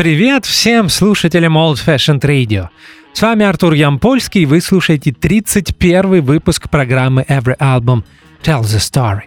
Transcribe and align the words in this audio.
Привет 0.00 0.46
всем 0.46 0.88
слушателям 0.88 1.58
Old 1.58 1.74
Fashioned 1.74 2.22
Radio. 2.22 2.68
С 3.12 3.20
вами 3.20 3.44
Артур 3.44 3.74
Ямпольский, 3.74 4.44
и 4.44 4.46
вы 4.46 4.62
слушаете 4.62 5.12
31 5.12 6.22
выпуск 6.22 6.70
программы 6.70 7.26
Every 7.28 7.58
Album 7.58 8.02
Tells 8.42 8.74
a 8.74 8.78
Story. 8.78 9.24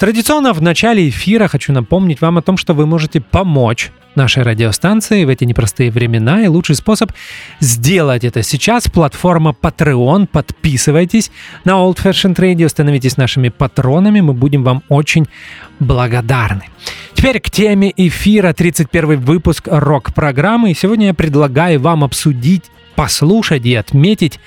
Традиционно 0.00 0.52
в 0.54 0.60
начале 0.60 1.08
эфира 1.08 1.46
хочу 1.46 1.72
напомнить 1.72 2.20
вам 2.20 2.36
о 2.36 2.42
том, 2.42 2.56
что 2.56 2.74
вы 2.74 2.84
можете 2.84 3.20
помочь 3.20 3.92
нашей 4.18 4.42
радиостанции 4.42 5.24
в 5.24 5.30
эти 5.30 5.44
непростые 5.44 5.90
времена. 5.90 6.42
И 6.42 6.48
лучший 6.48 6.74
способ 6.74 7.12
сделать 7.60 8.24
это 8.24 8.42
сейчас– 8.42 8.84
платформа 8.92 9.56
Patreon. 9.58 10.26
Подписывайтесь 10.26 11.30
на 11.64 11.72
Old 11.72 11.96
Fashioned 11.96 12.36
Radio, 12.36 12.68
становитесь 12.68 13.16
нашими 13.16 13.48
патронами, 13.48 14.20
мы 14.20 14.34
будем 14.34 14.62
вам 14.64 14.82
очень 14.90 15.26
благодарны. 15.80 16.64
Теперь 17.14 17.40
к 17.40 17.50
теме 17.50 17.92
эфира 17.96 18.52
31 18.52 19.20
выпуск 19.20 19.68
рок-программы. 19.70 20.72
И 20.72 20.74
сегодня 20.74 21.06
я 21.06 21.14
предлагаю 21.14 21.80
вам 21.80 22.04
обсудить, 22.04 22.64
послушать 22.94 23.64
и 23.64 23.74
отметить 23.74 24.38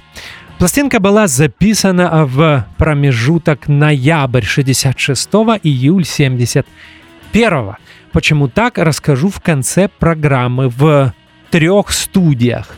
Пластинка 0.58 0.98
была 1.00 1.27
записана 1.27 2.27
в 2.27 2.66
промежуток 2.78 3.68
ноябрь 3.68 4.44
66 4.44 5.28
июль 5.62 6.05
71 6.05 7.77
Почему 8.12 8.48
так, 8.48 8.77
расскажу 8.77 9.30
в 9.30 9.40
конце 9.40 9.88
программы 9.88 10.68
в 10.68 11.14
трех 11.50 11.90
студиях. 11.90 12.77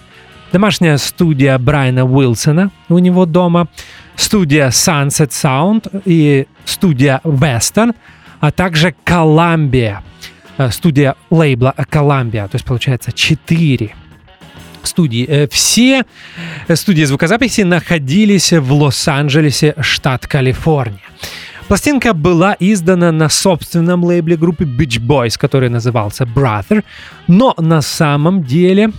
Домашняя 0.52 0.96
студия 0.96 1.58
Брайана 1.58 2.04
Уилсона 2.04 2.70
у 2.88 2.98
него 2.98 3.26
дома, 3.26 3.66
студия 4.14 4.68
Sunset 4.68 5.30
Sound 5.30 6.02
и 6.04 6.46
студия 6.64 7.20
Western, 7.24 7.96
а 8.44 8.50
также 8.50 8.94
Columbia, 9.06 10.00
э, 10.58 10.70
студия 10.70 11.14
лейбла 11.30 11.74
Columbia, 11.90 12.46
то 12.46 12.56
есть 12.56 12.66
получается 12.66 13.10
4 13.10 13.94
студии. 14.82 15.24
Э, 15.26 15.48
все 15.48 16.04
студии 16.74 17.04
звукозаписи 17.04 17.62
находились 17.62 18.52
в 18.52 18.70
Лос-Анджелесе, 18.70 19.74
штат 19.80 20.26
Калифорния. 20.26 21.00
Пластинка 21.68 22.12
была 22.12 22.54
издана 22.60 23.12
на 23.12 23.30
собственном 23.30 24.04
лейбле 24.04 24.36
группы 24.36 24.64
Beach 24.64 25.00
Boys, 25.00 25.38
который 25.38 25.70
назывался 25.70 26.24
Brother, 26.24 26.84
но 27.26 27.54
на 27.56 27.80
самом 27.80 28.44
деле 28.44 28.90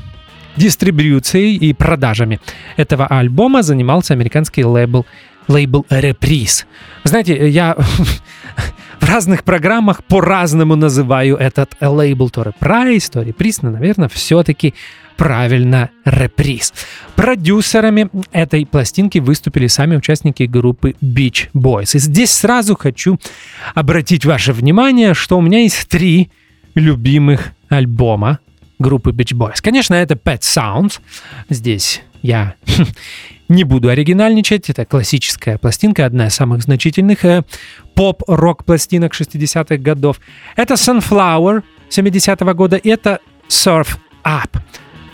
дистрибьюцией 0.56 1.56
и 1.58 1.74
продажами 1.74 2.40
этого 2.78 3.06
альбома 3.06 3.62
занимался 3.62 4.16
американский 4.16 4.66
лейбл 4.66 5.06
лейбл 5.48 5.86
Reprise. 5.92 6.66
Знаете, 7.04 7.48
я 7.48 7.78
в 9.00 9.10
разных 9.10 9.44
программах 9.44 10.04
по-разному 10.04 10.76
называю 10.76 11.38
этот 11.38 11.76
лейбл 11.82 12.30
то 12.30 12.42
Reprise, 12.44 13.10
то 13.12 13.22
Reprise, 13.22 13.60
но, 13.62 13.72
наверное, 13.72 14.10
все-таки 14.10 14.74
правильно 15.18 15.90
Reprise. 16.06 16.74
Продюсерами 17.16 18.10
этой 18.32 18.66
пластинки 18.66 19.20
выступили 19.20 19.68
сами 19.68 19.96
участники 19.96 20.44
группы 20.44 20.96
Beach 21.02 21.50
Boys. 21.54 21.96
И 21.96 22.00
здесь 22.00 22.32
сразу 22.32 22.76
хочу 22.76 23.20
обратить 23.74 24.26
ваше 24.26 24.54
внимание, 24.54 25.14
что 25.14 25.38
у 25.38 25.42
меня 25.42 25.60
есть 25.62 25.88
три 25.88 26.30
любимых 26.74 27.54
альбома 27.70 28.40
группы 28.80 29.12
Beach 29.12 29.34
Boys. 29.36 29.62
Конечно, 29.62 29.94
это 29.94 30.16
Pet 30.16 30.42
Sounds. 30.42 31.00
Здесь 31.50 32.02
я 32.22 32.56
не 33.48 33.64
буду 33.64 33.90
оригинальничать. 33.90 34.70
Это 34.70 34.86
классическая 34.86 35.58
пластинка, 35.58 36.06
одна 36.06 36.28
из 36.28 36.36
самых 36.36 36.64
значительных 36.64 37.26
э, 37.26 37.44
поп-рок 37.94 38.66
пластинок 38.66 39.14
60-х 39.14 39.78
годов. 39.78 40.20
Это 40.56 40.76
Sunflower 40.76 41.64
70-го 41.90 42.54
года. 42.54 42.78
И 42.78 42.90
это 42.90 43.20
Surf 43.50 43.98
Up 44.24 44.60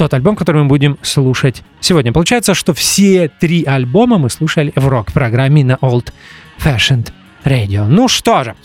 тот 0.01 0.15
альбом, 0.15 0.35
который 0.35 0.63
мы 0.63 0.67
будем 0.67 0.97
слушать 1.03 1.61
сегодня. 1.79 2.11
Получается, 2.11 2.55
что 2.55 2.73
все 2.73 3.27
три 3.27 3.63
альбома 3.63 4.17
мы 4.17 4.31
слушали 4.31 4.73
в 4.75 4.87
рок-программе 4.87 5.63
на 5.63 5.73
Old 5.73 6.11
Fashioned 6.57 7.11
Radio. 7.43 7.85
Ну 7.85 8.07
что 8.07 8.43
же, 8.43 8.55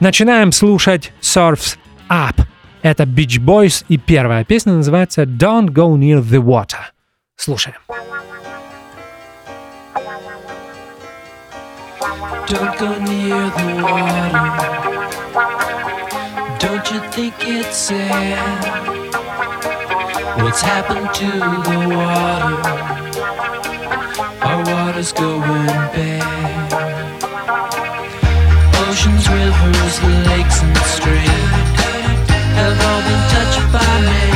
начинаем 0.00 0.52
слушать 0.52 1.12
Surf's 1.20 1.76
Up. 2.08 2.40
Это 2.80 3.02
Beach 3.04 3.38
Boys, 3.38 3.84
и 3.88 3.98
первая 3.98 4.44
песня 4.44 4.72
называется 4.72 5.24
Don't 5.24 5.68
Go 5.68 5.98
Near 5.98 6.22
the 6.22 6.42
Water. 6.42 6.80
Слушаем. 7.36 7.76
Don't 12.46 12.78
go 12.78 12.96
near 13.00 13.50
the 13.58 13.82
water. 13.82 14.30
Don't 16.60 16.90
you 16.92 17.00
think 17.10 17.34
it's 17.40 17.76
sad? 17.76 18.62
What's 20.40 20.60
happened 20.60 21.12
to 21.14 21.26
the 21.66 21.78
water? 21.96 22.54
Our 24.46 24.62
water's 24.64 25.12
going 25.12 25.66
bad. 25.90 27.22
Oceans, 28.86 29.28
rivers, 29.28 29.96
lakes, 30.28 30.62
and 30.62 30.76
streams 30.94 31.80
have 32.54 32.78
all 32.88 33.02
been 33.02 33.22
touched 33.34 33.72
by 33.72 34.00
man. 34.02 34.35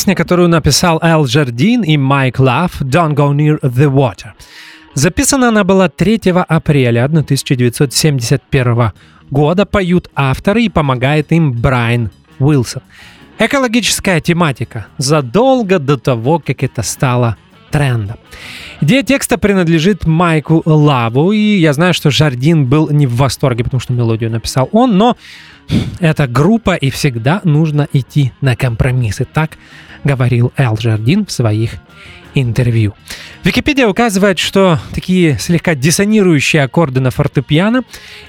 Песня, 0.00 0.14
которую 0.14 0.48
написал 0.48 0.98
Эл 1.02 1.26
Жардин 1.26 1.82
и 1.82 1.98
Майк 1.98 2.38
Лав 2.38 2.80
«Don't 2.80 3.14
Go 3.14 3.34
Near 3.34 3.60
the 3.60 3.86
Water». 3.86 4.30
Записана 4.94 5.48
она 5.48 5.62
была 5.62 5.90
3 5.90 6.20
апреля 6.48 7.04
1971 7.04 8.92
года. 9.30 9.66
Поют 9.66 10.08
авторы 10.14 10.62
и 10.62 10.70
помогает 10.70 11.32
им 11.32 11.52
Брайан 11.52 12.10
Уилсон. 12.38 12.80
Экологическая 13.38 14.22
тематика 14.22 14.86
задолго 14.96 15.78
до 15.78 15.98
того, 15.98 16.38
как 16.38 16.62
это 16.62 16.82
стало 16.82 17.36
трендом. 17.70 18.16
Идея 18.80 19.02
текста 19.02 19.38
принадлежит 19.38 20.06
Майку 20.06 20.62
Лаву, 20.64 21.32
и 21.32 21.58
я 21.58 21.72
знаю, 21.72 21.94
что 21.94 22.10
Жардин 22.10 22.66
был 22.66 22.90
не 22.90 23.06
в 23.06 23.16
восторге, 23.16 23.64
потому 23.64 23.80
что 23.80 23.92
мелодию 23.92 24.30
написал 24.30 24.68
он, 24.72 24.96
но 24.96 25.16
это 26.00 26.26
группа, 26.26 26.74
и 26.74 26.90
всегда 26.90 27.40
нужно 27.44 27.88
идти 27.92 28.32
на 28.40 28.56
компромиссы. 28.56 29.24
Так 29.24 29.58
говорил 30.02 30.52
Эл 30.56 30.76
Жардин 30.78 31.26
в 31.26 31.32
своих 31.32 31.74
интервью. 32.34 32.94
Википедия 33.44 33.86
указывает, 33.86 34.38
что 34.38 34.78
такие 34.94 35.38
слегка 35.38 35.74
диссонирующие 35.74 36.62
аккорды 36.62 37.00
на 37.00 37.10
фортепиано 37.10 37.82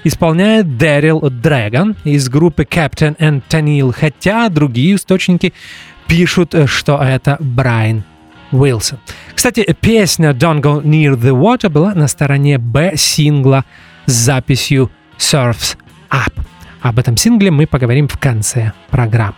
исполняет 0.04 0.76
Дэрил 0.76 1.20
Дрэгон 1.20 1.96
из 2.04 2.28
группы 2.28 2.64
Captain 2.64 3.16
and 3.18 3.42
Tennille, 3.48 3.92
хотя 3.92 4.48
другие 4.48 4.96
источники 4.96 5.52
пишут, 6.06 6.54
что 6.66 7.00
это 7.02 7.36
Брайан 7.40 8.04
Уилсон. 8.52 8.98
Кстати, 9.34 9.76
песня 9.80 10.30
Don't 10.30 10.60
Go 10.60 10.82
Near 10.82 11.14
the 11.16 11.32
Water 11.32 11.68
была 11.68 11.94
на 11.94 12.06
стороне 12.08 12.58
Б 12.58 12.92
сингла 12.96 13.64
с 14.06 14.12
записью 14.12 14.90
Surfs 15.18 15.76
Up. 16.10 16.32
Об 16.80 16.98
этом 16.98 17.16
сингле 17.16 17.50
мы 17.50 17.66
поговорим 17.66 18.08
в 18.08 18.18
конце 18.18 18.72
программы. 18.90 19.36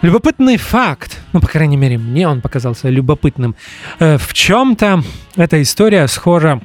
Любопытный 0.00 0.56
факт, 0.56 1.20
ну, 1.32 1.40
по 1.40 1.46
крайней 1.46 1.76
мере, 1.76 1.96
мне 1.96 2.26
он 2.26 2.40
показался 2.40 2.88
любопытным. 2.88 3.54
Э, 4.00 4.18
В 4.18 4.32
чем-то 4.32 5.02
эта 5.36 5.62
история 5.62 6.08
схожа 6.08 6.60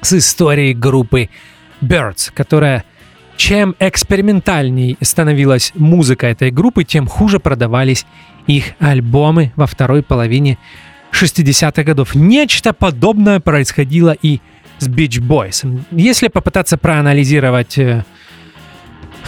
с 0.00 0.14
историей 0.14 0.72
группы 0.72 1.28
Birds, 1.82 2.30
которая 2.32 2.84
чем 3.36 3.74
экспериментальней 3.78 4.96
становилась 5.00 5.72
музыка 5.74 6.28
этой 6.28 6.50
группы, 6.50 6.84
тем 6.84 7.06
хуже 7.06 7.40
продавались 7.40 8.06
их 8.46 8.72
альбомы 8.78 9.52
во 9.56 9.66
второй 9.66 10.02
половине 10.02 10.58
60-х 11.12 11.82
годов. 11.82 12.14
Нечто 12.14 12.72
подобное 12.72 13.40
происходило 13.40 14.16
и 14.20 14.40
с 14.78 14.88
Beach 14.88 15.20
Boys. 15.20 15.84
Если 15.90 16.28
попытаться 16.28 16.76
проанализировать 16.76 17.78
э, 17.78 18.04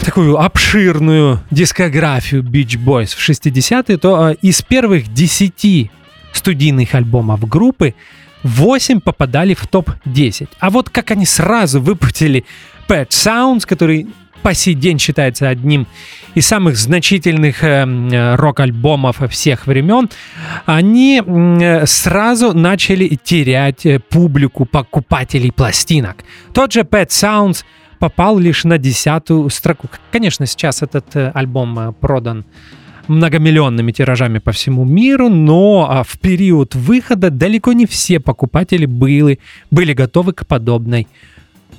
такую 0.05 0.39
обширную 0.39 1.41
дискографию 1.51 2.43
Beach 2.43 2.77
Boys 2.77 3.15
в 3.15 3.29
60-е, 3.29 3.97
то 3.99 4.31
э, 4.31 4.35
из 4.43 4.63
первых 4.63 5.13
10 5.13 5.91
студийных 6.33 6.95
альбомов 6.95 7.49
группы 7.49 7.95
8 8.43 9.01
попадали 9.01 9.55
в 9.55 9.67
топ-10. 9.67 10.49
А 10.59 10.71
вот 10.71 10.91
как 10.91 11.11
они 11.11 11.25
сразу 11.25 11.81
выпустили 11.81 12.45
Pet 12.89 13.09
Sounds, 13.09 13.67
который 13.67 14.07
по 14.44 14.52
сей 14.52 14.75
день 14.75 14.99
считается 14.99 15.49
одним 15.49 15.87
из 16.35 16.46
самых 16.46 16.76
значительных 16.76 17.64
э, 17.64 17.87
э, 17.87 18.35
рок-альбомов 18.35 19.23
всех 19.31 19.67
времен, 19.67 20.11
они 20.67 21.23
э, 21.25 21.87
сразу 21.87 22.52
начали 22.52 23.08
терять 23.25 23.87
публику 24.11 24.67
покупателей 24.67 25.50
пластинок. 25.50 26.25
Тот 26.52 26.75
же 26.75 26.81
Pet 26.81 27.08
Sounds 27.08 27.64
попал 27.99 28.38
лишь 28.38 28.64
на 28.64 28.76
десятую 28.76 29.49
строку. 29.49 29.88
Конечно, 30.12 30.44
сейчас 30.44 30.82
этот 30.82 31.17
альбом 31.35 31.94
продан 31.99 32.44
многомиллионными 33.08 33.93
тиражами 33.93 34.40
по 34.40 34.52
всему 34.52 34.85
миру, 34.85 35.31
но 35.31 35.87
а, 35.88 36.02
в 36.02 36.19
период 36.19 36.75
выхода 36.75 37.31
далеко 37.31 37.73
не 37.73 37.87
все 37.87 38.20
покупатели 38.20 38.85
были, 38.87 39.38
были 39.70 39.94
готовы 39.94 40.35
к 40.35 40.47
подобной 40.47 41.06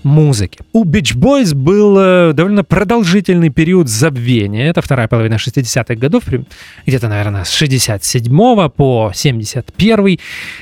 музыке. 0.06 0.60
У 0.72 0.86
Beach 0.86 1.14
Boys 1.16 1.56
был 1.56 1.98
э, 2.00 2.34
довольно 2.34 2.64
продолжительный 2.64 3.50
период 3.50 3.90
забвения. 3.90 4.70
Это 4.70 4.82
вторая 4.82 5.08
половина 5.08 5.34
60-х 5.34 5.96
годов, 5.96 6.24
где-то, 6.86 7.10
наверное, 7.10 7.44
с 7.44 7.52
67 7.52 8.70
по 8.70 9.12
71 9.14 10.20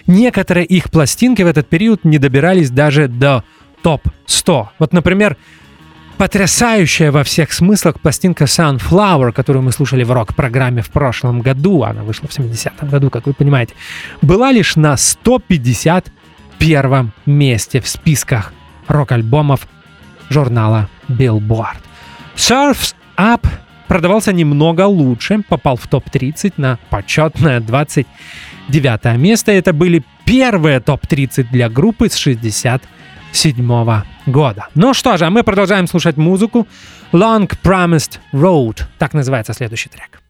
Некоторые 0.08 0.66
их 0.66 0.90
пластинки 0.90 1.42
в 1.42 1.48
этот 1.48 1.68
период 1.68 2.06
не 2.06 2.20
добирались 2.20 2.70
даже 2.70 3.10
до 3.10 3.44
топ-100. 3.82 4.68
Вот, 4.80 4.94
например, 4.94 5.36
потрясающая 6.18 7.12
во 7.12 7.26
всех 7.26 7.52
смыслах 7.52 8.00
пластинка 8.00 8.46
Sunflower, 8.46 9.34
которую 9.34 9.64
мы 9.64 9.74
слушали 9.74 10.06
в 10.06 10.12
рок-программе 10.12 10.82
в 10.82 10.90
прошлом 10.90 11.42
году, 11.42 11.84
она 11.84 12.04
вышла 12.04 12.30
в 12.30 12.32
70-м 12.32 12.88
году, 12.88 13.10
как 13.10 13.26
вы 13.26 13.34
понимаете, 13.34 13.74
была 14.22 14.54
лишь 14.54 14.78
на 14.78 14.96
151 14.96 17.12
месте 17.26 17.82
в 17.82 17.90
списках 17.90 18.54
рок-альбомов 18.88 19.68
журнала 20.30 20.90
Billboard. 21.08 21.78
Surfs 22.36 22.96
Up 23.18 23.48
продавался 23.88 24.34
немного 24.34 24.88
лучше, 24.88 25.44
попал 25.48 25.76
в 25.76 25.88
топ-30 25.88 26.54
на 26.58 26.80
почетное 26.90 27.60
29 27.60 29.18
место. 29.18 29.52
Это 29.52 29.74
были 29.74 30.04
первые 30.26 30.80
топ-30 30.80 31.50
для 31.52 31.70
группы 31.70 32.10
с 32.10 32.16
67 32.16 34.02
года. 34.26 34.68
Ну 34.74 34.94
что 34.94 35.18
же, 35.18 35.26
а 35.26 35.30
мы 35.30 35.44
продолжаем 35.44 35.88
слушать 35.88 36.18
музыку. 36.18 36.68
Long 37.12 37.48
Promised 37.64 38.20
Road. 38.34 38.82
Так 38.98 39.14
называется 39.14 39.54
следующий 39.54 39.90
трек. 39.90 40.23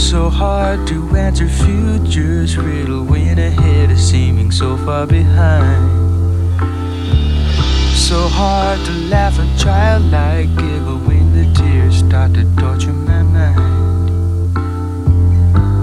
So 0.00 0.28
hard 0.28 0.88
to 0.88 1.14
answer 1.14 1.46
futures 1.46 2.56
riddle 2.56 3.04
when 3.04 3.38
ahead 3.38 3.90
is 3.92 4.10
seeming 4.10 4.50
so 4.50 4.76
far 4.78 5.06
behind. 5.06 5.88
So 7.94 8.26
hard 8.26 8.80
to 8.86 8.92
laugh 9.08 9.38
a 9.38 9.46
childlike 9.56 10.48
giggle 10.56 10.98
when 11.06 11.32
the 11.36 11.44
tears 11.54 11.98
start 11.98 12.34
to 12.34 12.44
torture 12.56 12.92
my 12.92 13.22
mind. 13.22 13.60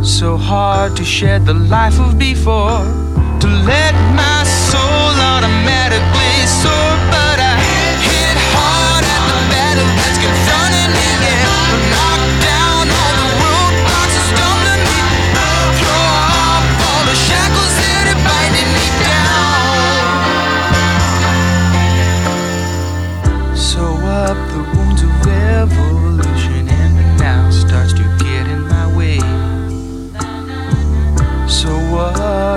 So 0.06 0.36
hard 0.36 0.98
to 0.98 1.06
shed 1.06 1.46
the 1.46 1.54
life 1.54 1.98
of 2.00 2.18
before, 2.20 2.84
to 3.40 3.48
let 3.48 3.94
my 4.14 4.44
soul 4.44 5.14
automatically 5.32 6.48
soar, 6.62 6.97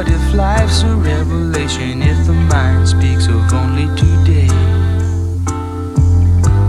what 0.00 0.08
if 0.08 0.32
life's 0.32 0.82
a 0.82 0.96
revelation 0.96 2.00
if 2.00 2.26
the 2.26 2.32
mind 2.32 2.88
speaks 2.88 3.26
of 3.26 3.52
only 3.52 3.84
today? 3.98 4.48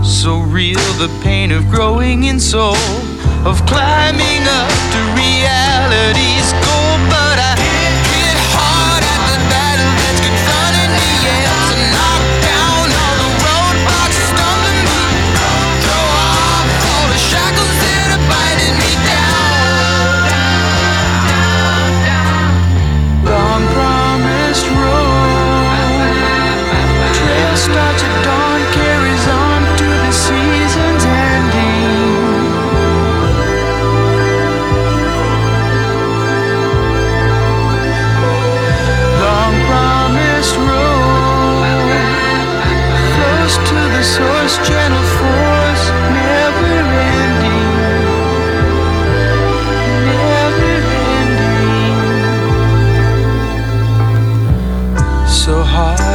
So 0.04 0.40
real 0.40 0.84
the 1.00 1.08
pain 1.22 1.50
of 1.50 1.66
growing 1.70 2.24
in 2.24 2.38
soul, 2.38 2.76
of 3.46 3.56
climbing 3.64 4.42
up 4.60 4.72
to 4.92 5.00
reality's 5.16 6.52
goal, 6.66 7.31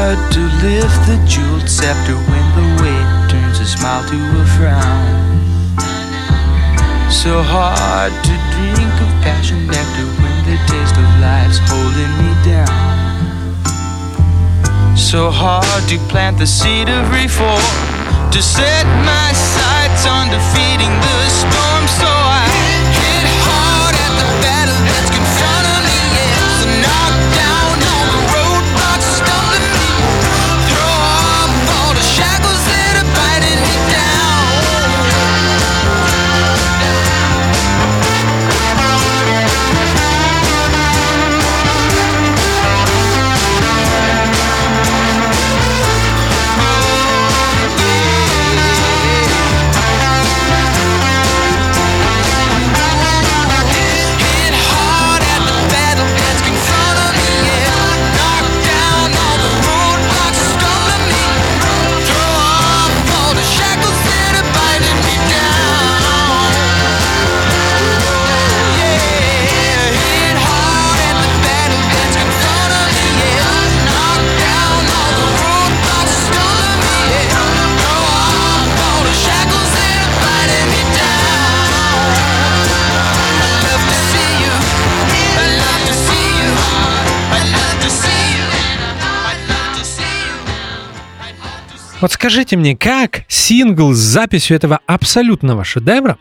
hard 0.07 0.31
to 0.31 0.39
lift 0.63 0.99
the 1.05 1.19
jeweled 1.27 1.67
scepter 1.67 2.15
when 2.15 2.45
the 2.55 2.67
weight 2.81 3.09
turns 3.29 3.59
a 3.59 3.65
smile 3.65 4.03
to 4.07 4.15
a 4.39 4.45
frown. 4.55 5.03
So 7.11 7.43
hard 7.43 8.13
to 8.23 8.33
drink 8.55 8.93
of 9.03 9.11
passion 9.25 9.67
nectar 9.67 10.07
when 10.21 10.37
the 10.47 10.55
taste 10.71 10.95
of 10.95 11.07
life's 11.19 11.59
holding 11.67 12.13
me 12.23 12.31
down. 12.47 12.87
So 14.95 15.29
hard 15.29 15.83
to 15.89 15.97
plant 16.07 16.37
the 16.37 16.47
seed 16.47 16.87
of 16.87 17.03
reform, 17.11 17.67
to 18.31 18.41
set 18.41 18.85
my 19.03 19.29
sights 19.33 20.07
on 20.07 20.31
defeating 20.31 20.93
the 21.03 21.19
storm. 21.35 21.83
So 21.99 22.26
Вот 91.99 92.11
скажите 92.11 92.55
мне, 92.57 92.77
как 92.77 93.23
сингл 93.27 93.91
с 93.91 93.97
записью 93.97 94.55
этого 94.55 94.81
абсолютного 94.85 95.63
шедевра 95.63 96.19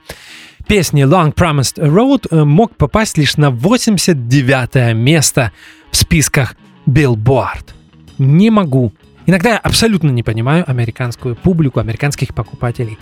песни 0.66 1.04
Long 1.04 1.34
Promised 1.34 1.76
Road 1.76 2.28
э, 2.30 2.44
мог 2.44 2.74
попасть 2.76 3.18
лишь 3.18 3.36
на 3.36 3.50
89 3.50 4.94
место 4.96 5.52
в 5.90 5.96
списках 5.98 6.56
Billboard? 6.86 7.74
Не 8.16 8.48
могу. 8.48 8.94
Иногда 9.26 9.50
я 9.50 9.58
абсолютно 9.58 10.08
не 10.08 10.22
понимаю 10.22 10.64
американскую 10.66 11.36
публику, 11.36 11.78
американских 11.78 12.34
покупателей 12.34 12.98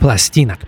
пластинок. 0.00 0.60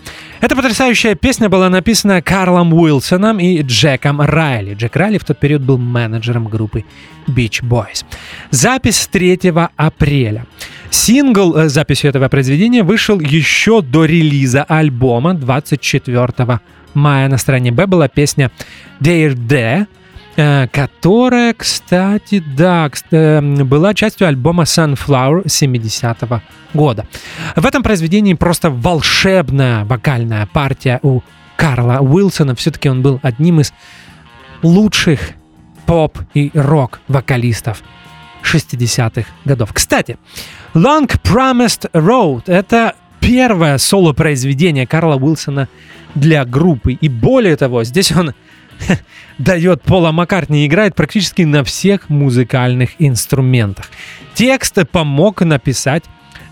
Эта 0.43 0.55
потрясающая 0.55 1.15
песня 1.15 1.49
была 1.49 1.71
написана 1.71 2.21
Карлом 2.21 2.75
Уилсоном 2.75 3.39
и 3.41 3.63
Джеком 3.63 4.21
Райли. 4.21 4.75
Джек 4.75 4.97
Райли 4.97 5.17
в 5.17 5.25
тот 5.25 5.41
период 5.41 5.63
был 5.63 5.79
менеджером 5.79 6.47
группы 6.47 6.85
Beach 7.27 7.63
Boys. 7.63 8.05
Запись 8.51 9.09
3 9.11 9.41
апреля. 9.77 10.47
Сингл 10.91 11.57
э, 11.57 11.69
с 11.69 11.73
записью 11.73 12.11
этого 12.11 12.29
произведения 12.29 12.83
вышел 12.83 13.21
еще 13.21 13.83
до 13.83 14.05
релиза 14.05 14.65
альбома 14.65 15.35
24 15.35 16.61
мая. 16.95 17.29
На 17.29 17.39
стороне 17.39 17.71
Б 17.73 17.87
была 17.87 18.09
песня 18.09 18.51
Dare 19.01 19.35
Day, 19.35 19.87
э, 20.37 20.69
которая, 20.69 21.55
кстати, 21.55 22.43
да, 22.57 22.91
э, 23.11 23.41
была 23.41 23.95
частью 23.95 24.29
альбома 24.29 24.65
Sunflower 24.65 25.49
70 25.49 26.43
года. 26.75 27.07
В 27.57 27.67
этом 27.67 27.83
произведении 27.83 28.35
просто 28.35 28.71
волшебная 28.71 29.85
вокальная 29.85 30.47
партия 30.47 31.01
у 31.03 31.21
Карла 31.57 31.99
Уилсона. 32.01 32.55
Все-таки 32.55 32.89
он 32.89 33.03
был 33.03 33.21
одним 33.23 33.61
из 33.61 33.73
лучших 34.63 35.33
поп 35.87 36.19
и 36.35 36.51
рок 36.55 37.01
вокалистов 37.09 37.83
60-х 38.55 39.29
годов. 39.45 39.73
Кстати, 39.73 40.19
Long 40.75 41.09
Promised 41.23 41.91
Road— 41.93 42.45
это 42.47 42.95
первое 43.21 43.79
соло-произведение 43.79 44.87
Карла 44.87 45.17
Уилсона 45.17 45.69
для 46.15 46.45
группы. 46.45 46.93
И 46.93 47.09
более 47.09 47.57
того, 47.57 47.85
здесь 47.85 48.13
он 48.13 48.35
дает 49.39 49.83
Пола 49.83 50.13
Маккартни 50.13 50.67
играет 50.67 50.95
практически 50.95 51.43
на 51.43 51.65
всех 51.65 52.09
музыкальных 52.09 52.91
инструментах. 52.99 53.91
Текст 54.35 54.79
помог 54.91 55.43
написать 55.43 56.05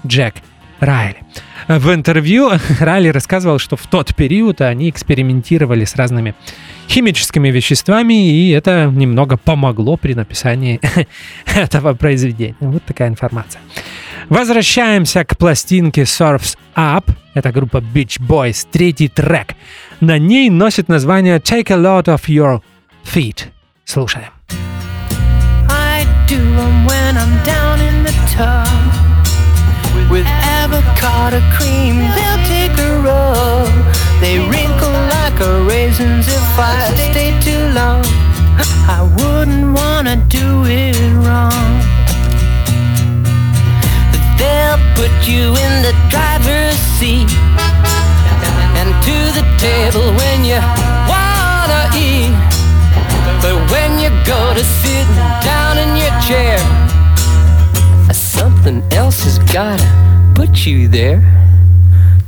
Джек 0.06 0.34
Райли. 0.80 1.22
В 1.68 1.92
интервью 1.92 2.50
Райли 2.80 3.08
рассказывал, 3.08 3.58
что 3.58 3.76
в 3.76 3.86
тот 3.86 4.14
период 4.14 4.60
они 4.60 4.90
экспериментировали 4.90 5.84
с 5.84 5.96
разными 5.96 6.34
химическими 6.88 7.48
веществами, 7.48 8.30
и 8.30 8.50
это 8.50 8.90
немного 8.94 9.36
помогло 9.36 9.96
при 9.96 10.14
написании 10.14 10.80
этого 11.54 11.94
произведения. 11.94 12.56
Вот 12.60 12.84
такая 12.84 13.08
информация. 13.08 13.60
Возвращаемся 14.28 15.24
к 15.24 15.36
пластинке 15.36 16.02
Surf's 16.02 16.56
Up. 16.74 17.04
Это 17.34 17.52
группа 17.52 17.78
Beach 17.78 18.20
Boys, 18.20 18.66
третий 18.70 19.08
трек. 19.08 19.54
На 20.00 20.18
ней 20.18 20.50
носит 20.50 20.88
название 20.88 21.38
Take 21.38 21.72
a 21.72 21.76
Lot 21.76 22.04
of 22.06 22.22
Your 22.26 22.60
Feet. 23.04 23.46
Слушаем. 23.84 24.30
I 25.68 26.04
do 26.28 26.38
when 26.86 27.16
I'm 27.16 27.44
down 27.44 27.80
in 27.80 28.04
the 28.04 28.12
tub 28.36 29.05
with 30.10 30.26
avocado 30.26 31.40
cream. 31.56 31.96
They'll 32.16 32.44
take 32.46 32.74
a 32.78 33.00
rub. 33.00 33.70
They 34.20 34.38
wrinkle 34.38 34.96
like 35.16 35.38
a 35.40 35.62
raisins 35.64 36.26
if 36.28 36.58
I 36.58 36.92
stay 37.10 37.30
too 37.40 37.62
long. 37.74 38.02
I 38.88 39.02
wouldn't 39.16 39.74
wanna 39.76 40.16
do 40.28 40.64
it 40.64 40.96
wrong. 41.24 41.72
They'll 44.38 44.80
put 44.94 45.12
you 45.26 45.54
in 45.64 45.72
the 45.86 45.94
driver's 46.08 46.78
seat 46.96 47.30
and 48.78 48.88
to 49.06 49.18
the 49.38 49.44
table 49.58 50.06
when 50.20 50.44
you 50.44 50.60
wanna 51.12 51.82
eat. 51.96 52.34
But 53.42 53.56
when 53.72 53.98
you 53.98 54.10
go 54.24 54.54
to 54.54 54.64
sit 54.82 55.06
down 55.42 55.78
in 55.78 55.90
your 55.96 56.14
chair, 56.28 56.58
something 58.66 58.92
else 58.98 59.22
has 59.22 59.38
gotta 59.52 59.84
put 60.34 60.66
you 60.66 60.88
there. 60.88 61.20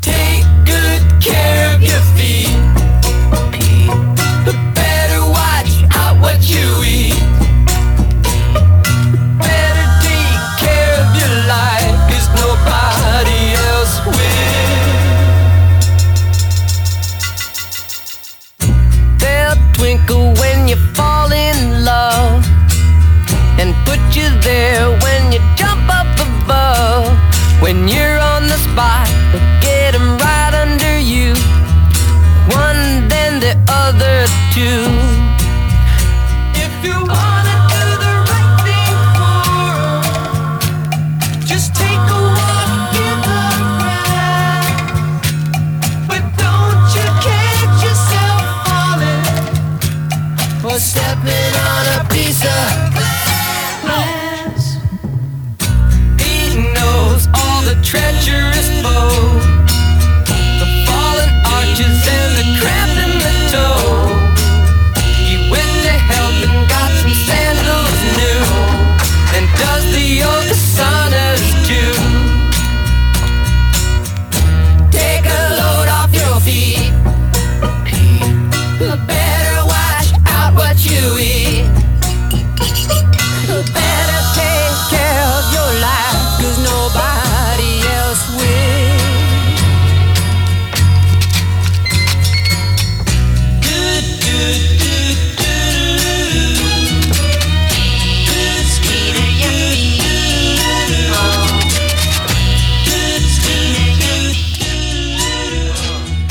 Take 0.00 0.44
good 0.64 1.02
care 1.20 1.74
of 1.74 1.82
your 1.82 2.00
feet. 2.14 2.54
Better 4.74 5.20
watch 5.38 5.82
out 5.96 6.16
what 6.20 6.38
you 6.48 6.66
eat. 6.84 7.18
Better 9.46 9.86
take 10.06 10.42
care 10.62 10.94
of 11.02 11.08
your 11.18 11.34
nobody 12.42 13.42
else 13.70 13.94
will. 14.06 14.86
They'll 19.18 19.58
twinkle 19.72 20.34
when 20.34 20.68
you 20.68 20.76
fall 20.94 21.32
in 21.32 21.84
love 21.84 22.46
and 23.58 23.74
put 23.84 23.98
you 24.14 24.28
there 24.40 24.88
when 25.00 25.32
you. 25.32 25.57
When 27.60 27.88
you're 27.88 28.18
on 28.18 28.46
the 28.46 28.56
spot, 28.56 29.08
get 29.60 29.94
'em 29.94 30.16
right 30.18 30.54
under 30.54 30.98
you. 30.98 31.34
One, 32.64 33.08
then 33.08 33.40
the 33.40 33.54
other 33.68 34.26
two. 34.54 34.87
treasure 57.88 58.47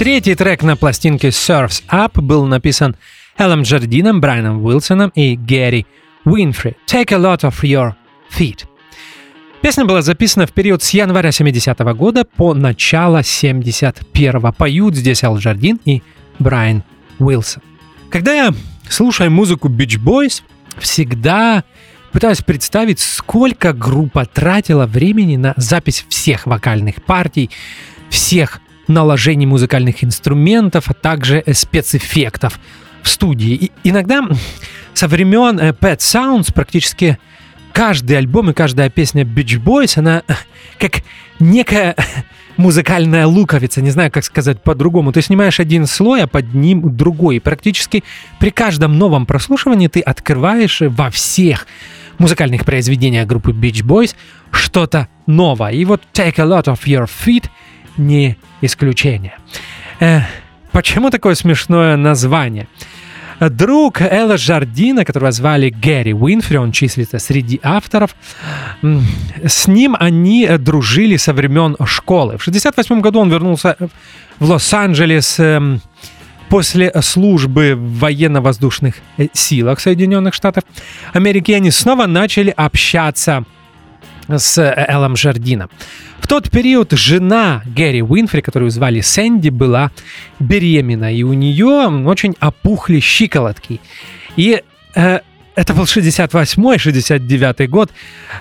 Третий 0.07 0.35
трек 0.35 0.63
на 0.63 0.77
пластинке 0.77 1.27
Surf's 1.27 1.83
Up 1.91 2.21
был 2.21 2.45
написан 2.45 2.95
Эллом 3.37 3.63
Джардином, 3.63 4.21
Брайаном 4.21 4.63
Уилсоном 4.63 5.09
и 5.09 5.35
Гэри 5.35 5.85
Уинфри. 6.23 6.77
Take 6.87 7.11
a 7.11 7.17
lot 7.17 7.41
of 7.41 7.55
your 7.61 7.91
feet. 8.31 8.59
Песня 9.61 9.83
была 9.83 10.01
записана 10.01 10.47
в 10.47 10.53
период 10.53 10.81
с 10.81 10.91
января 10.91 11.33
70 11.33 11.77
года 11.97 12.23
по 12.23 12.53
начало 12.53 13.21
71 13.21 14.53
Поют 14.53 14.95
здесь 14.95 15.25
Эл 15.25 15.39
Джардин 15.39 15.77
и 15.83 16.01
Брайан 16.39 16.83
Уилсон. 17.19 17.61
Когда 18.09 18.33
я 18.33 18.53
слушаю 18.87 19.29
музыку 19.29 19.67
Beach 19.67 20.01
Boys, 20.01 20.41
всегда 20.77 21.65
пытаюсь 22.13 22.41
представить, 22.41 23.01
сколько 23.01 23.73
группа 23.73 24.25
тратила 24.25 24.85
времени 24.85 25.35
на 25.35 25.53
запись 25.57 26.05
всех 26.07 26.45
вокальных 26.45 27.03
партий, 27.03 27.49
всех 28.09 28.61
наложений 28.87 29.47
музыкальных 29.47 30.03
инструментов, 30.03 30.89
а 30.89 30.93
также 30.93 31.43
э, 31.45 31.53
спецэффектов 31.53 32.59
в 33.01 33.09
студии. 33.09 33.53
И 33.53 33.71
иногда 33.83 34.27
со 34.93 35.07
времен 35.07 35.59
э, 35.59 35.71
Pet 35.71 35.97
Sounds 35.97 36.53
практически 36.53 37.17
каждый 37.73 38.17
альбом 38.17 38.49
и 38.49 38.53
каждая 38.53 38.89
песня 38.89 39.23
Beach 39.23 39.61
Boys, 39.61 39.99
она 39.99 40.23
э, 40.27 40.33
как 40.79 41.03
некая 41.39 41.95
музыкальная 42.57 43.27
луковица, 43.27 43.81
не 43.81 43.91
знаю, 43.91 44.11
как 44.11 44.23
сказать 44.23 44.61
по-другому. 44.61 45.11
Ты 45.11 45.21
снимаешь 45.21 45.59
один 45.59 45.85
слой, 45.85 46.23
а 46.23 46.27
под 46.27 46.53
ним 46.53 46.95
другой. 46.95 47.37
И 47.37 47.39
практически 47.39 48.03
при 48.39 48.49
каждом 48.49 48.97
новом 48.97 49.25
прослушивании 49.25 49.87
ты 49.87 50.01
открываешь 50.01 50.81
во 50.81 51.09
всех 51.09 51.67
музыкальных 52.17 52.65
произведениях 52.65 53.27
группы 53.27 53.51
Beach 53.51 53.83
Boys 53.83 54.15
что-то 54.51 55.07
новое. 55.27 55.71
И 55.71 55.85
вот 55.85 56.01
Take 56.13 56.39
a 56.39 56.45
Lot 56.45 56.65
of 56.65 56.79
Your 56.85 57.07
Feet 57.07 57.45
не 57.97 58.37
исключение. 58.61 59.37
Э, 59.99 60.21
почему 60.71 61.09
такое 61.09 61.35
смешное 61.35 61.97
название? 61.97 62.67
Друг 63.39 64.01
Элла 64.01 64.37
Жардина, 64.37 65.05
которого 65.05 65.31
звали 65.31 65.69
Гэри 65.69 66.13
Уинфри, 66.13 66.57
он 66.57 66.71
числится 66.71 67.19
среди 67.19 67.59
авторов, 67.61 68.15
с 69.45 69.67
ним 69.67 69.95
они 69.99 70.47
дружили 70.57 71.17
со 71.17 71.33
времен 71.33 71.75
школы. 71.85 72.37
В 72.37 72.47
1968 72.47 73.01
году 73.01 73.19
он 73.19 73.29
вернулся 73.29 73.77
в 74.39 74.49
Лос-Анджелес 74.49 75.39
эм, 75.39 75.81
после 76.49 76.91
службы 77.01 77.75
в 77.75 77.99
военно-воздушных 77.99 78.95
э, 79.17 79.27
силах 79.33 79.79
Соединенных 79.79 80.33
Штатов 80.33 80.63
Америки. 81.13 81.51
Они 81.51 81.69
снова 81.69 82.07
начали 82.07 82.53
общаться 82.55 83.45
с 84.27 84.57
э, 84.57 84.85
Эллом 84.87 85.15
Жардином. 85.15 85.69
В 86.27 86.29
тот 86.29 86.51
период 86.51 86.91
жена 86.91 87.63
Гэри 87.65 88.01
Уинфри, 88.03 88.41
которую 88.41 88.69
звали 88.69 88.99
Сэнди, 88.99 89.47
была 89.47 89.91
беременна, 90.41 91.15
и 91.15 91.23
у 91.23 91.31
нее 91.31 91.87
очень 92.05 92.35
опухли 92.41 92.99
щиколотки. 92.99 93.79
И 94.35 94.61
э, 94.93 95.19
это 95.55 95.73
был 95.73 95.85
68-69 95.85 97.67
год, 97.67 97.91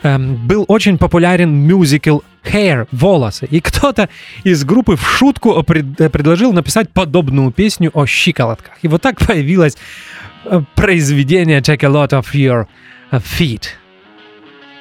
эм, 0.03 0.49
был 0.49 0.65
очень 0.67 0.99
популярен 0.99 1.55
мюзикл 1.55 2.23
Hair, 2.43 2.89
волосы. 2.91 3.47
И 3.49 3.61
кто-то 3.61 4.09
из 4.43 4.65
группы 4.65 4.97
в 4.97 5.07
шутку 5.09 5.63
пред- 5.63 6.01
э, 6.01 6.11
предложил 6.11 6.53
написать 6.53 6.91
подобную 6.91 7.53
песню 7.53 7.93
о 7.95 8.05
щиколотках. 8.05 8.73
И 8.83 8.89
вот 8.89 9.01
так 9.01 9.25
появилось 9.25 9.77
э, 10.45 10.61
произведение 10.75 11.61
Take 11.61 11.85
a 11.85 11.89
Lot 11.89 12.11
of 12.11 12.35
Your 12.35 12.67
э, 13.13 13.19
Feet. 13.19 13.63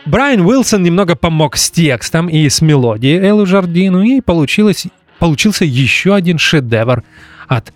Брайан 0.05 0.41
Уилсон 0.41 0.83
немного 0.83 1.15
помог 1.15 1.57
с 1.57 1.71
текстом 1.71 2.29
и 2.29 2.47
с 2.47 2.62
мелодией 2.62 3.17
Эллу 3.17 3.47
Жардину, 3.47 4.03
и 4.03 4.21
получилось, 4.21 4.85
получился 5.17 5.65
еще 5.65 6.13
один 6.13 6.38
шедевр 6.38 7.03
от 7.47 7.74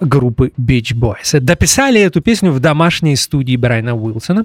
группы 0.00 0.52
Beach 0.58 0.92
Boys. 0.92 1.38
Дописали 1.38 2.00
эту 2.00 2.20
песню 2.20 2.50
в 2.50 2.58
домашней 2.58 3.14
студии 3.14 3.54
Брайана 3.54 3.94
Уилсона 3.94 4.44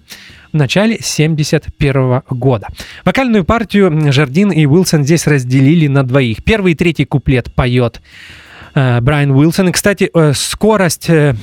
в 0.54 0.56
начале 0.56 1.00
71 1.02 2.22
года. 2.30 2.68
Вокальную 3.04 3.44
партию 3.44 4.12
Жардин 4.12 4.52
и 4.52 4.68
Уилсон 4.68 5.04
здесь 5.04 5.26
разделили 5.26 5.88
на 5.88 6.04
двоих. 6.04 6.44
Первый 6.44 6.74
и 6.74 6.76
третий 6.76 7.06
куплет 7.06 7.52
поет 7.52 8.00
Брайан 8.74 9.32
Уилсон. 9.32 9.70
И, 9.70 9.72
кстати, 9.72 10.10
э, 10.14 10.34
скорость 10.34 11.10
э, 11.10 11.36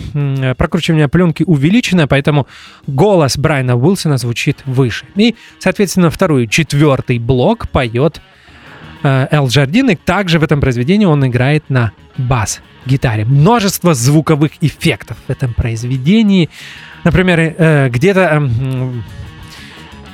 прокручивания 0.57 1.09
пленки 1.09 1.43
увеличена, 1.43 2.07
поэтому 2.07 2.47
голос 2.87 3.37
Брайана 3.37 3.77
Уилсона 3.77 4.17
звучит 4.19 4.59
выше. 4.67 5.07
И, 5.17 5.35
соответственно, 5.59 6.11
второй 6.11 6.47
четвертый 6.49 7.19
блок 7.19 7.69
поет 7.69 8.21
э, 9.03 9.29
Эл 9.31 9.49
Жардин, 9.49 9.91
и 9.91 9.95
также 9.97 10.39
в 10.39 10.45
этом 10.45 10.61
произведении 10.61 11.07
он 11.07 11.27
играет 11.27 11.69
на 11.69 11.93
бас-гитаре. 12.17 13.25
Множество 13.25 13.95
звуковых 13.95 14.53
эффектов 14.61 15.17
в 15.27 15.31
этом 15.31 15.55
произведении. 15.55 16.51
Например, 17.05 17.39
э, 17.41 17.89
где-то 17.91 18.49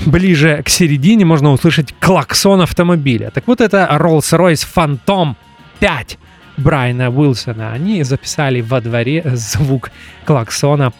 ближе 0.07 0.62
к 0.64 0.68
середине 0.68 1.25
можно 1.25 1.53
услышать 1.53 1.94
клаксон 2.01 2.62
автомобиля. 2.62 3.31
Так 3.31 3.46
вот, 3.46 3.61
это 3.61 3.88
Rolls-Royce 3.90 4.66
Phantom 4.75 5.35
5 5.79 6.18
Брайана 6.61 7.11
Уилсона. 7.11 7.73
Они 7.73 8.05
записали 8.05 8.61
во 8.61 8.81
дворе 8.81 9.25
звук 9.35 9.90
клаксона 10.25 10.92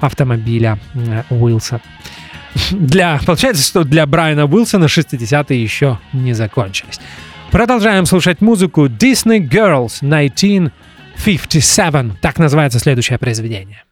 автомобиля 0.00 0.78
э, 0.94 1.24
Уилсон. 1.30 1.80
Для, 2.70 3.20
получается, 3.26 3.62
что 3.62 3.84
для 3.84 4.06
Брайана 4.06 4.46
Уилсона 4.46 4.84
60-е 4.84 5.62
еще 5.62 5.98
не 6.12 6.32
Продолжаем 7.50 8.06
слушать 8.06 8.40
музыку 8.40 8.86
Disney 8.86 9.40
Girls 9.40 9.98
1957. 10.02 12.12
Так 12.20 12.38
называется 12.38 12.78
следующее 12.78 13.18
произведение. 13.18 13.82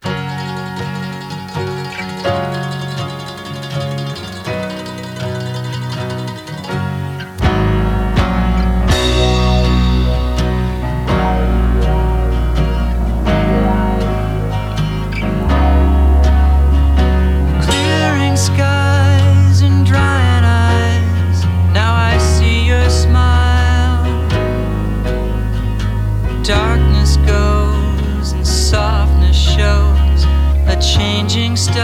Changing 30.80 31.56
style. 31.56 31.76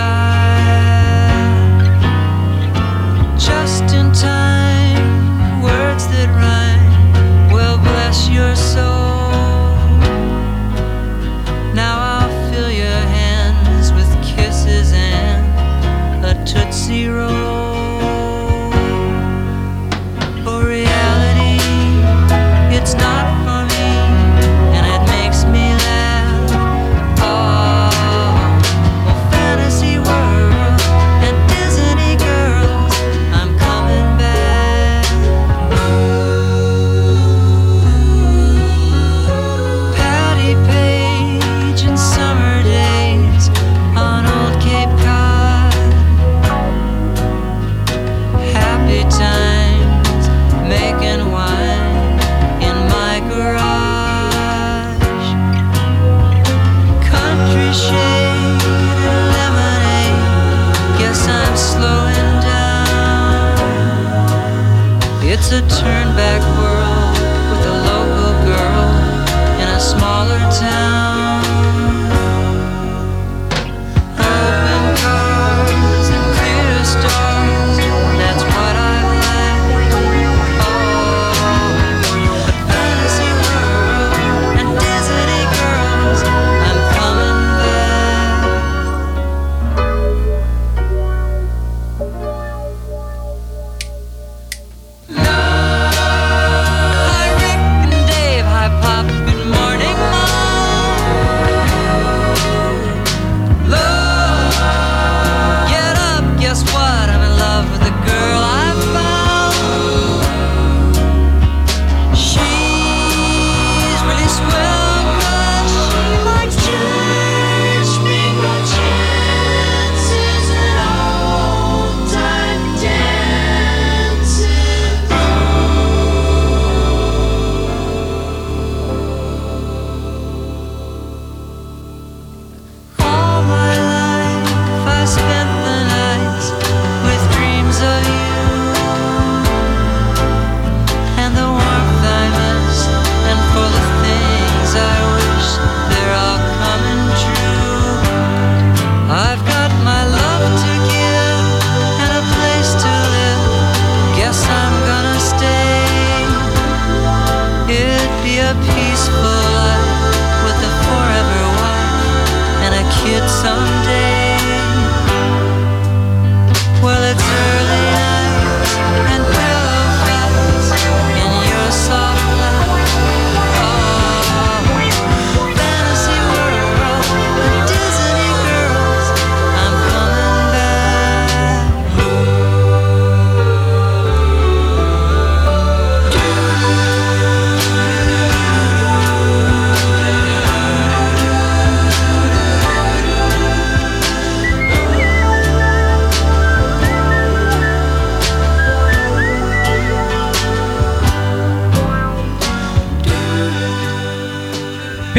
Just 3.38 3.94
in 3.94 4.12
time, 4.12 4.41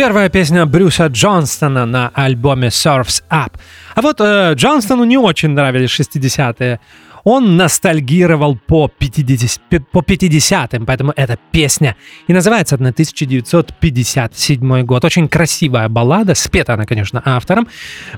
Первая 0.04 0.28
песня 0.28 0.66
Брюса 0.66 1.08
Джонстона 1.08 1.86
на 1.86 2.12
альбоме 2.14 2.68
Surf's 2.68 3.24
Up. 3.32 3.54
А 3.96 4.02
вот 4.02 4.20
э, 4.20 4.54
Джонстону 4.54 5.06
не 5.06 5.18
очень 5.18 5.52
нравились 5.52 5.98
60-е. 5.98 6.82
Он 7.24 7.56
ностальгировал 7.56 8.58
по 8.58 8.90
50, 8.90 9.62
по 9.94 10.00
50-м, 10.00 10.86
поэтому 10.86 11.14
эта 11.16 11.38
песня 11.52 11.96
и 12.28 12.34
называется 12.34 12.76
1957 12.76 14.84
год. 14.84 15.06
Очень 15.06 15.30
красивая 15.30 15.88
баллада, 15.88 16.36
спета 16.36 16.74
она, 16.74 16.86
конечно, 16.86 17.22
автором 17.24 17.70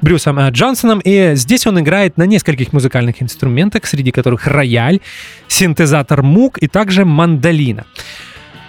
Брюсом 0.01 0.39
э, 0.39 0.49
Джонсоном, 0.49 1.01
и 1.01 1.35
здесь 1.35 1.67
он 1.67 1.79
играет 1.79 2.17
на 2.17 2.23
нескольких 2.23 2.73
музыкальных 2.73 3.21
инструментах, 3.21 3.85
среди 3.85 4.09
которых 4.09 4.47
рояль, 4.47 5.01
синтезатор 5.47 6.23
мук 6.23 6.57
и 6.57 6.67
также 6.67 7.05
мандолина. 7.05 7.85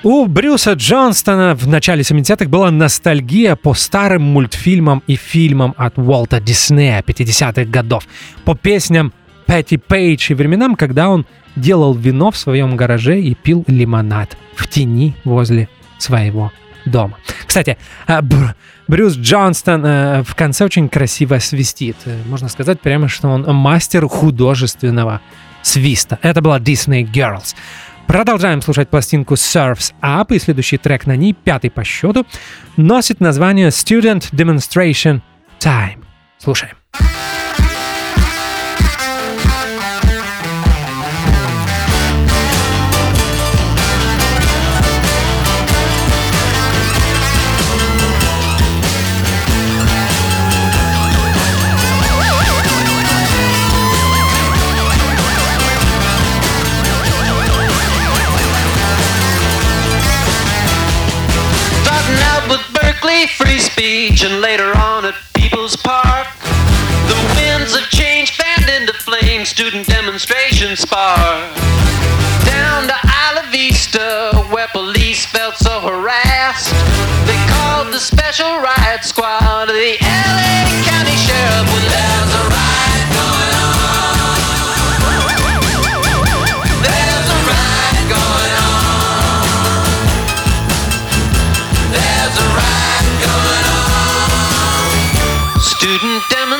У 0.02 0.26
Брюса 0.26 0.72
Джонстона 0.74 1.54
в 1.56 1.66
начале 1.66 2.02
70-х 2.02 2.48
была 2.48 2.70
ностальгия 2.70 3.56
по 3.56 3.74
старым 3.74 4.22
мультфильмам 4.22 5.02
и 5.06 5.16
фильмам 5.16 5.74
от 5.76 5.98
Уолта 5.98 6.40
Диснея 6.40 7.02
50-х 7.02 7.64
годов, 7.64 8.04
по 8.44 8.54
песням 8.54 9.12
Пэтти 9.46 9.76
Пейдж 9.78 10.30
и 10.30 10.34
временам, 10.34 10.76
когда 10.76 11.08
он 11.08 11.26
делал 11.56 11.94
вино 11.94 12.30
в 12.30 12.36
своем 12.36 12.76
гараже 12.76 13.20
и 13.20 13.34
пил 13.34 13.64
лимонад 13.66 14.36
в 14.54 14.68
тени 14.68 15.14
возле 15.24 15.68
своего 15.98 16.52
дома. 16.84 17.16
Кстати, 17.46 17.76
Бр- 18.06 18.54
Брюс 18.86 19.16
Джонстон 19.16 19.84
э, 19.84 20.22
в 20.22 20.34
конце 20.36 20.64
очень 20.64 20.88
красиво 20.88 21.38
свистит. 21.38 21.96
Э, 22.04 22.16
Можно 22.28 22.48
сказать 22.48 22.80
прямо, 22.80 23.08
что 23.08 23.28
он 23.28 23.42
мастер 23.56 24.06
художественного 24.06 25.20
свиста. 25.62 26.18
Это 26.22 26.42
была 26.42 26.60
Disney 26.60 27.02
Girls. 27.10 27.54
Продолжаем 28.06 28.62
слушать 28.62 28.88
пластинку 28.88 29.34
Surf's 29.34 29.92
Up, 30.00 30.34
и 30.34 30.38
следующий 30.38 30.78
трек 30.78 31.06
на 31.06 31.16
ней, 31.16 31.34
пятый 31.34 31.70
по 31.70 31.84
счету, 31.84 32.26
носит 32.76 33.20
название 33.20 33.68
Student 33.68 34.32
Demonstration 34.32 35.20
Time. 35.58 36.02
Слушаем. 36.38 36.76
Free 63.24 63.58
speech, 63.58 64.24
and 64.24 64.42
later 64.42 64.76
on 64.76 65.06
at 65.06 65.14
People's 65.32 65.74
Park. 65.74 66.26
The 67.08 67.16
winds 67.34 67.74
of 67.74 67.80
change 67.88 68.32
fanned 68.32 68.68
into 68.68 68.92
flame, 68.92 69.46
student 69.46 69.86
demonstration 69.86 70.76
spark. 70.76 71.56
Down 72.44 72.86
to 72.88 72.96
Isla 73.24 73.48
Vista, 73.50 74.46
where 74.52 74.68
police 74.68 75.24
felt 75.24 75.54
so 75.56 75.80
harassed. 75.80 76.74
They 77.26 77.40
called 77.48 77.94
the 77.94 78.00
special 78.00 78.58
riot 78.58 79.02
squad, 79.02 79.68
the 79.68 79.96
LA 80.02 80.68
County 80.84 81.16
Sheriff 81.16 81.72
with 81.72 81.90
there's 81.90 82.65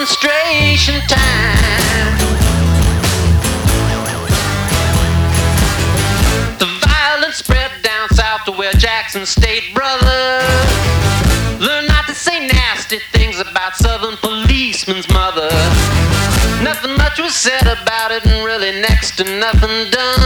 demonstration 0.07 1.01
time. 1.09 2.19
The 6.59 6.66
violence 6.87 7.37
spread 7.37 7.71
down 7.83 8.09
south 8.11 8.45
to 8.45 8.53
where 8.53 8.73
Jackson 8.75 9.27
State 9.27 9.75
brother 9.75 10.42
learned 11.59 11.88
not 11.88 12.07
to 12.07 12.14
say 12.14 12.47
nasty 12.47 12.99
things 13.12 13.40
about 13.40 13.77
Southern 13.77 14.16
policeman's 14.19 15.09
mother. 15.11 15.49
Nothing 16.62 16.97
much 16.97 17.19
was 17.19 17.35
said 17.35 17.62
about 17.62 18.12
it, 18.12 18.25
and 18.27 18.45
really 18.45 18.81
next 18.81 19.16
to 19.16 19.25
nothing 19.25 19.90
done. 19.90 20.26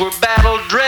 Were 0.00 0.10
battle 0.20 0.56
dressed. 0.68 0.79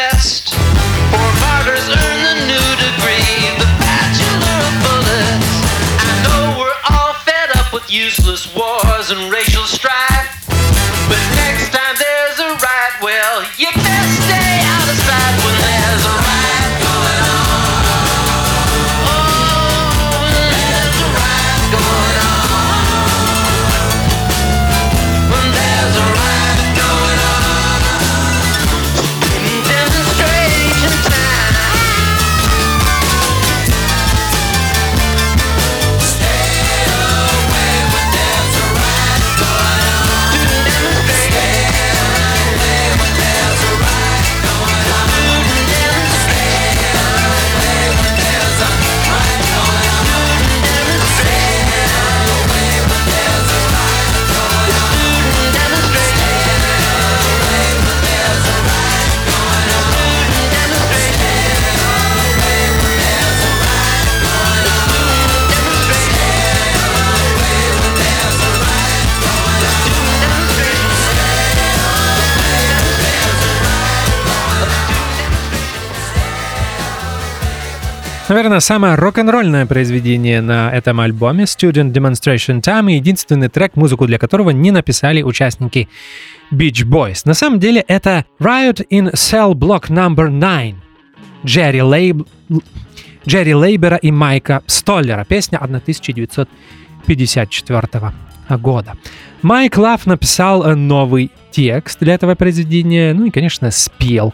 Наверное, 78.32 78.60
самое 78.60 78.94
рок-н-ролльное 78.94 79.66
произведение 79.66 80.40
на 80.40 80.72
этом 80.72 81.00
альбоме 81.00 81.44
Student 81.44 81.92
Demonstration 81.92 82.62
Time 82.62 82.90
и 82.90 82.94
единственный 82.94 83.50
трек, 83.50 83.76
музыку 83.76 84.06
для 84.06 84.18
которого 84.18 84.48
не 84.48 84.70
написали 84.70 85.20
участники 85.20 85.86
Beach 86.50 86.86
Boys. 86.86 87.20
На 87.26 87.34
самом 87.34 87.60
деле 87.60 87.84
это 87.86 88.24
Riot 88.40 88.86
in 88.88 89.12
Cell 89.12 89.52
Block 89.52 89.90
Number 89.90 90.30
9 90.30 90.76
Джерри, 91.44 91.82
Лейб... 91.82 92.26
Джерри 93.28 93.54
Лейбера 93.54 93.96
и 93.96 94.10
Майка 94.10 94.62
Столлера. 94.64 95.26
Песня 95.26 95.58
1954 95.58 98.12
года. 98.48 98.94
Майк 99.42 99.76
Лав 99.76 100.06
написал 100.06 100.74
новый 100.74 101.30
текст 101.50 101.98
для 102.00 102.14
этого 102.14 102.34
произведения, 102.34 103.12
ну 103.12 103.26
и, 103.26 103.30
конечно, 103.30 103.70
спел 103.70 104.32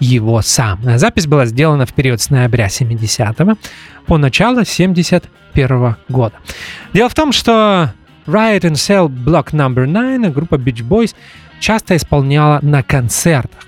его 0.00 0.42
сам. 0.42 0.80
Запись 0.98 1.26
была 1.26 1.46
сделана 1.46 1.86
в 1.86 1.92
период 1.92 2.20
с 2.20 2.30
ноября 2.30 2.68
70 2.68 3.36
по 4.06 4.18
начало 4.18 4.64
71 4.64 5.96
года. 6.08 6.36
Дело 6.92 7.08
в 7.08 7.14
том, 7.14 7.32
что 7.32 7.92
Riot 8.26 8.60
and 8.60 8.74
Cell 8.74 9.08
Block 9.08 9.52
Number 9.52 9.86
9 9.86 10.32
группа 10.32 10.54
Beach 10.56 10.86
Boys 10.86 11.14
часто 11.60 11.96
исполняла 11.96 12.60
на 12.62 12.82
концертах. 12.82 13.66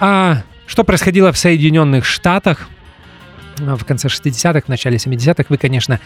А 0.00 0.42
что 0.66 0.84
происходило 0.84 1.32
в 1.32 1.38
Соединенных 1.38 2.04
Штатах 2.04 2.68
в 3.56 3.84
конце 3.84 4.08
60-х, 4.08 4.60
в 4.66 4.68
начале 4.68 4.98
70-х, 4.98 5.46
вы, 5.48 5.56
конечно, 5.56 5.98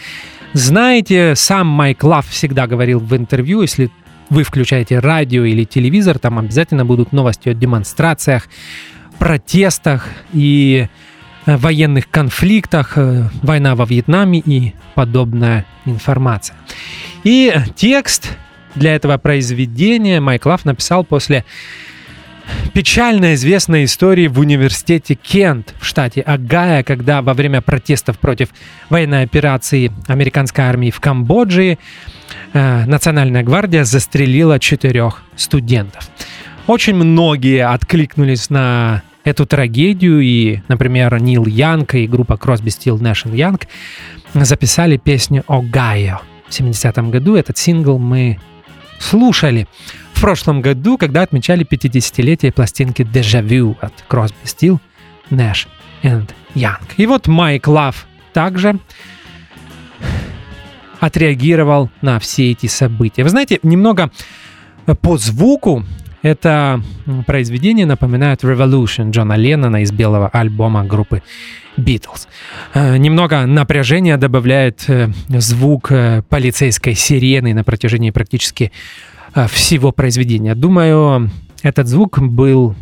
знаете. 0.54 1.34
Сам 1.36 1.66
Майк 1.66 2.02
Лав 2.04 2.26
всегда 2.28 2.66
говорил 2.66 2.98
в 2.98 3.14
интервью, 3.14 3.60
если 3.62 3.90
вы 4.30 4.44
включаете 4.44 4.98
радио 5.00 5.44
или 5.44 5.64
телевизор, 5.64 6.18
там 6.18 6.38
обязательно 6.38 6.86
будут 6.86 7.12
новости 7.12 7.50
о 7.50 7.54
демонстрациях, 7.54 8.48
протестах 9.18 10.08
и 10.32 10.88
э, 11.46 11.56
военных 11.56 12.08
конфликтах, 12.10 12.92
э, 12.96 13.28
война 13.42 13.74
во 13.74 13.84
Вьетнаме 13.84 14.40
и 14.40 14.74
подобная 14.94 15.64
информация. 15.84 16.56
И 17.24 17.52
текст 17.76 18.36
для 18.74 18.94
этого 18.94 19.18
произведения 19.18 20.20
Майк 20.20 20.46
Лав 20.46 20.64
написал 20.64 21.04
после 21.04 21.44
печально 22.72 23.34
известной 23.34 23.84
истории 23.84 24.26
в 24.28 24.38
университете 24.38 25.14
Кент 25.14 25.74
в 25.80 25.86
штате 25.86 26.20
Агая, 26.22 26.82
когда 26.82 27.22
во 27.22 27.34
время 27.34 27.60
протестов 27.60 28.18
против 28.18 28.48
военной 28.90 29.22
операции 29.22 29.92
американской 30.06 30.64
армии 30.64 30.90
в 30.90 31.00
Камбодже 31.00 31.78
э, 32.52 32.84
Национальная 32.86 33.42
гвардия 33.42 33.84
застрелила 33.84 34.58
четырех 34.58 35.22
студентов. 35.36 36.10
Очень 36.66 36.94
многие 36.94 37.66
откликнулись 37.66 38.48
на 38.48 39.02
эту 39.24 39.46
трагедию, 39.46 40.20
и, 40.20 40.60
например, 40.68 41.20
Нил 41.20 41.44
Янг 41.46 41.94
и 41.94 42.06
группа 42.06 42.34
Crosby, 42.34 42.66
Still 42.66 43.00
Nash 43.00 43.24
Young 43.24 43.60
записали 44.34 44.96
песню 44.96 45.44
«Огайо» 45.48 46.20
в 46.48 46.52
70-м 46.52 47.10
году. 47.10 47.36
Этот 47.36 47.58
сингл 47.58 47.98
мы 47.98 48.38
слушали 49.00 49.66
в 50.12 50.20
прошлом 50.20 50.62
году, 50.62 50.98
когда 50.98 51.22
отмечали 51.22 51.66
50-летие 51.66 52.52
пластинки 52.52 53.02
«Deja 53.02 53.44
Vu» 53.44 53.76
от 53.80 53.92
Crosby, 54.08 54.34
Still, 54.44 54.80
Nash 55.30 55.66
Young. 56.02 56.80
И 56.96 57.06
вот 57.06 57.26
Майк 57.26 57.66
Лав 57.66 58.06
также 58.32 58.78
отреагировал 61.00 61.90
на 62.00 62.20
все 62.20 62.52
эти 62.52 62.66
события. 62.68 63.24
Вы 63.24 63.30
знаете, 63.30 63.58
немного 63.64 64.10
по 65.00 65.18
звуку 65.18 65.84
это 66.22 66.80
произведение 67.26 67.86
напоминает 67.86 68.44
Revolution 68.44 69.10
Джона 69.10 69.34
Леннона 69.34 69.82
из 69.82 69.92
белого 69.92 70.28
альбома 70.28 70.84
группы 70.84 71.22
Beatles. 71.76 72.28
Э, 72.74 72.96
Немного 72.96 73.46
напряжения 73.46 74.16
добавляет 74.16 74.84
э, 74.88 75.10
звук 75.28 75.90
э, 75.90 76.22
полицейской 76.28 76.94
сирены 76.94 77.54
на 77.54 77.64
протяжении 77.64 78.10
практически 78.10 78.72
всего 79.48 79.92
произведения. 79.92 80.54
Думаю, 80.54 81.30
этот 81.62 81.88
звук 81.88 82.18
был 82.18 82.74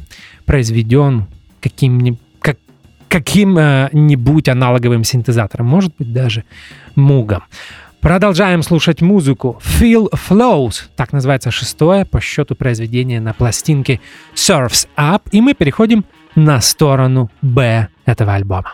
произведен 0.46 1.26
каким-нибудь 1.60 2.18
как, 2.40 2.56
каким-нибудь 3.08 4.48
аналоговым 4.48 5.04
синтезатором, 5.04 5.66
может 5.66 5.94
быть, 5.96 6.12
даже 6.12 6.42
мугом. 6.96 7.44
Продолжаем 8.00 8.62
слушать 8.62 9.02
музыку. 9.02 9.60
Feel 9.62 10.10
Flows, 10.12 10.84
так 10.96 11.12
называется 11.12 11.50
шестое 11.50 12.06
по 12.06 12.18
счету 12.18 12.54
произведение 12.54 13.20
на 13.20 13.34
пластинке 13.34 14.00
Surfs 14.34 14.88
Up, 14.96 15.22
и 15.32 15.42
мы 15.42 15.52
переходим 15.52 16.06
на 16.34 16.62
сторону 16.62 17.30
Б 17.42 17.88
этого 18.06 18.34
альбома. 18.34 18.72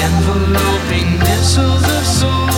enveloping 0.00 1.18
missiles 1.18 1.84
of 1.84 2.04
soul. 2.04 2.48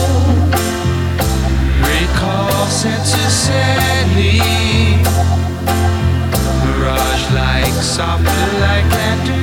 Softly 7.83 8.61
like 8.61 8.85
lanterns 8.93 9.39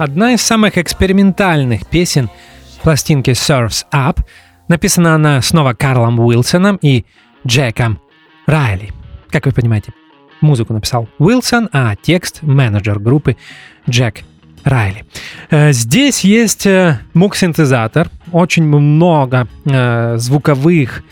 одна 0.00 0.32
из 0.32 0.40
самых 0.40 0.78
экспериментальных 0.78 1.86
песен 1.86 2.30
пластинки 2.82 3.30
Surf's 3.30 3.84
Up. 3.92 4.24
Написана 4.66 5.14
она 5.14 5.42
снова 5.42 5.74
Карлом 5.74 6.18
Уилсоном 6.18 6.78
и 6.80 7.04
Джеком 7.46 8.00
Райли. 8.46 8.92
Как 9.28 9.44
вы 9.44 9.52
понимаете, 9.52 9.92
музыку 10.40 10.72
написал 10.72 11.06
Уилсон, 11.18 11.68
а 11.72 11.94
текст 11.96 12.42
менеджер 12.42 12.98
группы 12.98 13.36
Джек 13.88 14.20
Райли. 14.64 15.04
Э, 15.50 15.72
Здесь 15.72 16.20
есть 16.20 16.66
э, 16.66 17.00
мук-синтезатор, 17.12 18.08
очень 18.32 18.64
много 18.64 19.48
э, 19.66 20.16
звуковых 20.16 21.02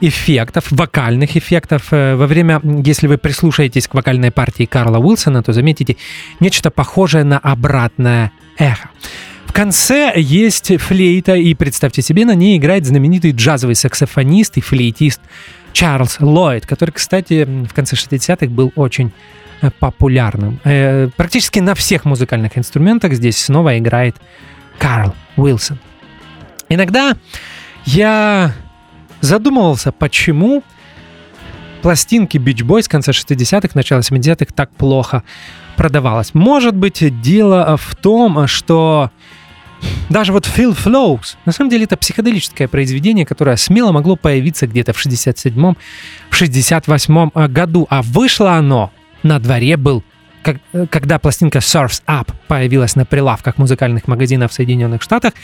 эффектов, 0.00 0.66
вокальных 0.70 1.36
эффектов. 1.36 1.88
Э, 1.92 2.16
Во 2.16 2.26
время, 2.26 2.60
если 2.84 3.06
вы 3.06 3.18
прислушаетесь 3.18 3.88
к 3.88 3.94
вокальной 3.94 4.30
партии 4.30 4.64
Карла 4.64 4.98
Уилсона, 4.98 5.42
то 5.42 5.52
заметите 5.52 5.96
нечто 6.40 6.70
похожее 6.70 7.24
на 7.24 7.38
обратное 7.38 8.32
эхо. 8.58 8.90
В 9.46 9.52
конце 9.52 10.12
есть 10.16 10.76
флейта, 10.78 11.34
и 11.34 11.54
представьте 11.54 12.02
себе, 12.02 12.24
на 12.24 12.34
ней 12.34 12.56
играет 12.56 12.86
знаменитый 12.86 13.32
джазовый 13.32 13.74
саксофонист 13.74 14.56
и 14.58 14.60
флейтист 14.60 15.20
Чарльз 15.72 16.18
Ллойд, 16.20 16.66
который, 16.66 16.92
кстати, 16.92 17.44
в 17.44 17.74
конце 17.74 17.96
60-х 17.96 18.46
был 18.46 18.72
очень 18.76 19.12
э, 19.60 19.70
популярным. 19.78 20.60
Э, 20.64 21.08
Практически 21.16 21.58
на 21.58 21.74
всех 21.74 22.04
музыкальных 22.04 22.56
инструментах 22.56 23.12
здесь 23.14 23.38
снова 23.38 23.76
играет 23.76 24.16
Карл 24.78 25.14
Уилсон. 25.36 25.78
Иногда 26.68 27.16
я 27.86 28.54
задумывался, 29.20 29.92
почему 29.92 30.62
пластинки 31.82 32.36
Beach 32.38 32.64
Boys 32.64 32.88
конца 32.88 33.12
60-х, 33.12 33.70
начала 33.74 34.00
70-х 34.00 34.52
так 34.54 34.70
плохо 34.70 35.22
продавалось. 35.76 36.34
Может 36.34 36.76
быть, 36.76 37.02
дело 37.22 37.76
в 37.76 37.96
том, 37.96 38.46
что 38.46 39.10
даже 40.08 40.32
вот 40.32 40.46
Phil 40.46 40.76
Flows, 40.76 41.36
на 41.46 41.52
самом 41.52 41.70
деле 41.70 41.84
это 41.84 41.96
психоделическое 41.96 42.68
произведение, 42.68 43.24
которое 43.24 43.56
смело 43.56 43.92
могло 43.92 44.16
появиться 44.16 44.66
где-то 44.66 44.92
в 44.92 45.04
67-м, 45.04 45.76
в 46.28 46.42
68-м 46.42 47.52
году, 47.52 47.86
а 47.88 48.02
вышло 48.02 48.52
оно 48.52 48.92
на 49.22 49.38
дворе 49.38 49.76
был 49.76 50.02
э, 50.44 50.86
когда 50.90 51.18
пластинка 51.18 51.58
Surf's 51.58 52.02
Up 52.06 52.30
появилась 52.48 52.96
на 52.96 53.04
прилавках 53.04 53.58
музыкальных 53.58 54.08
магазинов 54.08 54.50
в 54.50 54.54
Соединенных 54.54 55.02
Штатах, 55.02 55.34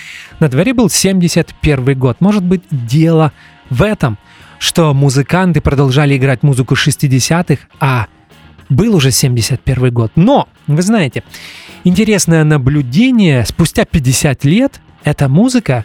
на 0.41 0.49
дворе 0.49 0.75
был 0.75 0.91
71 0.91 1.99
год. 1.99 2.21
Может 2.21 2.43
быть, 2.43 2.63
дело 2.71 3.33
в 3.71 3.83
этом, 3.83 4.19
что 4.59 4.95
музыканты 4.95 5.61
продолжали 5.61 6.17
играть 6.17 6.43
музыку 6.43 6.75
60-х, 6.75 7.63
а 7.81 8.07
был 8.69 8.97
уже 8.97 9.11
71 9.11 9.93
год. 9.93 10.13
Но, 10.17 10.49
вы 10.67 10.83
знаете, 10.83 11.23
интересное 11.85 12.45
наблюдение, 12.45 13.45
спустя 13.45 13.85
50 13.85 14.45
лет 14.45 14.81
эта 15.05 15.29
музыка, 15.29 15.85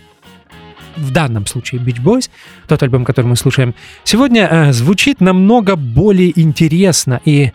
в 0.97 1.11
данном 1.11 1.45
случае 1.47 1.81
Beach 1.81 2.01
Boys, 2.01 2.29
тот 2.67 2.81
альбом, 2.83 3.05
который 3.05 3.27
мы 3.27 3.35
слушаем 3.35 3.75
сегодня, 4.03 4.47
э, 4.49 4.73
звучит 4.73 5.21
намного 5.21 5.75
более 5.75 6.37
интересно 6.39 7.21
и, 7.23 7.51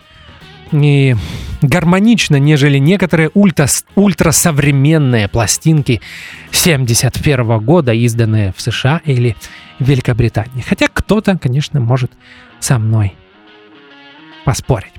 и 0.73 1.17
гармонично, 1.62 2.37
нежели 2.37 2.79
некоторые 2.79 3.31
ультра, 3.35 3.67
ультрасовременные 3.95 5.29
пластинки 5.29 6.01
71 6.51 7.59
года, 7.61 7.93
изданные 7.93 8.53
в 8.57 8.61
США 8.61 9.01
или 9.05 9.37
Великобритании. 9.79 10.62
Хотя 10.62 10.89
кто-то, 10.89 11.39
конечно, 11.39 11.81
может 11.81 12.12
со 12.61 12.79
мной 12.79 13.14
поспорить. 14.45 14.93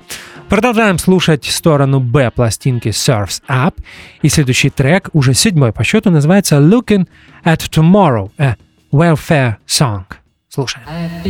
Продолжаем 0.48 0.98
слушать 0.98 1.44
сторону 1.44 2.00
Б 2.00 2.30
пластинки 2.30 2.88
Surf's 2.88 3.42
Up. 3.48 3.74
И 4.22 4.28
следующий 4.28 4.70
трек, 4.70 5.10
уже 5.12 5.34
седьмой 5.34 5.72
по 5.72 5.84
счету, 5.84 6.10
называется 6.10 6.56
Looking 6.56 7.06
at 7.44 7.68
Tomorrow, 7.70 8.30
a 8.38 8.56
welfare 8.90 9.56
song. 9.66 10.04
Слушаем. 10.48 10.86
I've 10.88 11.22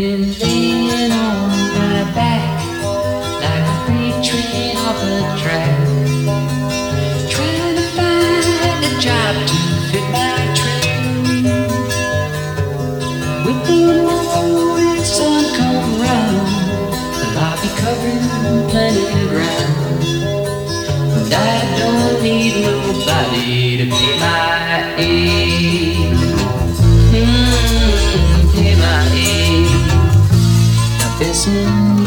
been 2.15 2.48
a 4.97 5.37
track, 5.39 5.77
trying 7.29 7.77
to 7.77 7.83
find 7.97 8.85
a 8.85 8.93
job 8.99 9.35
to 9.47 9.57
fit 9.91 10.07
my 10.11 10.39
trade. 10.57 11.55
With 13.45 13.61
the 13.67 13.81
morning 13.85 15.05
sun 15.05 15.45
come 15.57 16.01
round, 16.01 16.49
I'll 17.37 17.57
be 17.61 17.69
covering 17.83 18.25
plenty 18.71 19.05
of 19.13 19.29
ground. 19.29 19.77
But 21.13 21.33
I 21.35 21.39
don't 21.79 22.23
need 22.23 22.55
nobody 22.65 23.77
to 23.77 23.85
pay 23.95 24.15
my 24.19 24.95
aid. 24.97 26.17
Mm, 27.13 28.53
pay 28.55 28.75
my 28.75 29.01
aid. 29.13 29.69
Now 30.99 31.19
listen, 31.21 31.98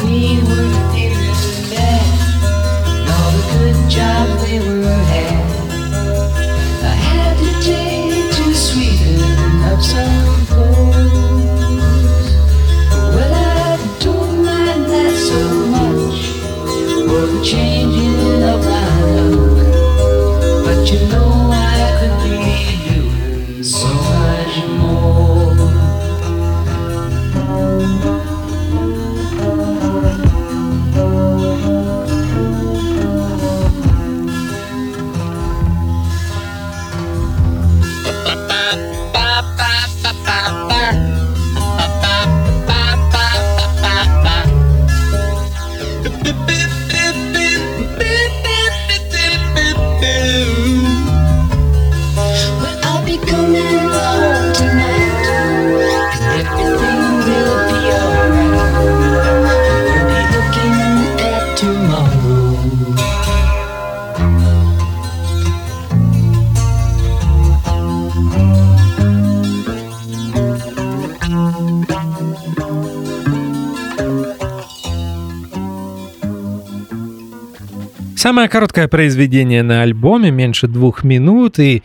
короткое 78.52 78.90
произведение 78.90 79.64
на 79.64 79.82
альбоме, 79.82 80.30
меньше 80.30 80.68
двух 80.68 81.04
минут, 81.04 81.58
и 81.58 81.84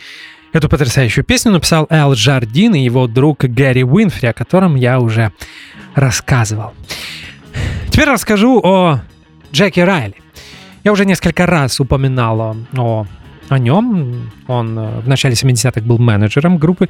эту 0.52 0.68
потрясающую 0.68 1.24
песню 1.24 1.52
написал 1.52 1.86
Эл 1.90 2.14
Жардин 2.14 2.74
и 2.74 2.80
его 2.80 3.06
друг 3.06 3.44
Гэри 3.44 3.84
Уинфри, 3.84 4.28
о 4.28 4.32
котором 4.32 4.74
я 4.74 4.98
уже 4.98 5.30
рассказывал. 5.94 6.72
Теперь 7.88 8.08
расскажу 8.08 8.60
о 8.62 9.00
Джеки 9.52 9.80
Райли. 9.80 10.16
Я 10.82 10.92
уже 10.92 11.06
несколько 11.06 11.46
раз 11.46 11.78
упоминал 11.78 12.40
о, 12.40 12.56
о, 12.76 13.06
о 13.48 13.58
нем. 13.58 14.30
Он 14.48 14.78
э, 14.78 15.00
в 15.00 15.08
начале 15.08 15.34
70-х 15.34 15.80
был 15.80 15.98
менеджером 15.98 16.58
группы 16.58 16.88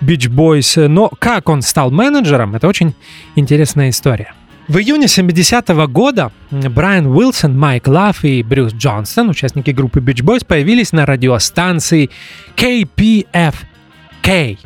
Beach 0.00 0.28
Boys. 0.28 0.88
Но 0.88 1.10
как 1.18 1.48
он 1.48 1.62
стал 1.62 1.90
менеджером, 1.90 2.54
это 2.54 2.66
очень 2.68 2.94
интересная 3.36 3.90
история. 3.90 4.34
В 4.70 4.78
июне 4.78 5.06
70-го 5.06 5.88
года 5.88 6.30
Брайан 6.52 7.08
Уилсон, 7.08 7.58
Майк 7.58 7.88
Лав 7.88 8.24
и 8.24 8.44
Брюс 8.44 8.72
Джонстон, 8.72 9.30
участники 9.30 9.72
группы 9.72 9.98
Beach 9.98 10.22
Boys, 10.22 10.46
появились 10.46 10.92
на 10.92 11.06
радиостанции 11.06 12.08
KPFK, 12.54 14.58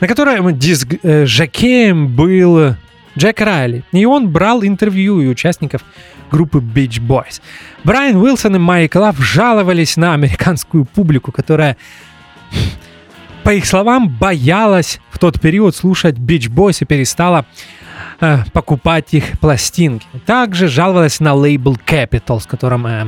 на 0.00 0.08
которой 0.08 0.52
диск 0.52 0.94
э, 1.00 1.26
жокеем 1.26 2.08
был 2.08 2.74
Джек 3.16 3.40
Райли. 3.40 3.84
И 3.92 4.04
он 4.04 4.30
брал 4.30 4.64
интервью 4.64 5.18
у 5.18 5.30
участников 5.30 5.82
группы 6.28 6.58
Beach 6.58 6.98
Boys. 6.98 7.40
Брайан 7.84 8.16
Уилсон 8.16 8.56
и 8.56 8.58
Майк 8.58 8.96
Лав 8.96 9.16
жаловались 9.20 9.96
на 9.96 10.14
американскую 10.14 10.86
публику, 10.86 11.30
которая 11.30 11.76
по 13.44 13.54
их 13.54 13.64
словам, 13.64 14.08
боялась 14.08 14.98
в 15.08 15.20
тот 15.20 15.40
период 15.40 15.76
слушать 15.76 16.16
Beach 16.16 16.52
Boys 16.52 16.78
и 16.80 16.84
перестала 16.84 17.46
э, 18.20 18.38
покупать 18.52 19.14
их 19.14 19.38
пластинки. 19.38 20.06
Также 20.24 20.68
жаловалась 20.68 21.20
на 21.20 21.34
лейбл 21.34 21.76
Capital, 21.86 22.40
с 22.40 22.46
которым 22.46 22.86
э, 22.86 23.06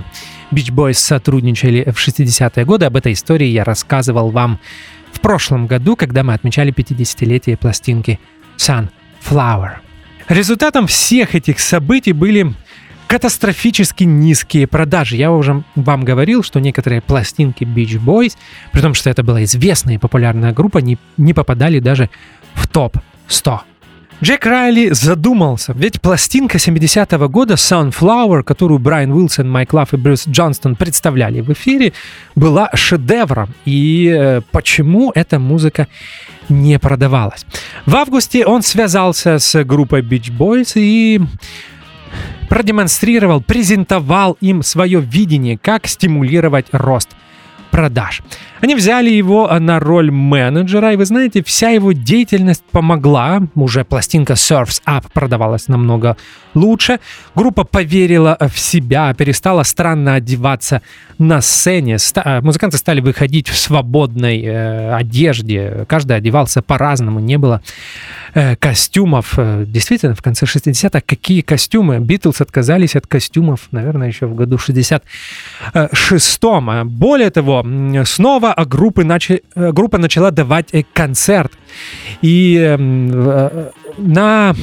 Beach 0.50 0.72
Boys 0.72 0.94
сотрудничали 0.94 1.84
в 1.90 1.96
60-е 1.96 2.64
годы. 2.64 2.86
Об 2.86 2.96
этой 2.96 3.12
истории 3.12 3.46
я 3.46 3.64
рассказывал 3.64 4.30
вам 4.30 4.58
в 5.12 5.20
прошлом 5.20 5.66
году, 5.66 5.96
когда 5.96 6.22
мы 6.22 6.34
отмечали 6.34 6.72
50-летие 6.72 7.56
пластинки 7.56 8.18
Sunflower. 8.56 9.78
Результатом 10.28 10.86
всех 10.86 11.34
этих 11.34 11.58
событий 11.58 12.12
были 12.12 12.54
катастрофически 13.06 14.04
низкие 14.04 14.66
продажи. 14.66 15.16
Я 15.16 15.32
уже 15.32 15.64
вам 15.74 16.04
говорил, 16.04 16.42
что 16.42 16.60
некоторые 16.60 17.00
пластинки 17.00 17.64
Beach 17.64 17.98
Boys, 17.98 18.36
при 18.70 18.80
том, 18.80 18.94
что 18.94 19.08
это 19.08 19.22
была 19.22 19.42
известная 19.44 19.94
и 19.94 19.98
популярная 19.98 20.52
группа, 20.52 20.78
не, 20.78 20.98
не 21.16 21.32
попадали 21.32 21.80
даже 21.80 22.10
в 22.54 22.68
топ-100. 22.68 23.60
Джек 24.20 24.46
Райли 24.46 24.90
задумался, 24.90 25.72
ведь 25.76 26.00
пластинка 26.00 26.58
70-го 26.58 27.28
года 27.28 27.54
Sunflower, 27.54 28.42
которую 28.42 28.80
Брайан 28.80 29.12
Уилсон, 29.12 29.48
Майк 29.48 29.72
Лав 29.72 29.94
и 29.94 29.96
Брюс 29.96 30.26
Джонстон 30.26 30.74
представляли 30.74 31.40
в 31.40 31.52
эфире, 31.52 31.92
была 32.34 32.68
шедевром. 32.74 33.54
И 33.64 34.12
э, 34.12 34.40
почему 34.50 35.12
эта 35.14 35.38
музыка 35.38 35.86
не 36.48 36.80
продавалась? 36.80 37.46
В 37.86 37.94
августе 37.94 38.44
он 38.44 38.62
связался 38.62 39.38
с 39.38 39.62
группой 39.62 40.02
Beach 40.02 40.36
Boys 40.36 40.72
и 40.74 41.20
продемонстрировал, 42.48 43.40
презентовал 43.40 44.36
им 44.40 44.64
свое 44.64 45.00
видение, 45.00 45.56
как 45.56 45.86
стимулировать 45.86 46.66
рост 46.72 47.10
продаж. 47.70 48.22
Они 48.60 48.74
взяли 48.74 49.10
его 49.10 49.48
на 49.60 49.78
роль 49.78 50.10
менеджера, 50.10 50.92
и 50.92 50.96
вы 50.96 51.04
знаете, 51.04 51.42
вся 51.44 51.68
его 51.70 51.92
деятельность 51.92 52.64
помогла. 52.72 53.40
Уже 53.54 53.84
пластинка 53.84 54.32
Surfs 54.32 54.82
Up 54.86 55.04
продавалась 55.12 55.68
намного 55.68 56.16
лучше. 56.54 56.98
Группа 57.36 57.62
поверила 57.64 58.36
в 58.40 58.58
себя, 58.58 59.14
перестала 59.14 59.62
странно 59.62 60.14
одеваться 60.14 60.82
на 61.18 61.40
сцене. 61.40 61.98
Ста- 61.98 62.40
музыканты 62.42 62.78
стали 62.78 63.00
выходить 63.00 63.48
в 63.48 63.56
свободной 63.56 64.42
э, 64.42 64.92
одежде. 64.94 65.84
Каждый 65.88 66.16
одевался 66.16 66.60
по-разному, 66.62 67.20
не 67.20 67.38
было 67.38 67.62
э, 68.34 68.56
костюмов. 68.56 69.34
Э, 69.38 69.64
Действительно, 69.66 70.14
в 70.16 70.22
конце 70.22 70.46
60-х 70.46 71.00
какие 71.06 71.42
костюмы? 71.42 72.00
Битлз 72.00 72.40
отказались 72.40 72.96
от 72.96 73.06
костюмов, 73.06 73.68
наверное, 73.70 74.08
еще 74.08 74.26
в 74.26 74.34
году 74.34 74.56
66-м. 74.56 76.88
Более 76.88 77.30
того, 77.30 77.57
снова 78.04 78.54
группы 78.66 79.04
начали, 79.04 79.42
группа 79.54 79.98
начала 79.98 80.30
давать 80.30 80.68
э, 80.72 80.84
концерт. 80.92 81.52
И 82.22 82.56
м, 82.56 83.10
э, 83.12 83.70
на 83.98 84.54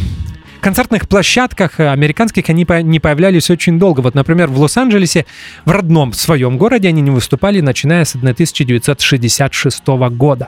концертных 0.65 1.07
площадках 1.07 1.79
э, 1.79 1.89
американских 1.89 2.49
они 2.49 2.65
не 2.83 2.99
появлялись 2.99 3.51
очень 3.51 3.77
долго. 3.77 4.01
Вот, 4.01 4.15
например, 4.15 4.47
в 4.47 4.59
Лос-Анджелесе, 4.59 5.27
в 5.63 5.69
родном 5.69 6.11
своем 6.13 6.57
городе, 6.57 6.87
они 6.87 7.01
не 7.01 7.11
выступали, 7.11 7.61
начиная 7.61 8.03
с 8.03 8.15
1966 8.15 9.87
года. 9.87 10.47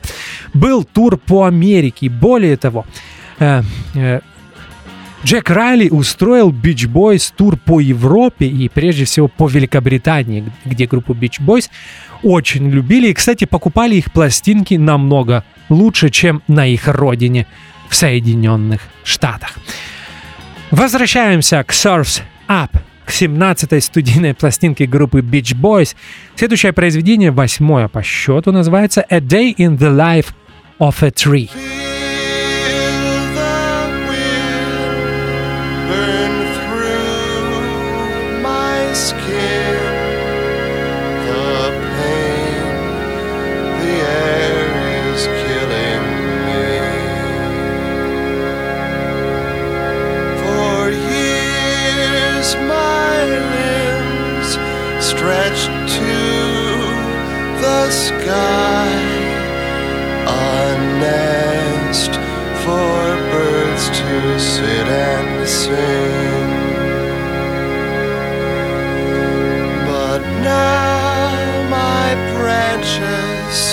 Был 0.55 0.83
тур 0.83 1.17
по 1.17 1.45
Америке. 1.45 2.09
Более 2.09 2.57
того, 2.57 2.87
э, 3.37 3.61
э, 3.93 4.21
Джек 5.23 5.49
Райли 5.51 5.89
устроил 5.89 6.51
Beach 6.51 6.91
Boys 6.91 7.31
тур 7.35 7.55
по 7.57 7.79
Европе 7.79 8.47
и 8.47 8.69
прежде 8.69 9.05
всего 9.05 9.27
по 9.27 9.47
Великобритании, 9.47 10.45
где 10.65 10.87
группу 10.87 11.13
Beach 11.13 11.39
Boys 11.39 11.69
очень 12.23 12.69
любили 12.69 13.09
и, 13.09 13.13
кстати, 13.13 13.45
покупали 13.45 13.95
их 13.95 14.11
пластинки 14.11 14.75
намного 14.75 15.43
лучше, 15.69 16.09
чем 16.09 16.41
на 16.47 16.67
их 16.67 16.87
родине 16.87 17.47
в 17.89 17.95
Соединенных 17.95 18.81
Штатах. 19.03 19.55
Возвращаемся 20.71 21.63
к 21.63 21.71
Surf's 21.71 22.21
Up, 22.47 22.71
к 23.05 23.11
17-й 23.11 23.81
студийной 23.81 24.33
пластинке 24.33 24.85
группы 24.85 25.19
Beach 25.19 25.55
Boys. 25.55 25.95
Следующее 26.35 26.73
произведение, 26.73 27.31
восьмое 27.31 27.87
по 27.87 28.03
счету, 28.03 28.51
называется 28.51 29.05
A 29.09 29.19
Day 29.19 29.55
in 29.55 29.77
the 29.77 29.95
Life 29.95 30.27
of 30.79 30.95
a 31.01 31.09
Tree. 31.09 31.96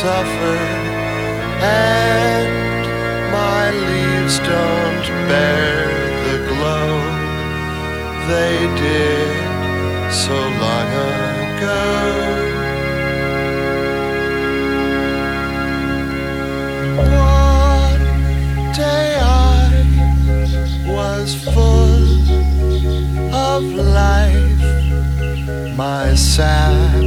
Suffer 0.05 0.59
and 1.65 2.49
my 3.33 3.65
leaves 3.89 4.37
don't 4.51 5.07
bear 5.31 5.77
the 6.27 6.37
glow 6.51 6.93
they 8.29 8.57
did 8.85 9.33
so 10.25 10.37
long 10.65 10.89
ago. 11.49 11.85
One 16.99 18.05
day 18.83 19.09
I 19.21 19.73
was 20.97 21.29
full 21.55 22.05
of 23.51 23.63
life. 24.03 24.61
My 25.79 26.15
sap 26.15 27.04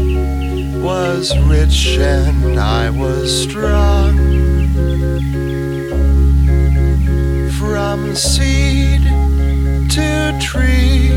was 0.98 1.38
rich 1.38 1.98
and 2.00 2.60
I 2.60 2.90
was 2.90 3.30
strong. 3.44 4.16
From 7.60 8.16
seed 8.16 9.04
to 9.96 10.10
tree, 10.42 11.12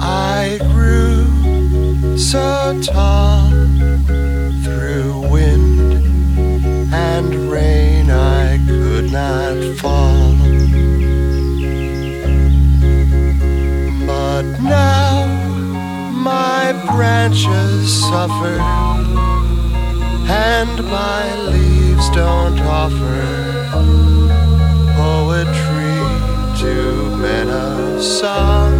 I 0.00 0.58
grew 0.72 2.16
so 2.16 2.80
tall 2.82 3.50
through 4.64 5.28
wind 5.28 5.92
and 6.94 7.50
rain 7.50 8.10
I 8.10 8.58
could 8.68 9.10
not 9.10 9.56
fall. 9.78 10.27
My 16.72 16.84
branches 16.84 18.02
suffer 18.10 18.60
and 20.28 20.84
my 20.84 21.24
leaves 21.46 22.10
don't 22.10 22.60
offer 22.60 23.24
poetry 24.94 25.96
to 26.60 27.16
men 27.16 27.48
of 27.48 28.02
song. 28.02 28.77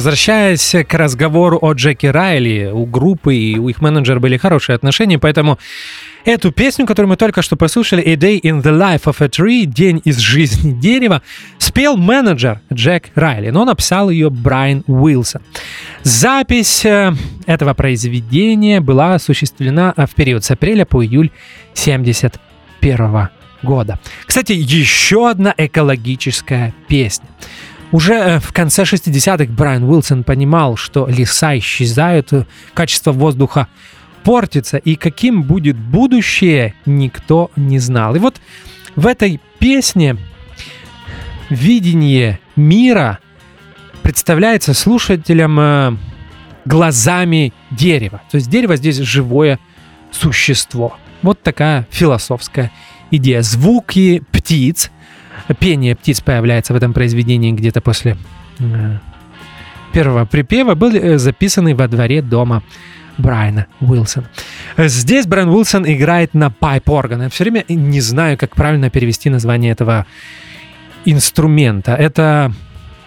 Возвращаясь 0.00 0.74
к 0.88 0.94
разговору 0.94 1.58
о 1.60 1.74
Джеке 1.74 2.10
Райли, 2.10 2.70
у 2.72 2.86
группы 2.86 3.36
и 3.36 3.58
у 3.58 3.68
их 3.68 3.82
менеджера 3.82 4.18
были 4.18 4.38
хорошие 4.38 4.74
отношения, 4.74 5.18
поэтому 5.18 5.58
эту 6.24 6.52
песню, 6.52 6.86
которую 6.86 7.10
мы 7.10 7.16
только 7.16 7.42
что 7.42 7.56
послушали, 7.56 8.00
«A 8.00 8.14
Day 8.14 8.40
in 8.40 8.62
the 8.62 8.72
Life 8.72 9.02
of 9.04 9.16
a 9.22 9.26
Tree», 9.26 9.66
«День 9.66 10.00
из 10.06 10.16
жизни 10.16 10.72
дерева», 10.72 11.20
спел 11.58 11.98
менеджер 11.98 12.62
Джек 12.72 13.10
Райли, 13.14 13.50
но 13.50 13.66
написал 13.66 14.08
ее 14.08 14.30
Брайан 14.30 14.84
Уилсон. 14.86 15.42
Запись 16.02 16.86
э, 16.86 17.12
этого 17.44 17.74
произведения 17.74 18.80
была 18.80 19.16
осуществлена 19.16 19.92
э, 19.94 20.06
в 20.06 20.14
период 20.14 20.42
с 20.44 20.50
апреля 20.50 20.86
по 20.86 21.04
июль 21.04 21.30
71 21.74 23.28
года. 23.62 23.98
Кстати, 24.24 24.52
еще 24.52 25.28
одна 25.28 25.54
экологическая 25.58 26.72
песня. 26.88 27.26
Уже 27.92 28.14
э, 28.14 28.38
в 28.40 28.52
конце 28.52 28.82
60-х 28.82 29.52
Брайан 29.52 29.84
Уилсон 29.84 30.22
понимал, 30.22 30.76
что 30.76 31.06
леса 31.06 31.58
исчезают, 31.58 32.32
э, 32.32 32.46
качество 32.74 33.12
воздуха 33.12 33.68
портится, 34.22 34.76
и 34.76 34.94
каким 34.96 35.42
будет 35.42 35.76
будущее, 35.76 36.74
никто 36.86 37.50
не 37.56 37.78
знал. 37.78 38.14
И 38.14 38.18
вот 38.18 38.40
в 38.94 39.06
этой 39.06 39.40
песне 39.58 40.16
видение 41.48 42.38
мира 42.54 43.18
представляется 44.02 44.72
слушателям 44.72 45.58
э, 45.58 45.96
глазами 46.64 47.52
дерева. 47.70 48.22
То 48.30 48.36
есть 48.36 48.48
дерево 48.48 48.76
здесь 48.76 48.98
живое 48.98 49.58
существо. 50.12 50.96
Вот 51.22 51.42
такая 51.42 51.86
философская 51.90 52.70
идея. 53.10 53.42
Звуки 53.42 54.22
птиц, 54.30 54.90
пение 55.54 55.96
птиц 55.96 56.20
появляется 56.20 56.72
в 56.72 56.76
этом 56.76 56.92
произведении 56.92 57.52
где-то 57.52 57.80
после 57.80 58.16
э, 58.58 58.98
первого 59.92 60.24
припева, 60.24 60.74
были 60.74 61.00
э, 61.00 61.18
записаны 61.18 61.74
во 61.74 61.88
дворе 61.88 62.22
дома 62.22 62.62
Брайана 63.18 63.66
Уилсона. 63.80 64.28
Здесь 64.76 65.26
Брайан 65.26 65.50
Уилсон 65.50 65.84
играет 65.86 66.34
на 66.34 66.50
пайп-орган. 66.50 67.22
Я 67.22 67.28
все 67.28 67.44
время 67.44 67.64
не 67.68 68.00
знаю, 68.00 68.38
как 68.38 68.54
правильно 68.54 68.90
перевести 68.90 69.30
название 69.30 69.72
этого 69.72 70.06
инструмента. 71.04 71.94
Это 71.94 72.52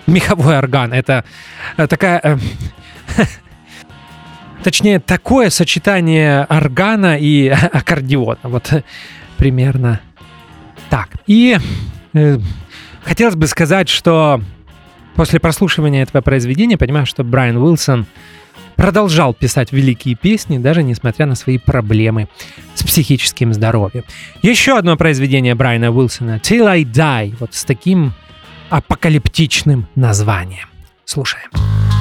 меховой 0.07 0.57
орган. 0.57 0.93
Это 0.93 1.23
э, 1.77 1.87
такая... 1.87 2.39
Точнее, 4.63 4.99
такое 4.99 5.49
сочетание 5.49 6.45
органа 6.45 7.17
и 7.17 7.47
аккордеона. 7.73 8.39
Вот 8.43 8.83
примерно 9.37 9.99
так. 10.89 11.09
И 11.27 11.57
хотелось 13.03 13.35
бы 13.35 13.47
сказать, 13.47 13.89
что 13.89 14.41
после 15.15 15.39
прослушивания 15.39 16.03
этого 16.03 16.21
произведения 16.21 16.77
понимаю, 16.77 17.05
что 17.05 17.23
Брайан 17.23 17.57
Уилсон 17.57 18.05
продолжал 18.75 19.33
писать 19.33 19.71
великие 19.71 20.15
песни, 20.15 20.57
даже 20.57 20.83
несмотря 20.83 21.25
на 21.25 21.35
свои 21.35 21.57
проблемы 21.57 22.27
с 22.73 22.83
психическим 22.83 23.53
здоровьем. 23.53 24.03
Еще 24.41 24.77
одно 24.77 24.97
произведение 24.97 25.55
Брайана 25.55 25.91
Уилсона 25.91 26.37
«Till 26.37 26.65
I 26.65 26.83
Die», 26.83 27.35
вот 27.39 27.53
с 27.53 27.63
таким 27.63 28.13
апокалиптичным 28.69 29.87
названием. 29.95 30.67
Слушаем. 31.05 31.49
I'm 31.53 31.92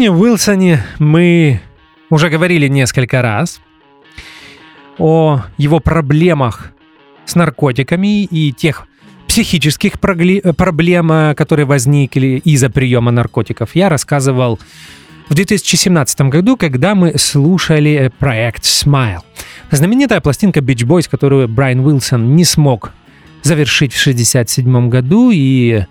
Брайане 0.00 0.18
Уилсоне 0.18 0.82
мы 0.98 1.60
уже 2.08 2.30
говорили 2.30 2.68
несколько 2.68 3.20
раз. 3.20 3.60
О 4.96 5.42
его 5.58 5.78
проблемах 5.78 6.72
с 7.26 7.34
наркотиками 7.34 8.24
и 8.24 8.50
тех 8.50 8.86
психических 9.28 9.96
э, 10.02 10.52
проблем, 10.54 11.12
э, 11.12 11.34
которые 11.34 11.66
возникли 11.66 12.40
из-за 12.42 12.70
приема 12.70 13.10
наркотиков, 13.10 13.74
я 13.74 13.90
рассказывал 13.90 14.58
в 15.28 15.34
2017 15.34 16.22
году, 16.22 16.56
когда 16.56 16.94
мы 16.94 17.18
слушали 17.18 17.90
э, 17.90 18.10
проект 18.10 18.64
Smile. 18.64 19.20
Знаменитая 19.70 20.22
пластинка 20.22 20.60
Beach 20.60 20.86
Boys, 20.86 21.10
которую 21.10 21.46
Брайан 21.46 21.80
Уилсон 21.80 22.36
не 22.36 22.46
смог 22.46 22.92
завершить 23.42 23.92
в 23.92 24.00
1967 24.00 24.88
году, 24.88 25.30
и 25.30 25.84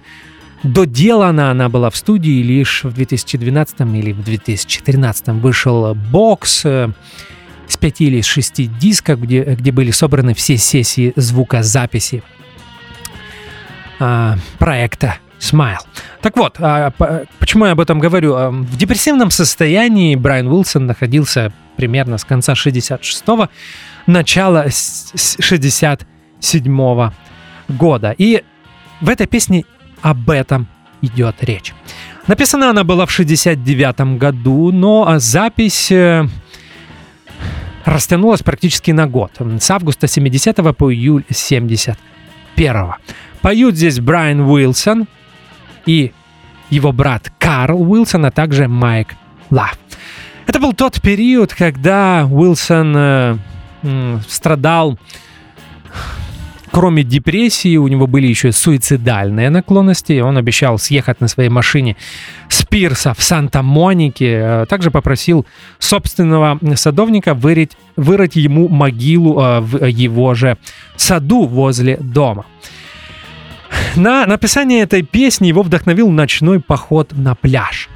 доделана 0.63 1.51
она 1.51 1.69
была 1.69 1.89
в 1.89 1.95
студии 1.95 2.41
лишь 2.43 2.83
в 2.83 2.93
2012 2.93 3.79
или 3.81 4.11
в 4.11 4.23
2013 4.23 5.27
вышел 5.29 5.93
бокс 5.95 6.65
э, 6.65 6.89
с 7.67 7.77
пяти 7.77 8.05
или 8.07 8.21
шести 8.21 8.65
дисков, 8.65 9.21
где, 9.21 9.43
где 9.43 9.71
были 9.71 9.91
собраны 9.91 10.33
все 10.33 10.57
сессии 10.57 11.13
звукозаписи 11.15 12.23
а, 13.99 14.37
проекта 14.57 15.15
Smile. 15.39 15.77
Так 16.21 16.35
вот, 16.35 16.55
а, 16.59 16.91
по- 16.91 17.25
почему 17.39 17.65
я 17.65 17.71
об 17.71 17.79
этом 17.79 17.99
говорю? 17.99 18.35
А, 18.35 18.49
В 18.51 18.75
депрессивном 18.77 19.31
состоянии 19.31 20.15
Брайан 20.15 20.47
Уилсон 20.47 20.85
находился 20.85 21.53
примерно 21.77 22.17
с 22.17 22.25
конца 22.25 22.53
66-го, 22.53 23.49
начала 24.05 24.65
с- 24.69 25.11
с 25.15 25.37
67-го 25.39 27.13
года. 27.69 28.13
И 28.17 28.43
в 28.99 29.07
этой 29.09 29.27
песне 29.27 29.63
об 30.01 30.29
этом 30.29 30.67
идет 31.01 31.43
речь. 31.43 31.73
Написана 32.27 32.69
она 32.69 32.83
была 32.83 33.05
в 33.05 33.11
69 33.11 34.17
году, 34.17 34.71
но 34.71 35.07
а, 35.07 35.19
запись 35.19 35.91
э, 35.91 36.27
растянулась 37.85 38.43
практически 38.43 38.91
на 38.91 39.07
год. 39.07 39.31
С 39.59 39.71
августа 39.71 40.07
70 40.07 40.55
по 40.77 40.93
июль 40.93 41.23
71 41.29 42.93
Поют 43.41 43.75
здесь 43.75 43.99
Брайан 43.99 44.41
Уилсон 44.41 45.07
и 45.85 46.11
его 46.69 46.91
брат 46.91 47.31
Карл 47.39 47.81
Уилсон, 47.81 48.25
а 48.25 48.31
также 48.31 48.67
Майк 48.67 49.15
Лав. 49.49 49.77
Это 50.45 50.59
был 50.59 50.73
тот 50.73 51.01
период, 51.01 51.53
когда 51.53 52.27
Уилсон 52.29 52.93
э, 52.95 53.37
м, 53.83 54.21
страдал 54.27 54.99
Кроме 56.71 57.03
депрессии, 57.03 57.77
у 57.77 57.87
него 57.87 58.05
были 58.05 58.27
еще 58.27 58.51
суицидальные 58.51 59.49
наклонности. 59.49 60.19
Он 60.19 60.37
обещал 60.37 60.77
съехать 60.77 61.19
на 61.19 61.27
своей 61.27 61.49
машине 61.49 61.97
с 62.47 62.63
пирса 62.63 63.13
в 63.13 63.23
Санта-Монике. 63.23 64.39
Э, 64.41 64.65
Также 64.67 64.91
попросил 64.91 65.45
собственного 65.79 66.59
садовника 66.75 67.33
вырыть, 67.33 67.71
вырыть 67.95 68.35
ему 68.35 68.67
могилу 68.67 69.39
э, 69.41 69.59
в 69.61 69.85
его 69.85 70.35
же 70.35 70.57
саду 70.95 71.45
возле 71.45 71.97
дома. 71.97 72.45
На 73.95 74.25
написание 74.25 74.81
этой 74.81 75.01
песни 75.01 75.47
его 75.47 75.63
вдохновил 75.63 76.09
ночной 76.09 76.59
поход 76.59 77.13
на 77.13 77.35
пляж. 77.35 77.89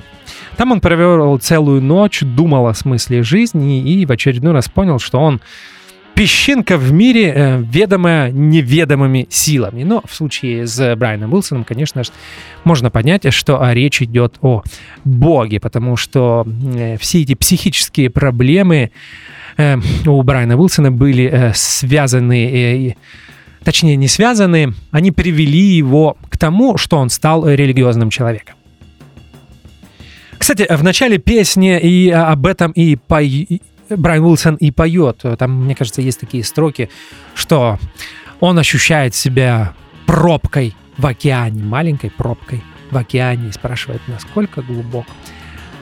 Там 0.57 0.71
он 0.71 0.81
провел 0.81 1.37
целую 1.37 1.81
ночь, 1.81 2.21
думал 2.21 2.67
о 2.67 2.73
смысле 2.73 3.23
жизни 3.23 3.81
и 3.81 4.05
в 4.05 4.11
очередной 4.11 4.53
раз 4.53 4.69
понял, 4.69 4.99
что 4.99 5.19
он 5.19 5.41
песчинка 6.15 6.77
в 6.77 6.91
мире, 6.91 7.33
э, 7.35 7.63
ведомая 7.71 8.31
неведомыми 8.31 9.27
силами. 9.29 9.83
Но 9.83 10.03
в 10.05 10.13
случае 10.13 10.67
с 10.67 10.95
Брайаном 10.95 11.33
Уилсоном, 11.33 11.63
конечно 11.63 12.03
же, 12.03 12.11
можно 12.63 12.89
понять, 12.89 13.31
что 13.33 13.61
а, 13.61 13.73
речь 13.73 14.01
идет 14.01 14.35
о 14.41 14.63
Боге, 15.03 15.59
потому 15.59 15.97
что 15.97 16.45
э, 16.75 16.97
все 16.97 17.21
эти 17.21 17.35
психические 17.35 18.09
проблемы 18.09 18.91
э, 19.57 19.77
у 20.05 20.21
Брайана 20.23 20.57
Уилсона 20.57 20.91
были 20.91 21.51
связаны, 21.55 22.95
точнее 23.63 23.95
не 23.95 24.07
связаны, 24.07 24.73
они 24.91 25.11
привели 25.11 25.77
его 25.77 26.17
к 26.29 26.37
тому, 26.37 26.77
что 26.77 26.97
он 26.97 27.09
стал 27.09 27.47
религиозным 27.47 28.09
человеком. 28.09 28.55
Кстати, 30.43 30.67
в 30.69 30.83
начале 30.83 31.19
песни 31.19 31.79
и 31.79 32.09
а, 32.09 32.33
об 32.33 32.45
этом 32.45 32.71
и 32.71 32.97
пой- 32.97 33.27
и 33.27 33.61
Брайан 33.89 34.23
Уилсон 34.23 34.55
и 34.55 34.71
поет. 34.71 35.23
Там, 35.37 35.65
мне 35.65 35.75
кажется, 35.75 36.01
есть 36.01 36.19
такие 36.19 36.43
строки, 36.43 36.89
что 37.35 37.79
он 38.39 38.57
ощущает 38.59 39.15
себя 39.15 39.73
пробкой 40.05 40.75
в 40.97 41.05
океане, 41.05 41.63
маленькой 41.63 42.11
пробкой 42.11 42.61
в 42.91 42.97
океане, 42.97 43.49
и 43.49 43.51
спрашивает, 43.51 44.01
насколько 44.07 44.61
глубок 44.61 45.05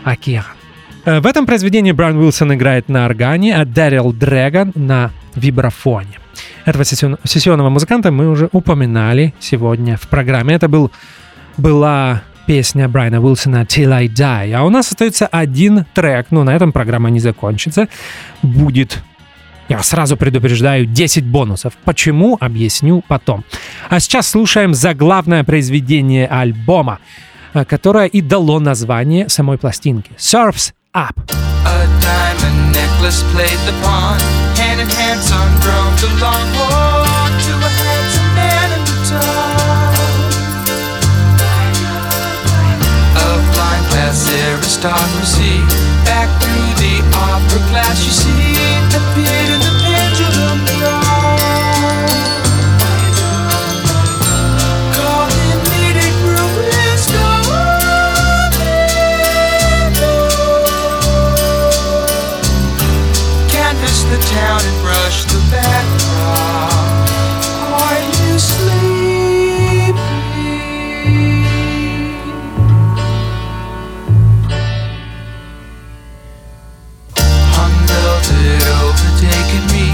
океан. 0.04 0.46
Э, 1.06 1.20
В 1.20 1.26
этом 1.26 1.46
произведении 1.46 1.92
Брайан 1.92 2.18
Уилсон 2.18 2.54
играет 2.54 2.90
на 2.90 3.06
органе, 3.06 3.56
а 3.56 3.66
Дэрил 3.66 4.14
Дрэгон 4.14 4.72
на 4.76 5.12
вибрафоне. 5.36 6.20
Этого 6.66 6.84
сессион- 6.84 7.18
сессионного 7.24 7.70
музыканта 7.70 8.12
мы 8.12 8.30
уже 8.30 8.50
упоминали 8.52 9.34
сегодня 9.40 9.98
в 9.98 10.08
программе. 10.08 10.56
Это 10.56 10.68
был, 10.70 10.92
была 11.58 12.22
песня 12.52 12.90
Брайана 12.90 13.22
Уилсона 13.22 13.64
«Till 13.64 13.94
I 13.94 14.08
Die». 14.08 14.52
А 14.52 14.66
у 14.66 14.70
нас 14.70 14.90
остается 14.90 15.26
один 15.26 15.86
трек, 15.94 16.28
но 16.32 16.44
на 16.44 16.54
этом 16.54 16.74
программа 16.74 17.10
не 17.10 17.22
закончится. 17.22 17.88
Будет 18.44 19.02
я 19.70 19.82
сразу 19.82 20.18
предупреждаю 20.18 20.86
10 20.86 21.24
бонусов. 21.24 21.72
Почему? 21.86 22.36
Объясню 22.42 23.06
потом. 23.08 23.46
А 23.90 24.02
сейчас 24.02 24.28
слушаем 24.28 24.74
заглавное 24.74 25.46
произведение 25.46 26.28
альбома, 26.28 27.00
э, 27.54 27.64
которое 27.64 28.08
и 28.08 28.20
дало 28.20 28.60
название 28.60 29.30
самой 29.30 29.58
пластинки. 29.58 30.12
Surfs 30.18 30.74
Up. 30.94 31.16
A 31.66 31.88
diamond 32.02 32.74
necklace 32.74 33.24
played 33.34 33.60
the 33.66 33.74
pawn. 33.82 34.20
Hand 34.58 34.82
in 34.82 34.90
hand, 34.90 35.22
son 35.22 35.48
roamed 35.66 36.04
a 36.04 36.91
Glass 43.92 44.32
aristocracy. 44.48 45.60
Back 46.08 46.30
through 46.42 46.72
the 46.80 47.04
opera 47.14 47.60
glass, 47.70 48.00
you 48.06 48.12
see, 48.12 48.56
appeared 48.96 49.52
in 49.52 49.60
the 49.60 49.81
has 78.32 78.46
it 78.46 78.68
overtaken 78.80 79.64
me? 79.74 79.91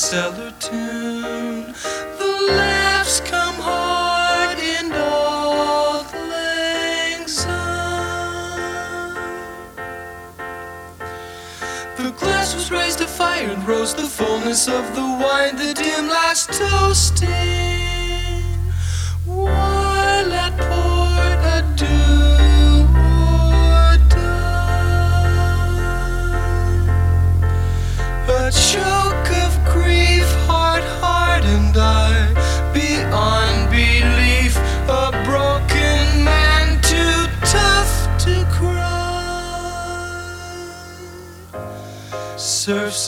Cellar 0.00 0.50
tune. 0.58 1.74
The 2.18 2.46
laughs 2.48 3.20
come 3.20 3.56
hard 3.56 4.58
in 4.58 4.86
old 4.92 6.06
lang. 6.30 7.26
The 11.98 12.12
glass 12.18 12.54
was 12.54 12.70
raised 12.70 12.98
to 13.00 13.06
fire 13.06 13.50
and 13.50 13.68
rose 13.68 13.94
the 13.94 14.08
fullness 14.08 14.68
of 14.68 14.94
the 14.94 15.02
wine, 15.02 15.56
the 15.56 15.74
dim 15.74 16.08
last 16.08 16.50
toasting. 16.54 17.79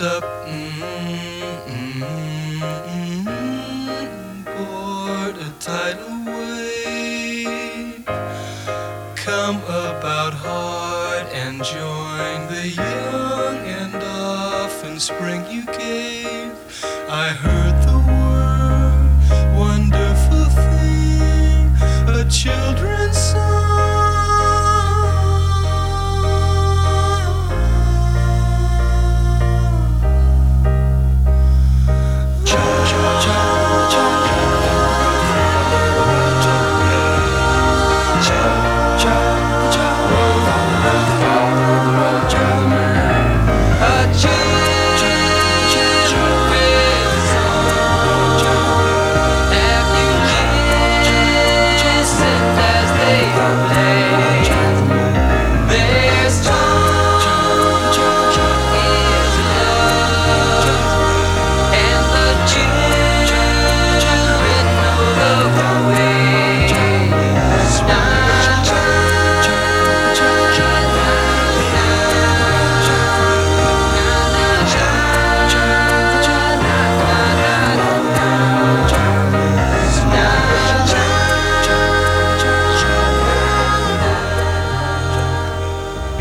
Up. 0.02 0.31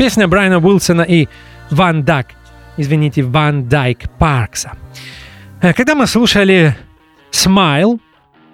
Песня 0.02 0.26
Брайана 0.26 0.58
Уилсона 0.58 1.02
и 1.02 1.28
Ван 1.70 2.02
Дак, 2.02 2.26
извините, 2.76 3.22
Ван 3.22 3.68
Дайк 3.68 4.10
Паркса. 4.18 4.72
Э, 5.60 5.72
Когда 5.72 5.94
мы 5.94 6.08
слушали 6.08 6.76
Smile, 7.30 8.00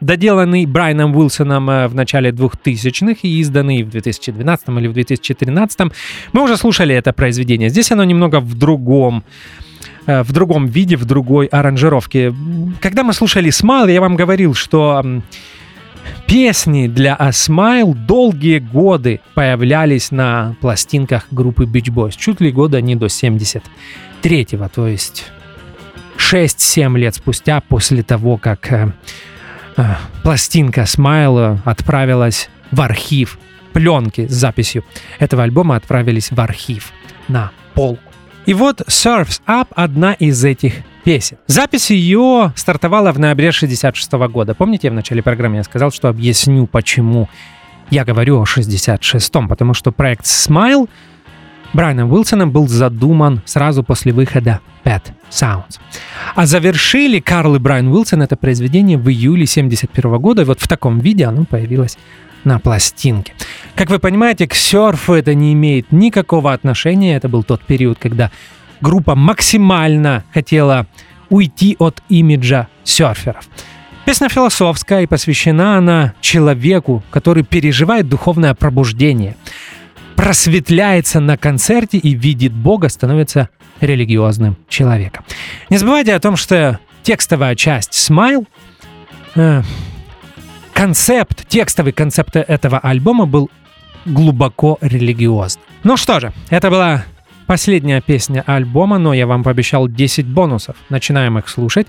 доделанный 0.02 0.66
Брайаном 0.66 1.16
Уилсоном 1.16 1.70
э, 1.70 1.88
в 1.88 1.94
начале 1.94 2.32
2000-х 2.32 3.20
и 3.22 3.40
изданный 3.40 3.82
в 3.82 3.88
2012 3.88 4.68
или 4.68 4.88
в 4.88 4.92
2013, 4.92 5.80
мы 6.34 6.42
уже 6.42 6.58
слушали 6.58 6.94
это 6.94 7.14
произведение. 7.14 7.70
Здесь 7.70 7.92
оно 7.92 8.04
немного 8.04 8.40
в 8.40 8.54
другом 8.54 9.24
э, 10.04 10.22
в 10.22 10.32
другом 10.32 10.66
виде, 10.66 10.96
в 10.96 11.06
другой 11.06 11.46
аранжировке. 11.46 12.34
Когда 12.82 13.04
мы 13.04 13.14
слушали 13.14 13.48
Smile, 13.50 13.90
я 13.90 14.02
вам 14.02 14.16
говорил, 14.16 14.52
что 14.52 15.02
песни 16.26 16.88
для 16.88 17.14
A 17.14 17.30
Smile 17.30 17.94
долгие 17.94 18.58
годы 18.58 19.20
появлялись 19.34 20.10
на 20.10 20.56
пластинках 20.60 21.26
группы 21.30 21.64
Beach 21.64 21.92
Boys. 21.92 22.14
Чуть 22.16 22.40
ли 22.40 22.52
года 22.52 22.80
не 22.80 22.96
до 22.96 23.06
73-го, 23.06 24.68
то 24.68 24.86
есть 24.86 25.26
6-7 26.16 26.98
лет 26.98 27.14
спустя 27.14 27.60
после 27.60 28.02
того, 28.02 28.36
как 28.36 28.70
э, 28.72 28.92
э, 29.76 29.94
пластинка 30.22 30.82
Smile 30.82 31.58
отправилась 31.64 32.50
в 32.70 32.80
архив. 32.80 33.38
Пленки 33.72 34.26
с 34.26 34.32
записью 34.32 34.84
этого 35.18 35.42
альбома 35.42 35.76
отправились 35.76 36.30
в 36.30 36.40
архив 36.40 36.92
на 37.28 37.52
полку. 37.74 38.02
И 38.46 38.54
вот 38.54 38.80
Surf's 38.88 39.40
Up 39.46 39.68
одна 39.74 40.14
из 40.14 40.42
этих 40.44 40.74
песен. 41.04 41.38
Запись 41.46 41.90
ее 41.90 42.52
стартовала 42.56 43.12
в 43.12 43.18
ноябре 43.18 43.52
66 43.52 44.12
года. 44.12 44.54
Помните, 44.54 44.90
в 44.90 44.94
начале 44.94 45.22
программы 45.22 45.56
я 45.56 45.64
сказал, 45.64 45.90
что 45.90 46.08
объясню, 46.08 46.66
почему 46.66 47.28
я 47.90 48.04
говорю 48.04 48.40
о 48.40 48.44
66-м, 48.44 49.48
потому 49.48 49.74
что 49.74 49.92
проект 49.92 50.24
Smile 50.24 50.88
Брайаном 51.72 52.12
Уилсоном 52.12 52.50
был 52.50 52.66
задуман 52.66 53.42
сразу 53.44 53.82
после 53.82 54.12
выхода 54.12 54.60
Pet 54.84 55.02
Sounds. 55.30 55.78
А 56.34 56.46
завершили 56.46 57.20
Карл 57.20 57.56
и 57.56 57.58
Брайан 57.58 57.88
Уилсон 57.88 58.22
это 58.22 58.36
произведение 58.36 58.96
в 58.96 59.08
июле 59.08 59.46
71 59.46 60.18
года, 60.18 60.42
и 60.42 60.44
вот 60.44 60.60
в 60.60 60.68
таком 60.68 60.98
виде 60.98 61.26
оно 61.26 61.44
появилось 61.44 61.98
на 62.44 62.58
пластинке. 62.58 63.34
Как 63.74 63.90
вы 63.90 63.98
понимаете, 63.98 64.46
к 64.46 64.54
серфу 64.54 65.12
это 65.12 65.34
не 65.34 65.52
имеет 65.52 65.92
никакого 65.92 66.52
отношения. 66.52 67.16
Это 67.16 67.28
был 67.28 67.42
тот 67.42 67.62
период, 67.62 67.98
когда 67.98 68.30
группа 68.80 69.14
максимально 69.14 70.24
хотела 70.32 70.86
уйти 71.30 71.76
от 71.78 72.02
имиджа 72.08 72.68
серферов. 72.84 73.48
Песня 74.04 74.28
философская 74.30 75.02
и 75.02 75.06
посвящена 75.06 75.76
она 75.76 76.14
человеку, 76.20 77.02
который 77.10 77.42
переживает 77.42 78.08
духовное 78.08 78.54
пробуждение, 78.54 79.36
просветляется 80.16 81.20
на 81.20 81.36
концерте 81.36 81.98
и 81.98 82.14
видит 82.14 82.52
Бога, 82.52 82.88
становится 82.88 83.50
религиозным 83.80 84.56
человеком. 84.68 85.24
Не 85.68 85.76
забывайте 85.76 86.14
о 86.14 86.20
том, 86.20 86.36
что 86.36 86.78
текстовая 87.02 87.54
часть 87.54 87.92
«Smile» 87.92 88.46
э, 89.34 89.62
концепт, 90.72 91.46
текстовый 91.46 91.92
концепт 91.92 92.34
этого 92.34 92.78
альбома 92.78 93.26
был 93.26 93.50
глубоко 94.06 94.78
религиозный. 94.80 95.62
Ну 95.84 95.96
что 95.96 96.18
же, 96.18 96.32
это 96.50 96.70
была 96.70 97.04
последняя 97.48 98.02
песня 98.02 98.44
альбома, 98.46 98.98
но 98.98 99.14
я 99.14 99.26
вам 99.26 99.42
пообещал 99.42 99.88
10 99.88 100.26
бонусов. 100.26 100.76
Начинаем 100.90 101.38
их 101.38 101.48
слушать. 101.48 101.86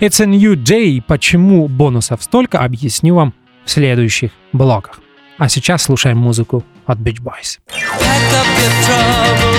It's 0.00 0.22
a 0.22 0.26
new 0.26 0.54
day. 0.54 1.02
Почему 1.04 1.66
бонусов 1.66 2.22
столько, 2.22 2.60
объясню 2.60 3.14
вам 3.14 3.34
в 3.64 3.70
следующих 3.70 4.30
блоках. 4.52 5.00
А 5.38 5.48
сейчас 5.48 5.82
слушаем 5.84 6.18
музыку 6.18 6.62
от 6.84 6.98
Beach 6.98 7.22
Boys. 7.22 7.58
Pack 7.68 8.32
up 8.32 8.46
your 8.60 9.57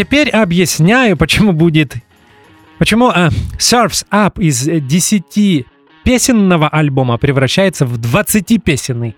теперь 0.00 0.30
объясняю, 0.30 1.16
почему 1.16 1.52
будет... 1.52 1.96
Почему 2.78 3.10
э, 3.10 3.28
Surf's 3.58 4.06
Up 4.10 4.40
из 4.40 4.62
10 4.64 5.66
песенного 6.04 6.68
альбома 6.68 7.18
превращается 7.18 7.84
в 7.84 7.98
20-песенный 7.98 9.14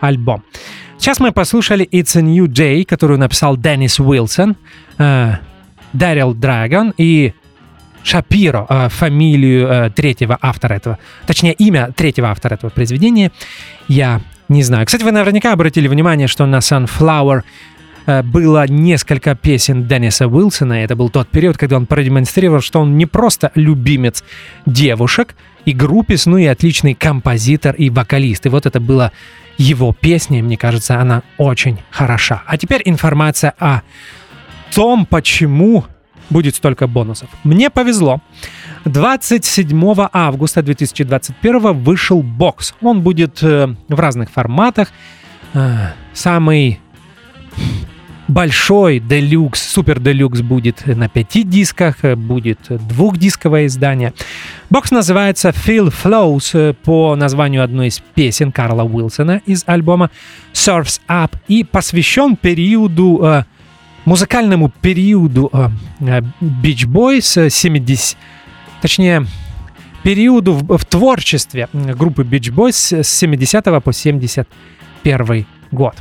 альбом. 0.00 0.42
Сейчас 0.98 1.20
мы 1.20 1.30
послушали 1.30 1.88
It's 1.92 2.18
a 2.18 2.22
New 2.22 2.46
Day, 2.46 2.84
которую 2.84 3.20
написал 3.20 3.56
Деннис 3.56 4.00
Уилсон, 4.00 4.56
э, 4.98 5.34
Драгон 5.92 6.92
и 6.98 7.32
Шапиро, 8.02 8.66
э, 8.68 8.88
фамилию 8.88 9.68
э, 9.68 9.90
третьего 9.90 10.36
автора 10.42 10.74
этого, 10.74 10.98
точнее 11.28 11.52
имя 11.52 11.92
третьего 11.94 12.28
автора 12.28 12.54
этого 12.54 12.70
произведения, 12.70 13.30
я 13.86 14.20
не 14.48 14.64
знаю. 14.64 14.86
Кстати, 14.86 15.04
вы 15.04 15.12
наверняка 15.12 15.52
обратили 15.52 15.86
внимание, 15.86 16.26
что 16.26 16.44
на 16.46 16.56
Sunflower 16.56 17.42
было 18.06 18.66
несколько 18.66 19.34
песен 19.34 19.86
Денниса 19.86 20.26
Уилсона. 20.28 20.84
Это 20.84 20.96
был 20.96 21.08
тот 21.08 21.28
период, 21.28 21.56
когда 21.56 21.76
он 21.76 21.86
продемонстрировал, 21.86 22.60
что 22.60 22.80
он 22.80 22.96
не 22.96 23.06
просто 23.06 23.50
любимец 23.54 24.24
девушек 24.66 25.34
и 25.64 25.72
группис, 25.72 26.26
но 26.26 26.38
и 26.38 26.44
отличный 26.44 26.94
композитор 26.94 27.74
и 27.74 27.90
вокалист. 27.90 28.46
И 28.46 28.48
вот 28.48 28.66
это 28.66 28.80
было 28.80 29.12
его 29.56 29.92
песня, 29.92 30.42
мне 30.42 30.56
кажется, 30.56 31.00
она 31.00 31.22
очень 31.38 31.78
хороша. 31.90 32.42
А 32.46 32.58
теперь 32.58 32.82
информация 32.84 33.54
о 33.58 33.82
том, 34.74 35.06
почему 35.06 35.84
будет 36.30 36.56
столько 36.56 36.86
бонусов. 36.86 37.28
Мне 37.44 37.70
повезло. 37.70 38.20
27 38.84 40.08
августа 40.12 40.62
2021 40.62 41.72
вышел 41.74 42.22
бокс. 42.22 42.74
Он 42.80 43.02
будет 43.02 43.42
э, 43.42 43.74
в 43.88 44.00
разных 44.00 44.30
форматах. 44.30 44.88
Э, 45.52 45.92
самый 46.12 46.80
большой 48.28 49.00
делюкс, 49.00 49.62
супер 49.62 50.00
делюкс 50.00 50.40
будет 50.40 50.86
на 50.86 51.08
пяти 51.08 51.42
дисках, 51.42 52.04
э, 52.04 52.16
будет 52.16 52.58
двухдисковое 52.68 53.66
издание. 53.66 54.12
Бокс 54.70 54.90
называется 54.90 55.50
Feel 55.50 55.92
Flows 55.92 56.50
э, 56.54 56.74
по 56.74 57.16
названию 57.16 57.62
одной 57.62 57.88
из 57.88 58.02
песен 58.14 58.52
Карла 58.52 58.82
Уилсона 58.84 59.42
из 59.46 59.64
альбома 59.66 60.10
Surf's 60.52 61.00
Up 61.08 61.32
и 61.48 61.64
посвящен 61.64 62.36
периоду 62.36 63.20
э, 63.22 63.44
музыкальному 64.04 64.70
периоду 64.80 65.50
Beach 66.00 66.86
Boys 66.86 67.46
э, 67.46 67.50
70, 67.50 68.16
точнее 68.80 69.26
периоду 70.02 70.52
в, 70.52 70.76
в 70.76 70.84
творчестве 70.84 71.68
группы 71.72 72.22
Beach 72.22 72.52
Boys 72.52 73.02
с 73.02 73.08
70 73.08 73.64
по 73.82 73.92
71 73.92 75.46
год. 75.70 75.94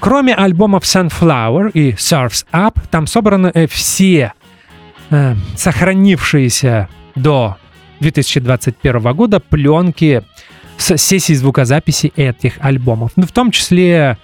Кроме 0.00 0.34
альбомов 0.34 0.84
Sunflower 0.84 1.70
и 1.72 1.92
Surf's 1.92 2.46
Up, 2.52 2.78
там 2.90 3.06
собраны 3.06 3.50
э, 3.54 3.66
все 3.66 4.32
э, 5.10 5.34
сохранившиеся 5.56 6.88
до 7.14 7.56
2021 8.00 9.14
года 9.14 9.40
пленки 9.40 10.22
с 10.76 10.96
сессий 10.98 11.34
звукозаписи 11.34 12.12
этих 12.16 12.54
альбомов. 12.60 13.12
Ну, 13.16 13.26
в 13.26 13.32
том 13.32 13.50
числе 13.50 14.18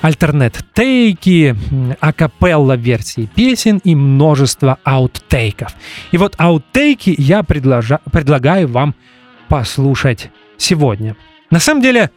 альтернет-тейки, 0.00 1.56
акапелла 2.00 2.74
версии 2.76 3.28
песен 3.34 3.80
и 3.84 3.94
множество 3.94 4.78
аутейков. 4.84 5.74
И 6.12 6.16
вот 6.16 6.34
аутейки 6.38 7.14
я 7.18 7.40
предложа- 7.40 8.00
предлагаю 8.10 8.68
вам 8.68 8.94
послушать 9.48 10.30
сегодня. 10.56 11.16
На 11.50 11.58
самом 11.58 11.82
деле, 11.82 12.10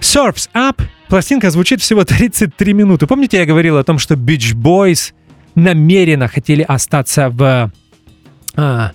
Surf's 0.00 0.48
Up 0.54 0.80
пластинка 1.10 1.50
звучит 1.50 1.82
всего 1.82 2.04
33 2.06 2.72
минуты. 2.72 3.06
Помните, 3.06 3.38
я 3.38 3.44
говорил 3.44 3.76
о 3.76 3.84
том, 3.84 3.98
что 3.98 4.14
Beach 4.14 4.54
Boys 4.54 5.12
намеренно 5.54 6.28
хотели 6.28 6.62
остаться 6.62 7.28
в, 7.28 7.70
а, 8.54 8.92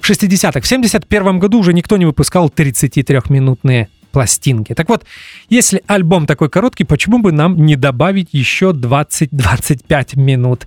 в 0.00 0.10
60-х. 0.10 0.60
В 0.60 0.66
71 0.66 1.38
году 1.38 1.60
уже 1.60 1.72
никто 1.72 1.96
не 1.96 2.06
выпускал 2.06 2.48
33-минутные 2.48 3.88
пластинки. 4.10 4.74
Так 4.74 4.88
вот, 4.88 5.04
если 5.50 5.82
альбом 5.86 6.26
такой 6.26 6.48
короткий, 6.48 6.84
почему 6.84 7.18
бы 7.18 7.30
нам 7.30 7.56
не 7.66 7.76
добавить 7.76 8.30
еще 8.32 8.70
20-25 8.70 10.18
минут 10.18 10.66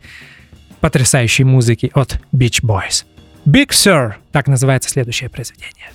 потрясающей 0.79 1.43
музыки 1.43 1.91
от 1.95 2.21
Beach 2.33 2.63
Boys? 2.63 3.05
Big 3.45 3.69
Sur, 3.69 4.13
так 4.31 4.47
называется 4.47 4.89
следующее 4.91 5.29
произведение. 5.29 5.89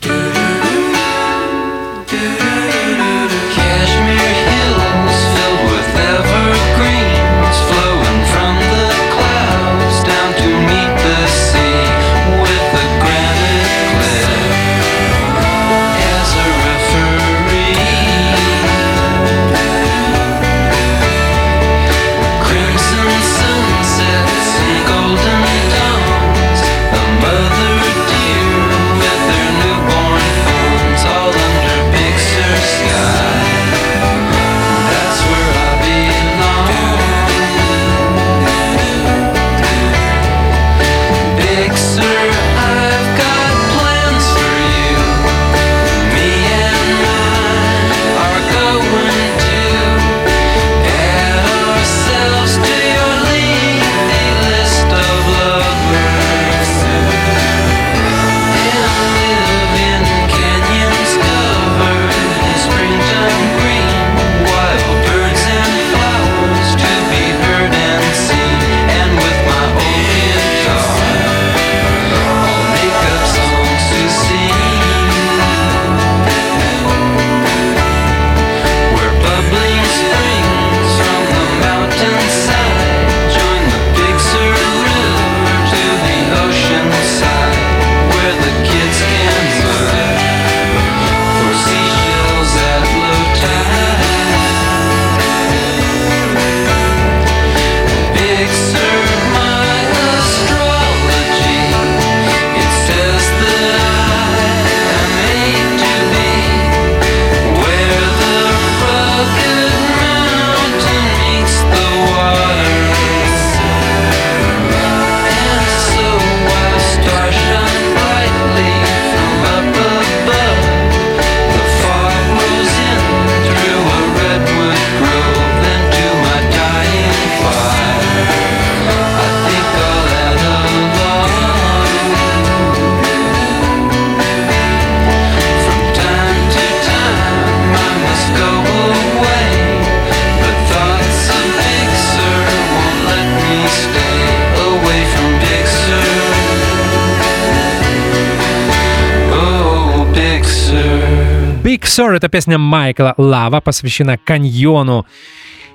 Big 151.76 151.82
Sur— 151.82 152.16
это 152.16 152.30
песня 152.30 152.56
Майкла 152.56 153.12
Лава, 153.18 153.60
посвящена 153.60 154.16
каньону 154.16 155.06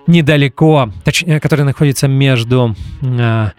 недалеко, 0.08 0.92
точнее, 1.04 1.40
который 1.40 1.64
находится 1.64 2.08
между 2.08 2.76
э, 3.04 3.50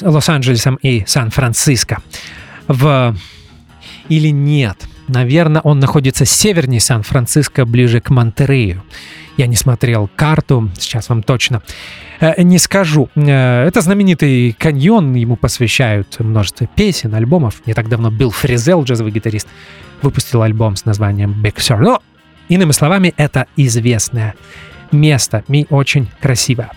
Лос-Анджелесом 0.00 0.76
и 0.76 1.04
Сан-Франциско. 1.06 2.00
В... 2.68 3.14
Или 4.08 4.28
нет? 4.28 4.86
Наверное, 5.08 5.60
он 5.60 5.78
находится 5.78 6.24
севернее 6.24 6.80
Сан-Франциско, 6.80 7.66
ближе 7.66 8.00
к 8.00 8.08
Монтерею. 8.08 8.82
Я 9.36 9.46
не 9.46 9.56
смотрел 9.56 10.08
карту, 10.16 10.70
сейчас 10.78 11.10
вам 11.10 11.22
точно 11.22 11.56
э, 11.56 11.60
не 12.38 12.58
скажу. 12.58 13.08
Э, 13.14 13.66
Это 13.66 13.80
знаменитый 13.80 14.54
каньон, 14.58 15.14
ему 15.14 15.36
посвящают 15.36 16.18
множество 16.20 16.66
песен, 16.66 17.14
альбомов. 17.14 17.66
Не 17.66 17.74
так 17.74 17.88
давно 17.88 18.10
Билл 18.10 18.30
Фризел, 18.30 18.82
джазовый 18.84 19.12
гитарист, 19.12 19.48
выпустил 20.02 20.42
альбом 20.42 20.76
с 20.76 20.84
названием 20.84 21.34
Big 21.42 21.56
Sur. 21.56 21.78
Но, 21.78 22.02
иными 22.48 22.72
словами, 22.72 23.14
это 23.16 23.46
известное 23.56 24.34
место 24.92 25.44
и 25.48 25.66
очень 25.70 26.08
красивое. 26.20 26.70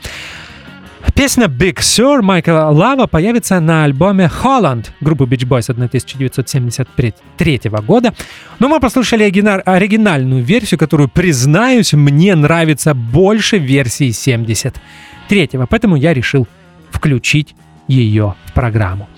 Песня 1.17 1.47
Big 1.47 1.77
Sur 1.79 2.21
Майкла 2.21 2.69
Лава 2.71 3.07
появится 3.07 3.59
на 3.59 3.85
альбоме 3.85 4.29
Holland 4.43 4.91
группы 5.01 5.23
Beach 5.23 5.47
Boys 5.47 5.67
1973 5.71 7.61
года. 7.87 8.13
Но 8.59 8.67
мы 8.67 8.79
послушали 8.79 9.23
оригина- 9.23 9.61
оригинальную 9.61 10.43
версию, 10.43 10.77
которую, 10.79 11.09
признаюсь, 11.09 11.93
мне 11.93 12.35
нравится 12.35 12.93
больше 12.93 13.57
версии 13.57 14.11
73 14.11 15.49
поэтому 15.67 15.95
я 15.95 16.13
решил 16.13 16.47
включить 16.91 17.55
ее 17.87 18.35
в 18.45 18.53
программу. 18.53 19.09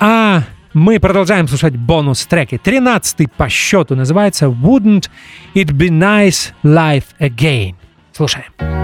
А 0.00 0.42
мы 0.74 1.00
продолжаем 1.00 1.48
слушать 1.48 1.74
бонус-треки. 1.74 2.58
13 2.58 3.32
по 3.32 3.48
счету 3.48 3.96
называется 3.96 4.44
Wouldn't 4.46 5.08
It 5.54 5.70
Be 5.70 5.88
Nice 5.88 6.52
Life 6.62 7.06
Again. 7.18 7.76
Слушаем. 8.12 8.83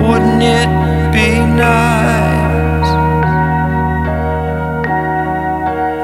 Wouldn't 0.00 0.42
it 0.42 0.68
be 1.12 1.28
nice 1.38 2.90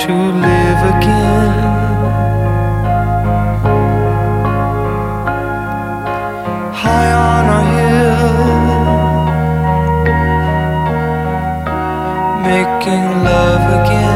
to 0.05 0.13
live 0.47 0.83
again? 0.95 1.55
High 6.83 7.13
on 7.31 7.47
a 7.59 7.63
hill, 7.75 8.37
making 12.47 13.05
love 13.25 13.65
again. 13.81 14.10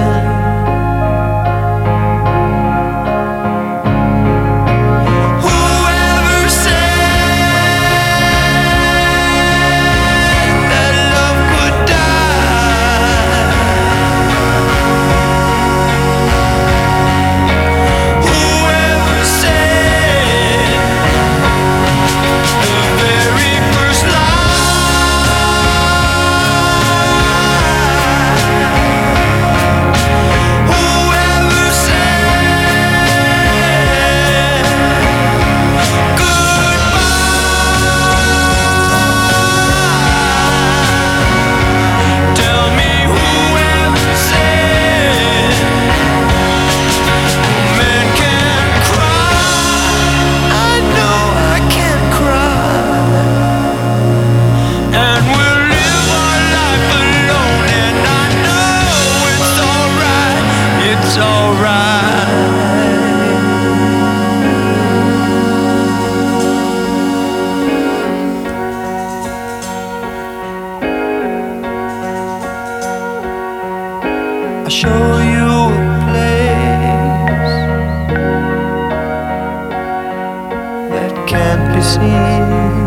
can't 81.54 81.74
be 81.74 81.82
seen. 81.82 82.83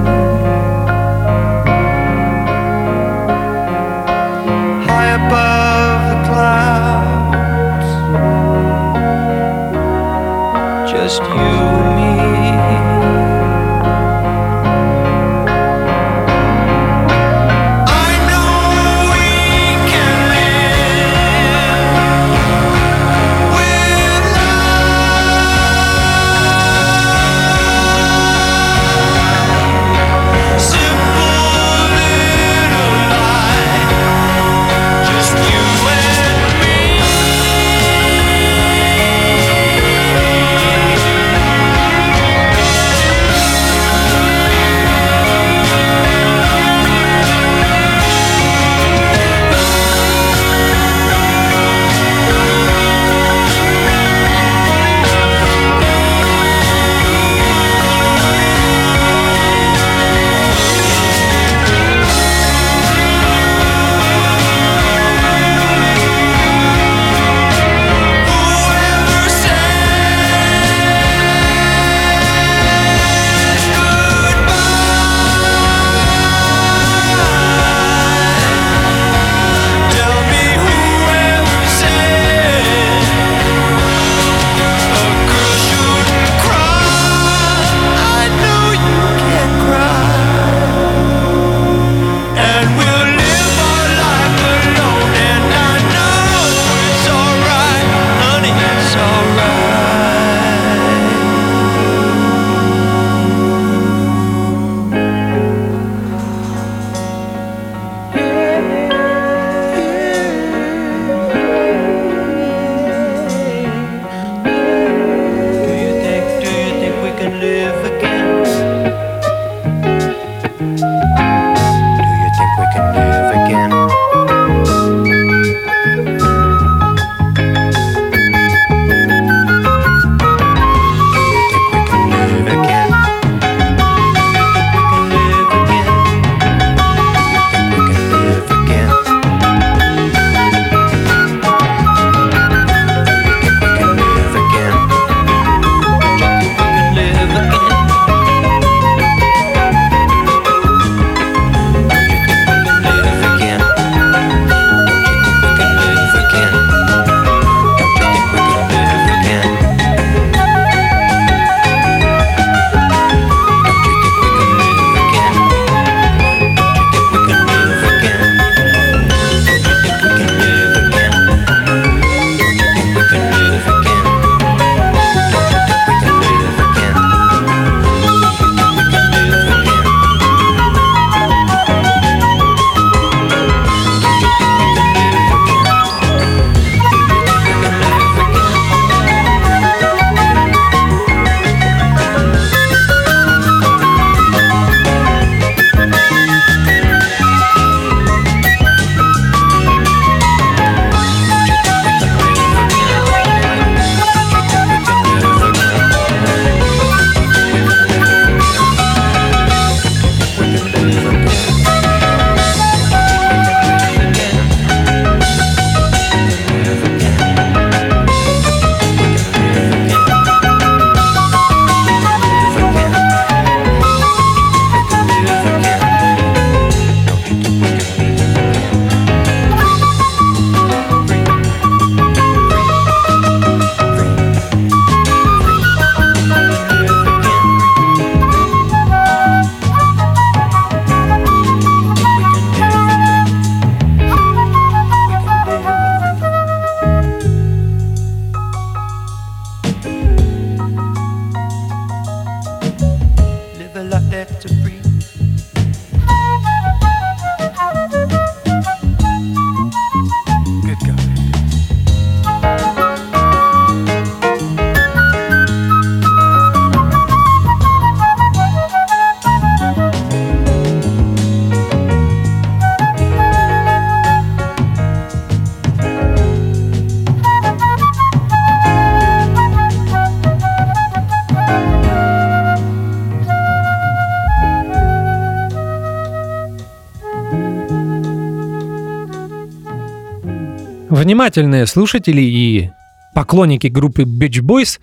Внимательные 291.07 291.65
слушатели 291.67 292.19
и 292.19 292.69
поклонники 293.13 293.67
группы 293.67 294.01
Beach 294.01 294.41
Boys 294.41 294.77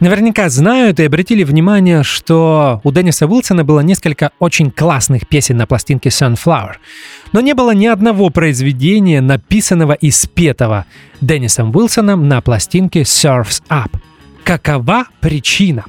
наверняка 0.00 0.48
знают 0.48 0.98
и 0.98 1.04
обратили 1.04 1.44
внимание, 1.44 2.02
что 2.02 2.80
у 2.82 2.90
Денниса 2.90 3.28
Уилсона 3.28 3.62
было 3.62 3.78
несколько 3.78 4.32
очень 4.40 4.72
классных 4.72 5.28
песен 5.28 5.58
на 5.58 5.68
пластинке 5.68 6.08
Sunflower, 6.08 6.72
но 7.30 7.40
не 7.40 7.54
было 7.54 7.72
ни 7.76 7.86
одного 7.86 8.30
произведения, 8.30 9.20
написанного 9.20 9.92
и 9.92 10.10
спетого 10.10 10.84
Деннисом 11.20 11.70
Уилсоном 11.72 12.26
на 12.26 12.40
пластинке 12.40 13.02
Surf's 13.02 13.62
Up. 13.68 13.92
Какова 14.42 15.06
причина? 15.20 15.84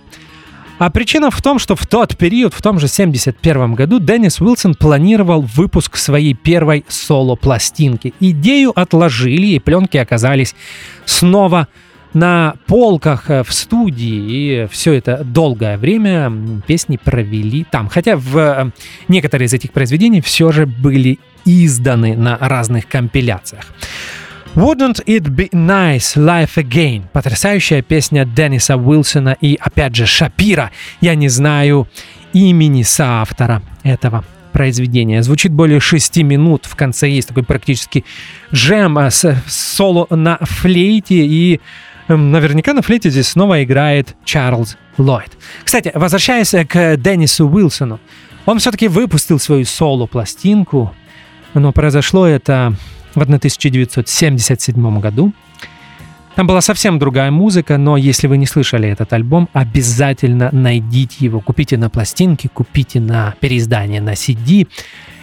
А 0.80 0.90
причина 0.90 1.30
в 1.30 1.42
том, 1.42 1.60
что 1.60 1.76
в 1.76 1.86
тот 1.86 2.18
период, 2.18 2.54
в 2.54 2.62
том 2.62 2.80
же 2.80 2.88
71 2.88 3.76
году, 3.76 4.00
Деннис 4.00 4.42
Уилсон 4.42 4.76
планировал 4.76 5.42
выпуск 5.42 5.96
своей 5.96 6.34
первой 6.34 6.84
соло-пластинки. 6.88 8.14
Идею 8.20 8.78
отложили, 8.78 9.48
и 9.48 9.60
пленки 9.60 9.98
оказались 9.98 10.56
снова 11.06 11.68
на 12.14 12.56
полках 12.68 13.30
э, 13.30 13.44
в 13.44 13.52
студии, 13.52 14.64
и 14.64 14.68
все 14.70 14.94
это 14.94 15.24
долгое 15.24 15.78
время 15.78 16.32
песни 16.68 16.98
провели 16.98 17.66
там. 17.70 17.90
Хотя 17.90 18.16
в 18.16 18.38
э, 18.38 18.72
некоторые 19.08 19.48
из 19.48 19.54
этих 19.54 19.72
произведений 19.72 20.22
все 20.22 20.52
же 20.52 20.66
были 20.66 21.20
изданы 21.46 22.16
на 22.16 22.38
разных 22.38 22.88
компиляциях. 22.88 23.66
Wouldn't 24.56 25.04
It 25.08 25.24
Be 25.36 25.50
Nice 25.50 26.16
Life 26.16 26.58
Again? 26.58 27.06
Потрясающая 27.12 27.82
песня 27.82 28.24
Денниса 28.24 28.78
Уилсона 28.78 29.36
и, 29.42 29.58
опять 29.60 29.96
же, 29.96 30.06
Шапира. 30.06 30.70
Я 31.02 31.16
не 31.16 31.28
знаю 31.28 31.88
имени 32.34 32.84
соавтора 32.84 33.64
этого 33.82 34.24
произведения. 34.52 35.24
Звучит 35.24 35.52
более 35.52 35.80
6 35.80 36.18
минут. 36.18 36.68
В 36.68 36.76
конце 36.76 37.10
есть 37.10 37.30
такой 37.30 37.42
практически 37.42 38.06
джем 38.54 39.00
а, 39.00 39.10
с 39.10 39.42
соло 39.48 40.06
на 40.12 40.38
флейте 40.40 41.26
и 41.26 41.60
эм, 42.08 42.32
Наверняка 42.32 42.74
на 42.74 42.84
флейте 42.84 43.10
здесь 43.10 43.30
снова 43.30 43.64
играет 43.64 44.16
Чарльз 44.24 44.78
Ллойд. 45.00 45.32
Кстати, 45.64 45.92
возвращаясь 45.96 46.54
к 46.68 46.98
Деннису 46.98 47.50
Уилсону, 47.50 48.00
он 48.46 48.60
все-таки 48.60 48.88
выпустил 48.88 49.40
свою 49.40 49.66
соло-пластинку, 49.66 50.94
но 51.56 51.72
произошло 51.72 52.28
это 52.28 52.76
в 53.14 53.22
1977 53.22 55.00
году. 55.00 55.34
Там 56.36 56.48
была 56.48 56.62
совсем 56.62 56.98
другая 56.98 57.30
музыка, 57.30 57.78
но 57.78 57.96
если 57.96 58.28
вы 58.28 58.38
не 58.38 58.48
слышали 58.48 58.90
этот 58.90 59.14
альбом, 59.14 59.50
обязательно 59.54 60.50
найдите 60.52 61.18
его, 61.26 61.40
купите 61.40 61.78
на 61.78 61.90
пластинке, 61.90 62.50
купите 62.50 63.00
на 63.00 63.36
переиздание 63.40 64.02
на 64.02 64.14
CD. 64.14 64.68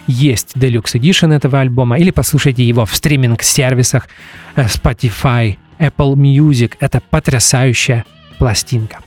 Есть 0.07 0.55
Deluxe 0.55 0.99
Edition 0.99 1.33
этого 1.33 1.59
альбома, 1.59 1.97
или 1.97 2.11
послушайте 2.11 2.63
его 2.63 2.85
в 2.85 2.95
стриминг-сервисах 2.95 4.07
э, 4.55 4.65
Spotify, 4.65 5.57
Apple 5.79 6.15
Music. 6.15 6.75
Это 6.79 7.01
потрясающая 7.09 8.05
пластинка. 8.39 8.99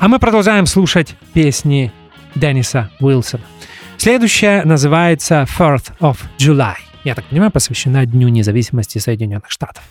А 0.00 0.08
мы 0.08 0.18
продолжаем 0.18 0.66
слушать 0.66 1.14
песни 1.34 1.92
Денниса 2.34 2.90
Уилсона. 3.00 3.44
Следующая 3.96 4.64
называется 4.64 5.46
4th 5.58 5.92
of 6.00 6.18
July. 6.38 6.87
Я 7.08 7.14
так 7.14 7.24
понимаю, 7.24 7.50
посвящена 7.50 8.04
Дню 8.04 8.28
независимости 8.28 8.98
Соединенных 8.98 9.50
Штатов. 9.50 9.82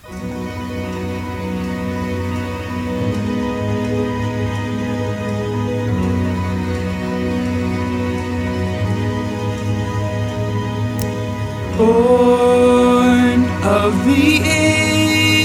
Born 11.76 13.40
of 13.64 13.92
the 14.06 14.40
age, 14.46 15.42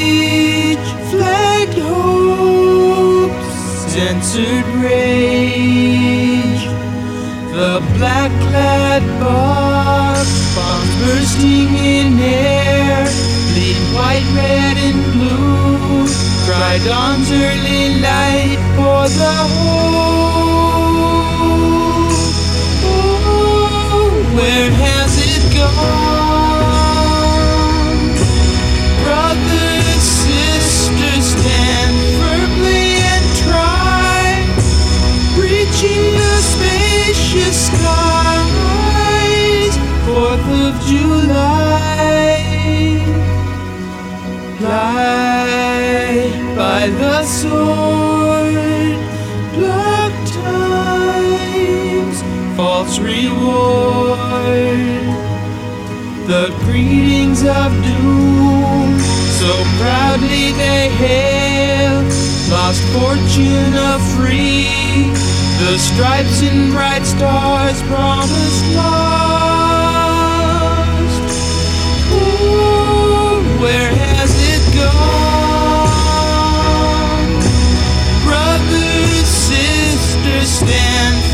flagged 1.10 1.80
hopes, 1.90 3.34
censored 3.92 4.68
rage. 4.84 6.66
The 7.52 7.82
black 7.98 8.32
clad 8.44 9.04
bombs 9.20 9.73
bursting 11.24 11.72
in 11.78 12.20
air, 12.20 13.06
bleed 13.54 13.80
white, 13.96 14.28
red, 14.36 14.76
and 14.76 15.02
blue. 15.14 16.06
Cry 16.46 16.78
dawn's 16.84 17.32
early 17.32 18.02
light 18.02 18.60
for 18.76 19.08
the 19.08 19.36
hope. 19.56 19.80
Oh, 22.84 24.12
where 24.36 24.70
has 24.70 25.18
it 25.32 25.44
gone? 25.56 26.04
Brothers, 29.06 30.04
sisters, 30.28 31.26
stand 31.36 31.96
firmly 32.20 32.88
and 33.14 33.26
try, 33.48 34.24
reaching 35.40 36.04
the 36.20 36.36
spacious 36.52 37.58
skies. 37.68 38.13
Fourth 40.14 40.48
of 40.68 40.76
July, 40.86 42.38
light 44.62 46.38
by 46.56 46.88
the 47.02 47.24
sword, 47.24 48.96
black 49.56 50.14
times, 50.30 52.22
false 52.56 53.00
reward 53.00 53.74
the 56.28 56.54
greetings 56.66 57.42
of 57.44 57.72
doom. 57.84 59.00
So 59.42 59.52
proudly 59.82 60.52
they 60.52 60.90
hail, 61.02 62.04
lost 62.52 62.84
fortune 62.94 63.74
of 63.92 64.00
free. 64.16 65.10
The 65.58 65.78
stripes 65.80 66.44
and 66.44 66.72
bright 66.72 67.04
stars 67.04 67.82
promised 67.84 68.76
lost. 68.76 69.33
Stand 80.46 81.33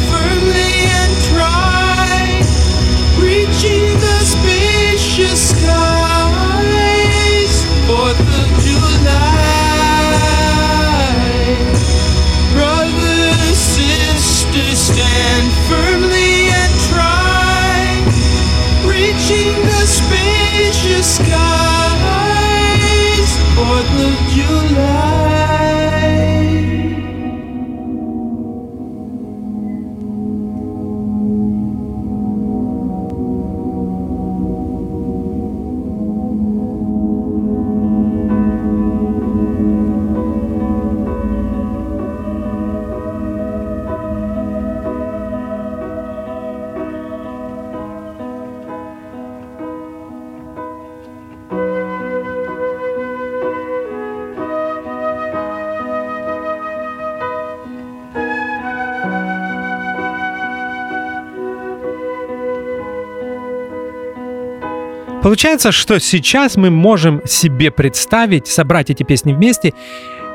Получается, 65.21 65.73
что 65.73 65.99
сейчас 65.99 66.55
мы 66.55 66.69
можем 66.69 67.21
себе 67.25 67.71
представить, 67.71 68.47
собрать 68.47 68.89
эти 68.89 69.03
песни 69.03 69.33
вместе 69.33 69.73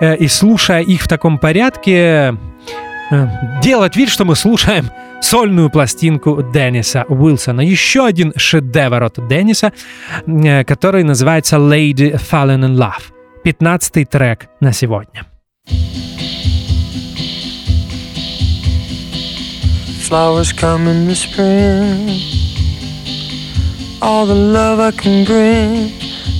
э, 0.01 0.17
и 0.17 0.29
слушая 0.29 0.83
их 0.83 1.03
в 1.03 1.09
таком 1.09 1.39
порядке, 1.39 2.37
э, 3.11 3.27
делать 3.63 3.97
вид, 3.97 4.11
что 4.11 4.27
мы 4.27 4.37
слушаем 4.37 4.91
сольную 5.23 5.71
пластинку 5.71 6.43
Денниса 6.43 7.07
Уилсона. 7.09 7.63
Еще 7.63 8.05
один 8.05 8.35
шедевр 8.37 9.03
от 9.05 9.27
Денниса, 9.27 9.73
э, 10.27 10.65
который 10.65 11.03
называется 11.03 11.57
Lady 11.57 12.21
Fallen 12.21 12.67
in 12.67 12.77
Love. 12.77 13.13
15 13.43 14.05
трек 14.05 14.49
на 14.61 14.73
сегодня. 14.73 15.25
Flowers 20.11 20.53
come 20.53 20.87
in 20.89 21.09
the 21.09 21.15
spring. 21.15 22.44
All 24.03 24.27
the 24.27 24.35
love 24.35 24.81
I 24.81 24.91
can 24.91 25.25
bring, 25.25 25.93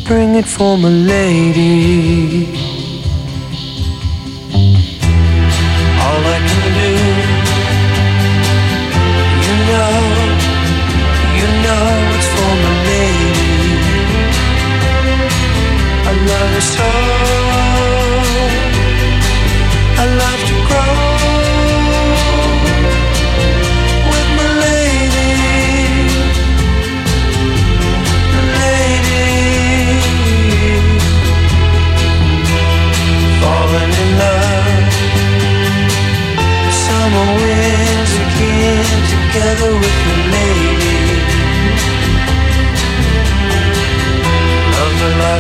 bring 0.05 0.35
it 0.35 0.47
for 0.47 0.77
my 0.77 0.89
lady. 0.89 2.47
All 6.05 6.23
I 6.37 6.39
can 6.49 6.65
do, 6.81 6.93
you 9.47 9.55
know, 9.71 9.93
you 11.39 11.47
know 11.65 11.87
it's 12.17 12.29
for 12.35 12.53
my 12.65 12.73
lady. 12.91 13.45
I 16.07 16.13
love 16.29 16.51
her 16.55 16.61
so. 16.61 17.44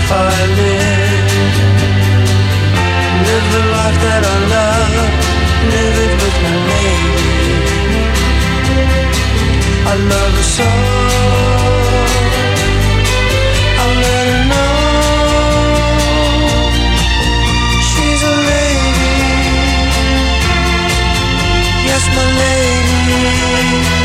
Life 0.05 0.13
I 0.13 0.45
live. 0.61 1.33
Live 3.27 3.47
the 3.55 3.63
life 3.73 3.99
that 4.05 4.23
I 4.35 4.37
love, 4.55 5.13
live 5.73 5.97
it 6.05 6.13
with 6.21 6.37
my 6.45 6.57
lady. 6.69 7.25
I 9.87 9.95
love 10.13 10.35
her 10.39 10.47
so. 10.57 10.69
I 13.81 13.85
let 14.05 14.27
her 14.29 14.43
know 14.53 14.77
she's 17.89 18.23
a 18.33 18.35
lady. 18.53 19.15
Yes, 21.89 22.05
my 22.17 22.25
lady. 22.43 24.04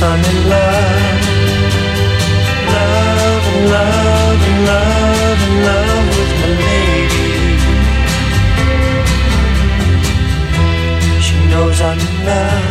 I'm 0.00 0.20
in 0.30 0.48
love. 0.48 1.26
Love 2.72 3.46
and 3.54 3.70
love 3.70 4.40
and 4.48 4.60
love 4.70 5.40
and 5.46 5.56
love 5.66 6.06
with 6.16 6.32
my 6.40 6.50
lady. 6.62 7.26
She 11.20 11.36
knows 11.50 11.80
I'm 11.80 11.98
in 11.98 12.14
love. 12.26 12.66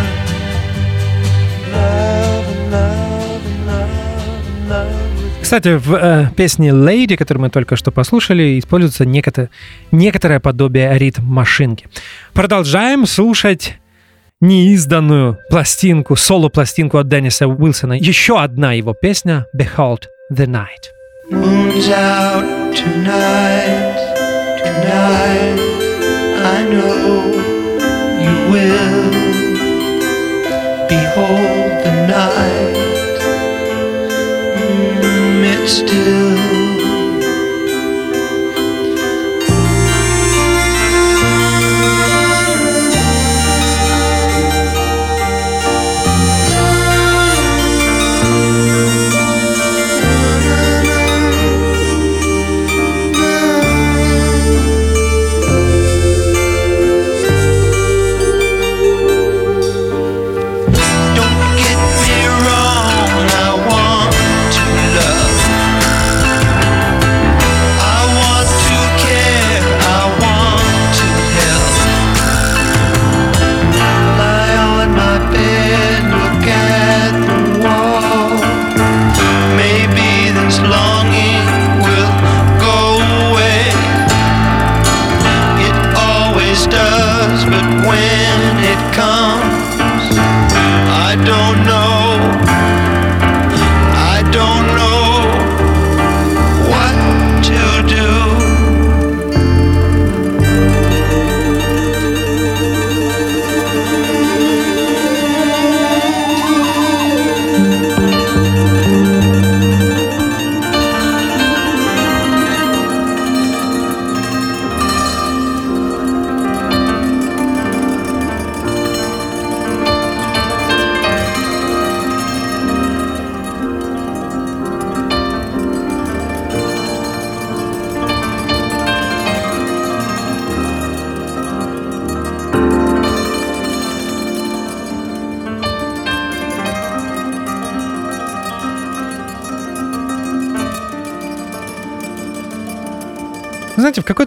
And 1.73 2.73
and 2.73 3.09
and 3.69 5.41
Кстати, 5.41 5.75
в 5.77 5.93
э, 5.95 6.27
песне 6.35 6.71
Lady, 6.71 7.15
которую 7.15 7.43
мы 7.43 7.49
только 7.49 7.75
что 7.77 7.91
послушали, 7.91 8.57
используется 8.59 9.05
некото- 9.05 9.49
некоторое 9.91 10.39
подобие 10.39 10.97
ритм 10.97 11.23
машинки. 11.25 11.87
Продолжаем 12.33 13.05
слушать 13.05 13.77
неизданную 14.41 15.39
пластинку, 15.49 16.15
соло-пластинку 16.15 16.97
от 16.97 17.07
Денниса 17.07 17.47
Уилсона. 17.47 17.93
Еще 17.93 18.39
одна 18.39 18.73
его 18.73 18.93
песня 18.93 19.45
«Behold 19.55 20.03
the 20.31 20.45
Night». 20.45 20.91
Moon's 21.29 21.89
out 21.89 22.73
tonight, 22.73 23.97
tonight. 24.63 25.59
I 26.39 26.63
know 26.69 27.33
you 28.23 28.33
will 28.49 29.11
behold 30.87 31.83
the 31.83 31.93
night. 32.07 32.77
Mm, 34.55 35.43
it's 35.43 35.71
still. 35.73 36.66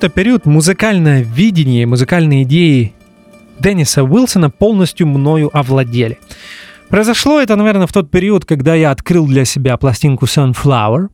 Какой-то 0.01 0.15
период 0.15 0.47
музыкальное 0.47 1.21
видение, 1.21 1.85
музыкальные 1.85 2.45
идеи 2.45 2.95
Денниса 3.59 4.03
Уилсона 4.03 4.49
полностью 4.49 5.07
мною 5.07 5.51
овладели. 5.53 6.19
Произошло 6.89 7.39
это, 7.39 7.55
наверное, 7.55 7.87
в 7.87 7.93
тот 7.93 8.11
период, 8.11 8.47
когда 8.47 8.75
я 8.75 8.93
открыл 8.93 9.27
для 9.27 9.45
себя 9.45 9.77
пластинку 9.77 10.25
Sunflower. 10.25 11.09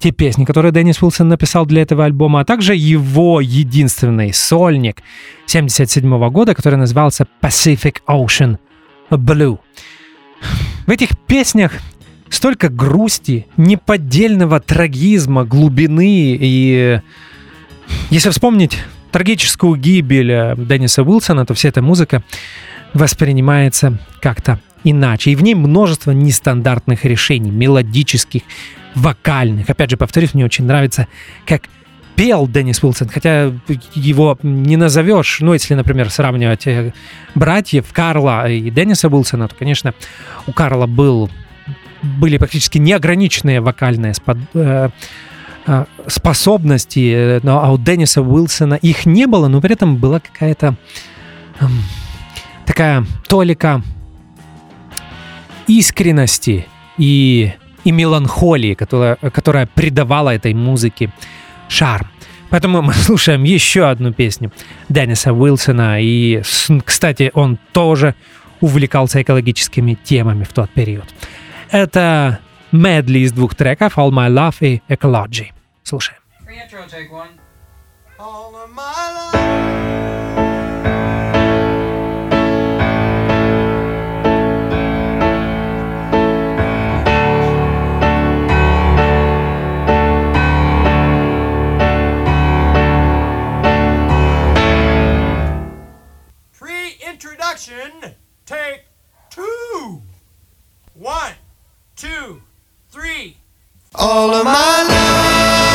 те 0.00 0.10
песни, 0.10 0.44
которые 0.44 0.72
Деннис 0.72 1.00
Уилсон 1.00 1.28
написал 1.28 1.64
для 1.64 1.82
этого 1.82 2.04
альбома, 2.04 2.40
а 2.40 2.44
также 2.44 2.74
его 2.74 3.40
единственный 3.40 4.32
сольник 4.32 4.96
1977 5.46 6.30
года, 6.30 6.56
который 6.56 6.74
назывался 6.74 7.24
Pacific 7.40 7.98
Ocean 8.08 8.58
Blue. 9.12 9.60
В 10.88 10.90
этих 10.90 11.10
песнях 11.28 11.74
столько 12.30 12.68
грусти, 12.68 13.46
неподдельного 13.56 14.58
трагизма, 14.58 15.44
глубины 15.44 16.36
и... 16.40 17.00
Если 18.10 18.30
вспомнить 18.30 18.78
трагическую 19.12 19.76
гибель 19.76 20.32
э, 20.32 20.54
Денниса 20.56 21.02
Уилсона, 21.02 21.44
то 21.44 21.52
вся 21.52 21.68
эта 21.68 21.82
музыка 21.82 22.22
воспринимается 22.94 23.98
как-то 24.22 24.60
иначе. 24.82 25.30
И 25.30 25.36
в 25.36 25.42
ней 25.42 25.54
множество 25.54 26.12
нестандартных 26.12 27.04
решений, 27.04 27.50
мелодических, 27.50 28.42
вокальных. 28.94 29.68
Опять 29.68 29.90
же, 29.90 29.98
повторюсь, 29.98 30.32
мне 30.32 30.46
очень 30.46 30.64
нравится, 30.64 31.06
как 31.46 31.64
пел 32.16 32.48
Деннис 32.48 32.82
Уилсон, 32.82 33.08
хотя 33.08 33.52
его 33.94 34.38
не 34.42 34.76
назовешь, 34.76 35.40
ну, 35.40 35.52
если, 35.52 35.74
например, 35.74 36.08
сравнивать 36.08 36.66
э, 36.66 36.94
братьев 37.34 37.92
Карла 37.92 38.50
и 38.50 38.70
Денниса 38.70 39.08
Уилсона, 39.08 39.48
то, 39.48 39.54
конечно, 39.54 39.92
у 40.46 40.52
Карла 40.52 40.86
был, 40.86 41.30
были 42.02 42.38
практически 42.38 42.78
неограниченные 42.78 43.60
вокальные 43.60 44.14
спод, 44.14 44.38
э, 44.54 44.88
способности, 46.06 47.38
э, 47.38 47.40
а 47.44 47.72
у 47.72 47.78
Денниса 47.78 48.22
Уилсона 48.22 48.74
их 48.74 49.06
не 49.06 49.26
было, 49.26 49.48
но 49.48 49.60
при 49.60 49.72
этом 49.72 49.96
была 49.96 50.20
какая-то 50.20 50.76
эм, 51.60 51.82
такая 52.64 53.04
толика 53.28 53.82
искренности 55.66 56.66
и, 56.96 57.52
и 57.84 57.92
меланхолии, 57.92 58.74
которая, 58.74 59.16
которая 59.16 59.66
придавала 59.66 60.34
этой 60.34 60.54
музыке 60.54 61.12
шарм. 61.68 62.08
Поэтому 62.50 62.82
мы 62.82 62.92
слушаем 62.94 63.44
еще 63.44 63.88
одну 63.88 64.12
песню 64.12 64.52
Денниса 64.88 65.32
Уилсона. 65.32 66.00
И, 66.00 66.42
кстати, 66.84 67.30
он 67.34 67.58
тоже 67.72 68.14
увлекался 68.60 69.22
экологическими 69.22 69.94
темами 70.02 70.44
в 70.44 70.52
тот 70.52 70.70
период. 70.70 71.06
Это 71.70 72.38
медли 72.72 73.20
из 73.20 73.32
двух 73.32 73.54
треков 73.54 73.98
All 73.98 74.10
My 74.10 74.28
Love 74.30 74.56
и 74.60 74.82
Ecology. 74.88 75.48
Слушаем. 75.87 76.17
All 78.19 78.55
of 78.55 78.69
my 78.69 79.31
life. 79.33 79.73
Pre-introduction, 96.53 98.15
take 98.45 98.85
two. 99.29 100.01
One, 100.93 101.33
two, 101.95 102.41
three. 102.89 103.37
All 103.95 104.33
of 104.33 104.45
my 104.45 104.51
life. 104.87 105.66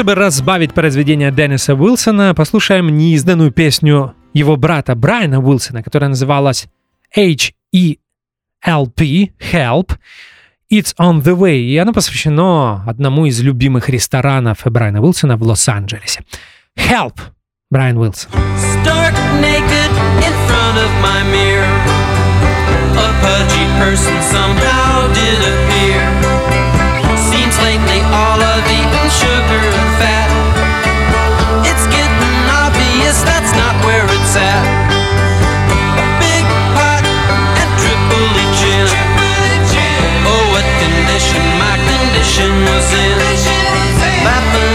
чтобы 0.00 0.14
разбавить 0.14 0.72
произведение 0.72 1.30
Денниса 1.30 1.74
Уилсона, 1.74 2.32
послушаем 2.34 2.88
неизданную 2.96 3.52
песню 3.52 4.14
его 4.32 4.56
брата 4.56 4.94
Брайана 4.94 5.40
Уилсона, 5.40 5.82
которая 5.82 6.08
называлась 6.08 6.68
H-E-L-P, 7.14 8.00
Help, 9.52 9.90
It's 10.72 10.94
on 10.98 11.22
the 11.22 11.36
way, 11.36 11.58
и 11.58 11.76
она 11.76 11.92
посвящена 11.92 12.82
одному 12.86 13.26
из 13.26 13.42
любимых 13.42 13.90
ресторанов 13.90 14.60
Брайана 14.64 15.02
Уилсона 15.02 15.36
в 15.36 15.42
Лос-Анджелесе. 15.42 16.24
Help, 16.78 17.18
Брайан 17.70 17.98
Уилсон. 17.98 18.30
Stark 18.56 19.12
naked 19.42 19.90
in 20.24 20.32
front 20.48 20.78
of 20.78 20.90
my 21.02 21.22
mirror 21.30 21.68
A 22.96 23.12
pudgy 23.20 23.66
person 23.78 24.16
somehow 24.22 25.12
did 25.12 25.42
appear 25.44 26.39
reasons. 42.98 43.98
My 44.24 44.69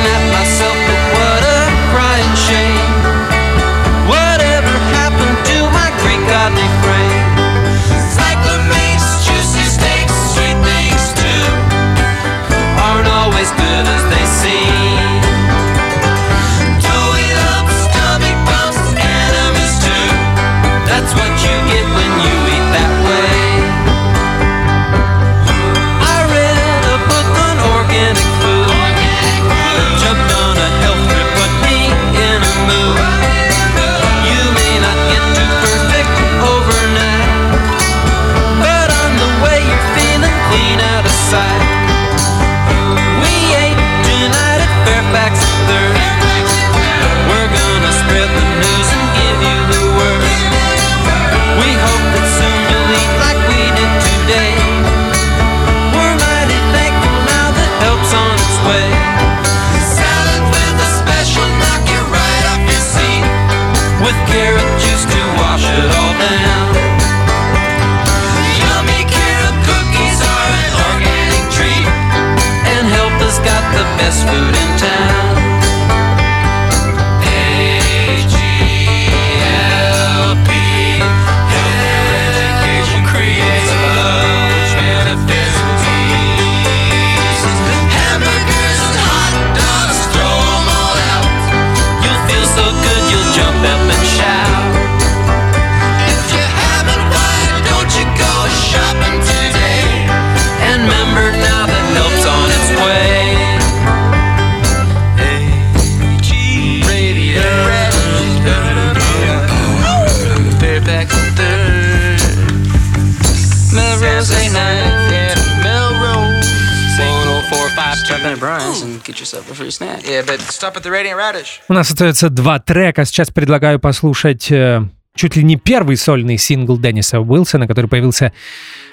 У 121.69 121.73
нас 121.73 121.89
остается 121.89 122.29
два 122.29 122.59
трека. 122.59 123.05
Сейчас 123.05 123.29
предлагаю 123.31 123.79
послушать 123.79 124.51
э, 124.51 124.83
чуть 125.15 125.35
ли 125.35 125.43
не 125.43 125.55
первый 125.55 125.97
сольный 125.97 126.37
сингл 126.37 126.77
Денниса 126.77 127.19
Уилсона, 127.19 127.67
который 127.67 127.87
появился 127.87 128.33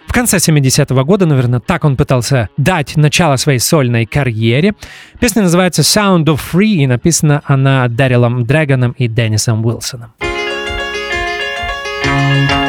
в 0.07 0.13
конце 0.13 0.39
70-го 0.39 1.05
года, 1.05 1.27
наверное, 1.27 1.61
так 1.61 1.85
он 1.85 1.97
пытался 1.97 2.49
дать 2.57 2.97
начало 2.97 3.37
своей 3.37 3.59
сольной 3.59 4.07
карьере. 4.07 4.75
Песня 5.21 5.43
называется 5.43 5.83
«Sound 5.83 6.25
of 6.25 6.41
Free» 6.53 6.83
и 6.83 6.87
написана 6.87 7.43
она 7.45 7.89
Дэрилом 7.89 8.45
Дрэгоном 8.45 8.93
и 8.93 9.09
Деннисом 9.09 9.65
Уилсоном. 9.65 10.13
thank 12.05 12.51
you 12.51 12.62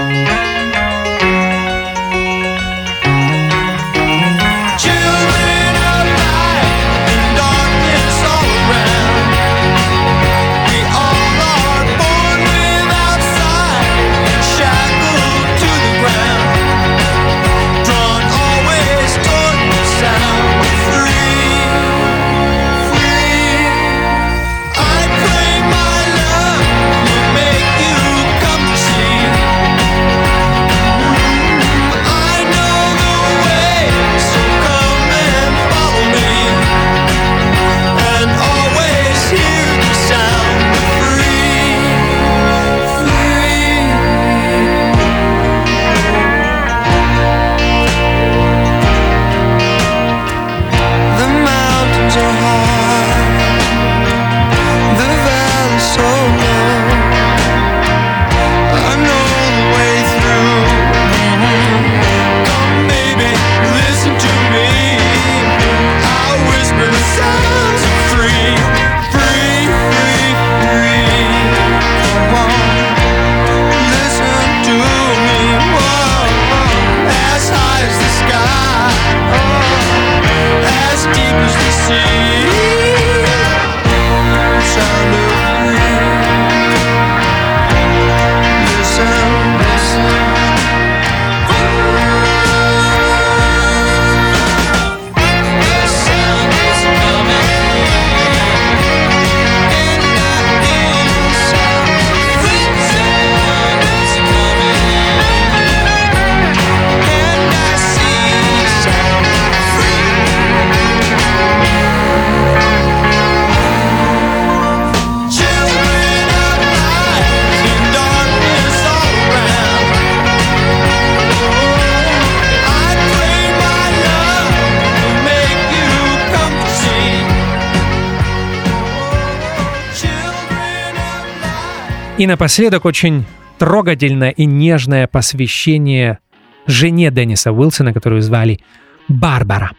И 132.24 132.26
напоследок 132.26 132.86
очень 132.86 133.26
трогательное 133.60 134.30
и 134.30 134.46
нежное 134.46 135.08
посвящение 135.08 136.20
жене 136.66 137.12
Денниса 137.12 137.52
Уилсона, 137.52 137.92
которую 137.92 138.22
звали 138.22 138.62
Барбара. 139.10 139.72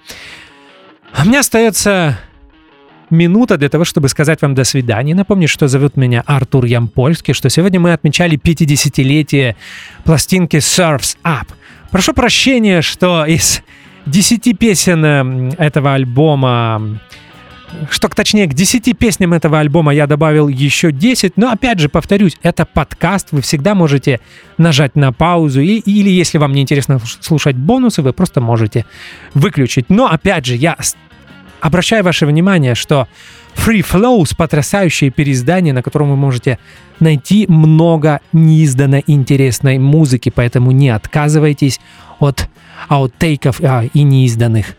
У 1.18 1.26
меня 1.26 1.40
остается 1.40 2.18
минута 3.08 3.56
для 3.56 3.70
того, 3.70 3.86
чтобы 3.86 4.10
сказать 4.10 4.42
вам 4.42 4.54
до 4.54 4.64
свидания. 4.64 5.14
Напомню, 5.14 5.48
что 5.48 5.68
зовут 5.68 5.96
меня 5.96 6.22
Артур 6.26 6.66
Ямпольский, 6.66 7.32
что 7.32 7.48
сегодня 7.48 7.80
мы 7.80 7.94
отмечали 7.94 8.38
50-летие 8.38 9.56
пластинки 10.04 10.56
Surfs 10.56 11.16
Up. 11.24 11.46
Прошу 11.90 12.12
прощения, 12.12 12.82
что 12.82 13.24
из 13.24 13.62
10 14.04 14.58
песен 14.58 15.02
м, 15.02 15.48
этого 15.56 15.94
альбома 15.94 17.00
что 17.90 18.08
точнее, 18.08 18.46
к 18.46 18.54
10 18.54 18.96
песням 18.96 19.32
этого 19.32 19.58
альбома 19.58 19.94
я 19.94 20.06
добавил 20.06 20.48
еще 20.48 20.92
10, 20.92 21.36
но 21.36 21.50
опять 21.50 21.78
же, 21.78 21.88
повторюсь, 21.88 22.36
это 22.42 22.64
подкаст, 22.64 23.28
вы 23.32 23.40
всегда 23.40 23.74
можете 23.74 24.20
нажать 24.58 24.96
на 24.96 25.12
паузу, 25.12 25.60
и, 25.60 25.78
или 25.78 26.10
если 26.10 26.38
вам 26.38 26.52
не 26.52 26.62
интересно 26.62 27.00
слушать 27.20 27.56
бонусы, 27.56 28.02
вы 28.02 28.12
просто 28.12 28.40
можете 28.40 28.84
выключить. 29.34 29.86
Но 29.88 30.06
опять 30.06 30.46
же, 30.46 30.56
я 30.56 30.76
обращаю 31.60 32.04
ваше 32.04 32.26
внимание, 32.26 32.74
что 32.74 33.08
Free 33.56 33.80
Flows— 33.80 34.34
потрясающее 34.36 35.10
переиздание, 35.10 35.72
на 35.72 35.82
котором 35.82 36.10
вы 36.10 36.16
можете 36.16 36.58
найти 37.00 37.46
много 37.48 38.20
неизданной 38.32 39.02
интересной 39.06 39.78
музыки, 39.78 40.30
поэтому 40.34 40.72
не 40.72 40.90
отказывайтесь 40.90 41.80
от 42.18 42.48
аутейков 42.88 43.60
а, 43.62 43.84
и 43.92 44.02
неизданных 44.02 44.76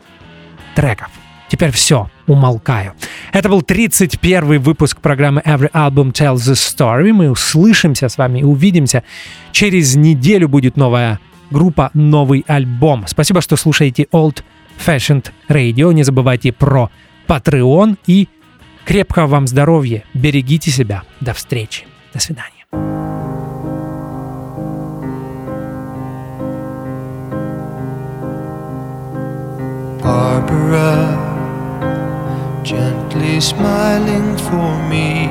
треков. 0.75 1.09
Теперь 1.49 1.71
все, 1.71 2.09
умолкаю. 2.27 2.93
Это 3.31 3.49
был 3.49 3.61
31 3.61 4.59
выпуск 4.59 4.99
программы 4.99 5.41
Every 5.45 5.71
Album 5.71 6.11
Tells 6.11 6.49
a 6.49 6.53
Story. 6.53 7.13
Мы 7.13 7.29
услышимся 7.29 8.09
с 8.09 8.17
вами 8.17 8.39
и 8.39 8.43
увидимся. 8.43 9.03
Через 9.51 9.95
неделю 9.95 10.49
будет 10.49 10.75
новая 10.75 11.19
группа, 11.51 11.91
новый 11.93 12.43
альбом. 12.47 13.05
Спасибо, 13.07 13.41
что 13.41 13.55
слушаете 13.55 14.07
Old 14.11 14.43
Fashioned 14.85 15.31
Radio. 15.47 15.93
Не 15.93 16.03
забывайте 16.03 16.51
про 16.51 16.89
Patreon 17.27 17.97
и 18.07 18.27
крепкого 18.85 19.27
вам 19.27 19.47
здоровья. 19.47 20.03
Берегите 20.13 20.71
себя. 20.71 21.03
До 21.21 21.33
встречи. 21.33 21.85
До 22.13 22.19
свидания. 22.19 22.51
Barbara, 30.01 31.34
gently 32.65 33.39
smiling 33.39 34.35
for 34.37 34.73
me. 34.89 35.27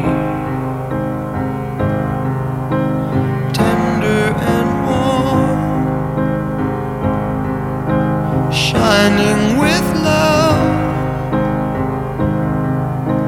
Tender 3.52 4.26
and 4.54 4.70
warm, 4.86 5.58
shining 8.52 9.58
with 9.58 9.86
love. 10.04 10.62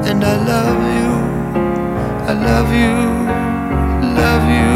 And 0.07 0.23
I 0.23 0.37
love 0.53 0.81
you, 0.99 1.13
I 2.31 2.33
love 2.49 2.71
you, 2.83 2.97
love 4.23 4.47
you. 4.61 4.75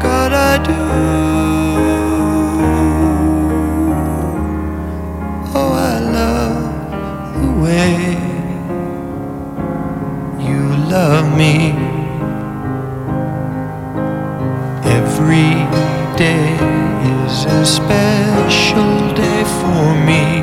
God, 0.00 0.32
I 0.32 0.56
do. 0.64 1.27
Me. 11.38 11.70
Every 14.98 15.54
day 16.16 16.48
is 17.14 17.44
a 17.44 17.64
special 17.64 19.14
day 19.14 19.44
for 19.60 19.94
me. 20.04 20.37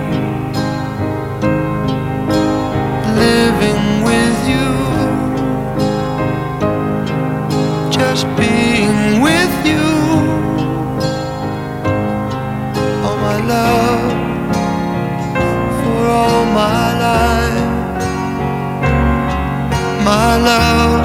Love, 20.45 21.04